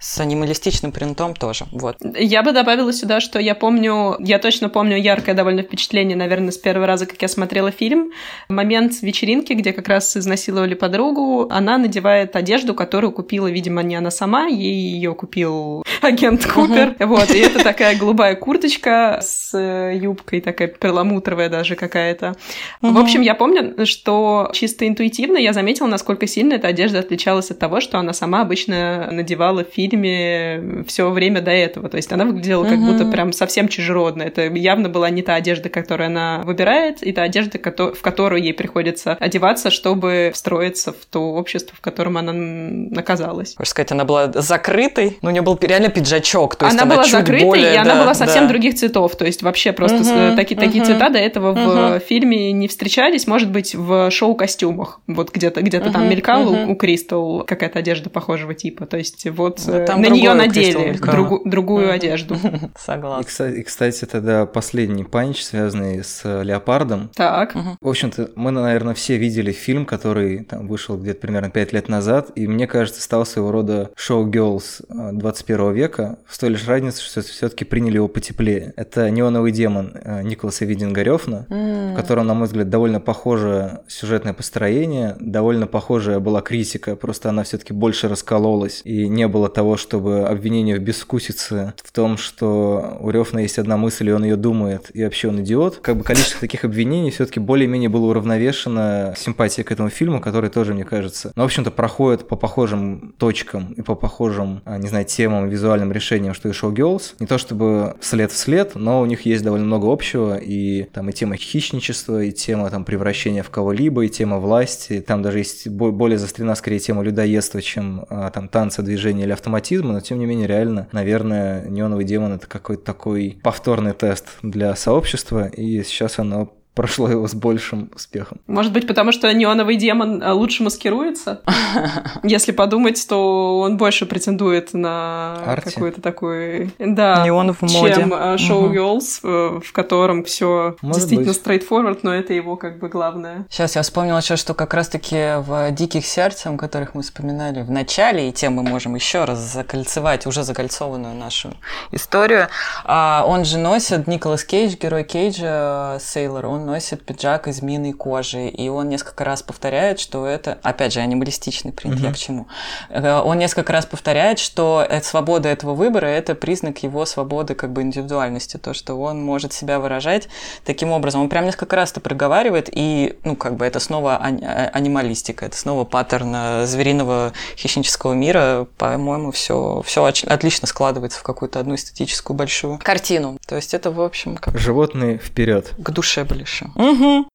с 0.00 0.18
анималистичным 0.18 0.92
принтом 0.92 1.34
тоже. 1.34 1.66
Вот. 1.72 1.98
Я 2.16 2.42
бы 2.42 2.52
добавила 2.52 2.90
сюда, 2.92 3.20
что 3.20 3.38
я 3.38 3.54
помню, 3.54 4.16
я 4.18 4.38
точно 4.38 4.70
помню 4.70 4.96
яркое 4.96 5.34
довольно 5.34 5.62
впечатление, 5.62 6.16
наверное, 6.16 6.52
с 6.52 6.58
первого 6.58 6.86
раза, 6.86 7.04
как 7.04 7.20
я 7.20 7.28
смотрела 7.28 7.70
фильм. 7.70 8.10
Момент 8.48 9.02
вечеринки, 9.02 9.52
где 9.52 9.74
как 9.74 9.88
раз 9.88 10.16
изнасиловали 10.16 10.72
подругу, 10.72 11.48
она 11.50 11.76
надевает 11.76 12.34
одежду, 12.34 12.74
которую 12.74 13.12
купила, 13.12 13.48
видимо, 13.48 13.82
не 13.82 13.94
она 13.94 14.10
сама, 14.10 14.46
ей 14.46 14.72
ее 14.72 15.14
купил 15.14 15.84
агент 16.00 16.46
Купер. 16.46 16.96
Uh-huh. 16.98 17.06
Вот, 17.06 17.30
и 17.30 17.38
это 17.38 17.62
такая 17.62 17.94
голубая 17.94 18.36
курточка 18.36 19.18
с 19.20 19.52
э, 19.52 19.98
юбкой, 19.98 20.40
такая 20.40 20.68
перламутровая 20.68 21.50
даже 21.50 21.76
какая-то. 21.76 22.36
Uh-huh. 22.80 22.92
В 22.92 22.98
общем, 22.98 23.20
я 23.20 23.34
помню, 23.34 23.84
что 23.84 24.50
чисто 24.54 24.88
интуитивно 24.88 25.36
я 25.36 25.52
заметила, 25.52 25.88
насколько 25.88 26.26
сильно 26.26 26.54
эта 26.54 26.68
одежда 26.68 27.00
отличалась 27.00 27.50
от 27.50 27.58
того, 27.58 27.80
что 27.82 27.98
она 27.98 28.14
сама 28.14 28.40
обычно 28.40 29.10
надевала 29.12 29.62
в 29.62 29.68
фильме 29.68 29.89
фильме 29.90 30.84
все 30.86 31.10
время 31.10 31.40
до 31.40 31.50
этого. 31.50 31.88
То 31.88 31.96
есть 31.96 32.12
она 32.12 32.24
выглядела 32.24 32.64
как 32.64 32.78
будто 32.78 33.04
прям 33.06 33.32
совсем 33.32 33.68
чужеродно. 33.68 34.22
Это 34.22 34.42
явно 34.42 34.88
была 34.88 35.10
не 35.10 35.22
та 35.22 35.34
одежда, 35.34 35.68
которую 35.68 36.06
она 36.06 36.42
выбирает, 36.44 37.02
и 37.02 37.12
та 37.12 37.22
одежда, 37.22 37.58
в 37.58 38.02
которую 38.02 38.42
ей 38.42 38.54
приходится 38.54 39.12
одеваться, 39.14 39.70
чтобы 39.70 40.30
встроиться 40.32 40.92
в 40.92 41.06
то 41.10 41.32
общество, 41.32 41.76
в 41.76 41.80
котором 41.80 42.16
она 42.16 43.00
оказалась. 43.00 43.54
Можно 43.58 43.70
сказать, 43.70 43.92
она 43.92 44.04
была 44.04 44.30
закрытой, 44.32 45.18
но 45.22 45.30
у 45.30 45.32
нее 45.32 45.42
был 45.42 45.58
реально 45.60 45.88
пиджачок. 45.88 46.56
То 46.56 46.66
есть 46.66 46.76
она, 46.76 46.84
она 46.84 46.94
была 46.94 47.04
закрытой, 47.04 47.44
более, 47.44 47.72
и 47.72 47.76
да, 47.76 47.82
она 47.82 48.02
была 48.02 48.14
совсем 48.14 48.44
да. 48.44 48.50
других 48.50 48.74
цветов. 48.74 49.16
То 49.16 49.24
есть 49.24 49.42
вообще 49.42 49.72
просто 49.72 49.98
угу, 49.98 50.36
таки, 50.36 50.54
угу, 50.54 50.64
такие 50.64 50.84
цвета 50.84 51.08
до 51.10 51.18
этого 51.18 51.50
угу. 51.50 51.60
в 51.60 52.00
фильме 52.00 52.52
не 52.52 52.68
встречались. 52.68 53.26
Может 53.26 53.50
быть, 53.50 53.74
в 53.74 54.10
шоу-костюмах. 54.10 55.00
Вот 55.06 55.32
где-то 55.32 55.62
где 55.62 55.80
угу, 55.80 55.90
там 55.90 56.08
мелькала 56.08 56.50
угу. 56.50 56.72
у 56.72 56.76
Кристал 56.76 57.44
какая-то 57.44 57.78
одежда 57.78 58.10
похожего 58.10 58.54
типа. 58.54 58.86
То 58.86 58.96
есть 58.96 59.28
вот 59.30 59.60
ну, 59.66 59.79
там 59.86 60.00
на 60.02 60.08
нее 60.08 60.34
надели 60.34 60.96
другу, 60.98 61.42
другую 61.44 61.92
одежду. 61.92 62.36
Согласна. 62.78 63.22
И, 63.22 63.26
кстати, 63.26 63.54
и, 63.56 63.62
кстати, 63.62 64.04
тогда 64.04 64.46
последний 64.46 65.04
панч, 65.04 65.42
связанный 65.42 66.02
с 66.02 66.42
леопардом. 66.42 67.10
Так. 67.14 67.54
В 67.80 67.88
общем-то, 67.88 68.30
мы, 68.34 68.50
наверное, 68.50 68.94
все 68.94 69.16
видели 69.16 69.52
фильм, 69.52 69.86
который 69.86 70.44
там 70.44 70.66
вышел 70.66 70.96
где-то 70.96 71.20
примерно 71.20 71.50
5 71.50 71.72
лет 71.72 71.88
назад, 71.88 72.30
и 72.34 72.46
мне 72.46 72.66
кажется, 72.66 73.02
стал 73.02 73.26
своего 73.26 73.50
рода 73.50 73.90
шоу-герлс 73.96 74.82
21 74.88 75.72
века, 75.72 76.18
с 76.28 76.38
той 76.38 76.50
лишь 76.50 76.66
разницей, 76.66 77.02
что 77.02 77.22
все-таки 77.22 77.64
приняли 77.64 77.96
его 77.96 78.08
потеплее. 78.08 78.72
Это 78.76 79.10
«Неоновый 79.10 79.52
демон» 79.52 79.94
Николаса 80.22 80.64
Видингарёфна, 80.64 81.46
mm. 81.48 81.92
в 81.92 81.96
котором, 81.96 82.26
на 82.26 82.34
мой 82.34 82.46
взгляд, 82.46 82.68
довольно 82.68 83.00
похоже 83.00 83.80
сюжетное 83.88 84.32
построение, 84.32 85.16
довольно 85.20 85.66
похожая 85.66 86.20
была 86.20 86.40
критика, 86.40 86.96
просто 86.96 87.28
она 87.28 87.42
все-таки 87.42 87.72
больше 87.72 88.08
раскололась, 88.08 88.82
и 88.84 89.08
не 89.08 89.28
было 89.28 89.48
того, 89.48 89.69
чтобы 89.76 90.26
обвинение 90.26 90.76
в 90.76 90.80
бескусице, 90.80 91.74
в 91.82 91.92
том, 91.92 92.16
что 92.16 92.98
у 93.00 93.10
Рёфна 93.10 93.40
есть 93.40 93.58
одна 93.58 93.76
мысль, 93.76 94.08
и 94.08 94.12
он 94.12 94.24
ее 94.24 94.36
думает, 94.36 94.90
и 94.94 95.04
вообще 95.04 95.28
он 95.28 95.40
идиот. 95.40 95.78
Как 95.78 95.96
бы 95.96 96.04
количество 96.04 96.40
таких 96.40 96.64
обвинений 96.64 97.10
все-таки 97.10 97.40
более-менее 97.40 97.88
было 97.88 98.06
уравновешено 98.06 99.14
симпатией 99.16 99.64
к 99.64 99.72
этому 99.72 99.90
фильму, 99.90 100.20
который 100.20 100.50
тоже, 100.50 100.74
мне 100.74 100.84
кажется, 100.84 101.32
ну, 101.34 101.42
в 101.42 101.46
общем-то, 101.46 101.70
проходит 101.70 102.28
по 102.28 102.36
похожим 102.36 103.14
точкам 103.18 103.72
и 103.72 103.82
по 103.82 103.94
похожим, 103.94 104.62
а, 104.64 104.78
не 104.78 104.88
знаю, 104.88 105.04
темам, 105.04 105.48
визуальным 105.48 105.92
решениям, 105.92 106.34
что 106.34 106.48
и 106.48 106.52
Show 106.52 106.72
Girls. 106.72 107.14
Не 107.18 107.26
то 107.26 107.38
чтобы 107.38 107.96
след 108.00 108.32
в 108.32 108.36
след, 108.36 108.74
но 108.74 109.00
у 109.00 109.06
них 109.06 109.26
есть 109.26 109.42
довольно 109.42 109.66
много 109.66 109.92
общего, 109.92 110.36
и 110.36 110.84
там 110.84 111.08
и 111.08 111.12
тема 111.12 111.36
хищничества, 111.36 112.22
и 112.22 112.32
тема 112.32 112.70
там 112.70 112.84
превращения 112.84 113.42
в 113.42 113.50
кого-либо, 113.50 114.04
и 114.04 114.08
тема 114.08 114.38
власти, 114.38 115.04
там 115.06 115.22
даже 115.22 115.38
есть 115.38 115.68
более 115.68 116.18
застрена 116.18 116.54
скорее 116.54 116.78
тема 116.78 117.02
людоедства, 117.02 117.62
чем 117.62 118.06
а, 118.08 118.30
там 118.30 118.48
танца, 118.48 118.82
движения 118.82 119.24
или 119.24 119.32
автоматизма, 119.60 119.92
но 119.92 120.00
тем 120.00 120.18
не 120.18 120.26
менее, 120.26 120.46
реально, 120.46 120.88
наверное, 120.92 121.66
неоновый 121.68 122.04
демон 122.04 122.32
это 122.32 122.46
какой-то 122.46 122.82
такой 122.84 123.38
повторный 123.42 123.92
тест 123.92 124.26
для 124.42 124.74
сообщества, 124.74 125.46
и 125.46 125.82
сейчас 125.82 126.18
оно 126.18 126.52
прошло 126.74 127.08
его 127.08 127.26
с 127.26 127.34
большим 127.34 127.90
успехом. 127.94 128.38
Может 128.46 128.72
быть, 128.72 128.86
потому 128.86 129.12
что 129.12 129.32
неоновый 129.32 129.76
демон 129.76 130.22
э, 130.22 130.32
лучше 130.32 130.62
маскируется? 130.62 131.42
Если 132.22 132.52
подумать, 132.52 133.04
то 133.08 133.60
он 133.60 133.76
больше 133.76 134.06
претендует 134.06 134.72
на 134.72 135.36
какой-то 135.64 136.00
такой... 136.00 136.72
Да, 136.78 137.24
Неон 137.24 137.52
в 137.52 137.62
моде. 137.62 137.94
чем 137.94 138.14
э, 138.14 138.38
шоу 138.38 138.72
Girls, 138.72 139.20
э, 139.22 139.60
в 139.60 139.72
котором 139.72 140.24
все 140.24 140.76
действительно 140.82 141.32
straightforward, 141.32 142.00
но 142.02 142.14
это 142.14 142.32
его 142.32 142.56
как 142.56 142.78
бы 142.78 142.88
главное. 142.88 143.46
Сейчас 143.50 143.76
я 143.76 143.82
вспомнила 143.82 144.18
еще, 144.18 144.36
что 144.36 144.54
как 144.54 144.74
раз-таки 144.74 145.40
в 145.40 145.70
«Диких 145.72 146.06
сердцах», 146.06 146.56
которых 146.56 146.94
мы 146.94 147.02
вспоминали 147.02 147.62
в 147.62 147.70
начале, 147.70 148.28
и 148.28 148.32
тем 148.32 148.54
мы 148.54 148.62
можем 148.62 148.94
еще 148.94 149.24
раз 149.24 149.38
закольцевать 149.38 150.26
уже 150.26 150.42
закольцованную 150.42 151.14
нашу 151.14 151.54
историю, 151.92 152.48
а, 152.84 153.24
он 153.26 153.44
же 153.44 153.58
носит, 153.58 154.06
Николас 154.06 154.44
Кейдж, 154.44 154.76
герой 154.80 155.04
Кейджа, 155.04 155.98
Сейлор, 156.00 156.46
он 156.46 156.59
носит 156.66 157.04
пиджак 157.04 157.48
из 157.48 157.56
змеиной 157.56 157.92
кожи, 157.92 158.48
и 158.48 158.68
он 158.68 158.88
несколько 158.88 159.24
раз 159.24 159.42
повторяет, 159.42 160.00
что 160.00 160.26
это, 160.26 160.58
опять 160.62 160.92
же, 160.92 161.00
анималистичный 161.00 161.72
принт, 161.72 161.96
mm-hmm. 161.96 162.06
я 162.06 162.12
к 162.12 162.16
чему. 162.16 162.46
Э, 162.88 163.20
он 163.20 163.38
несколько 163.38 163.72
раз 163.72 163.86
повторяет, 163.86 164.38
что 164.38 164.86
свобода 165.02 165.48
этого 165.48 165.74
выбора– 165.74 166.06
это 166.06 166.34
признак 166.34 166.82
его 166.82 167.04
свободы 167.06 167.54
как 167.54 167.72
бы 167.72 167.82
индивидуальности, 167.82 168.56
то, 168.56 168.74
что 168.74 168.94
он 168.94 169.22
может 169.22 169.52
себя 169.52 169.78
выражать 169.78 170.28
таким 170.64 170.90
образом. 170.92 171.22
Он 171.22 171.28
прям 171.28 171.44
несколько 171.44 171.76
раз 171.76 171.92
это 171.92 172.00
проговаривает, 172.00 172.68
и, 172.72 173.18
ну, 173.24 173.36
как 173.36 173.56
бы 173.56 173.64
это 173.64 173.80
снова 173.80 174.16
а, 174.16 174.70
анималистика, 174.72 175.46
это 175.46 175.56
снова 175.56 175.84
паттерн 175.84 176.32
э, 176.34 176.66
звериного 176.66 177.32
хищнического 177.56 178.12
мира, 178.12 178.66
по-моему, 178.76 179.30
все, 179.30 179.82
все 179.84 180.04
отлично 180.04 180.66
складывается 180.66 181.20
в 181.20 181.22
какую-то 181.22 181.60
одну 181.60 181.74
эстетическую 181.74 182.36
большую 182.36 182.78
картину. 182.78 183.38
То 183.46 183.56
есть 183.56 183.74
это, 183.74 183.90
в 183.90 184.00
общем, 184.00 184.36
как... 184.36 184.58
Животные 184.58 185.18
вперед. 185.18 185.72
К 185.78 185.90
душе 185.90 186.24
ближе 186.24 186.49
хорошо. 186.50 186.70
Угу. 186.74 187.28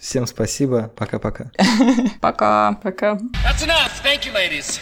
Всем 0.00 0.26
спасибо. 0.26 0.90
Пока-пока. 0.96 1.50
Пока. 2.20 2.72
Пока. 2.82 3.14
That's 3.44 3.64
enough. 3.64 3.90
Thank 4.04 4.24
you, 4.26 4.32
ladies. 4.34 4.80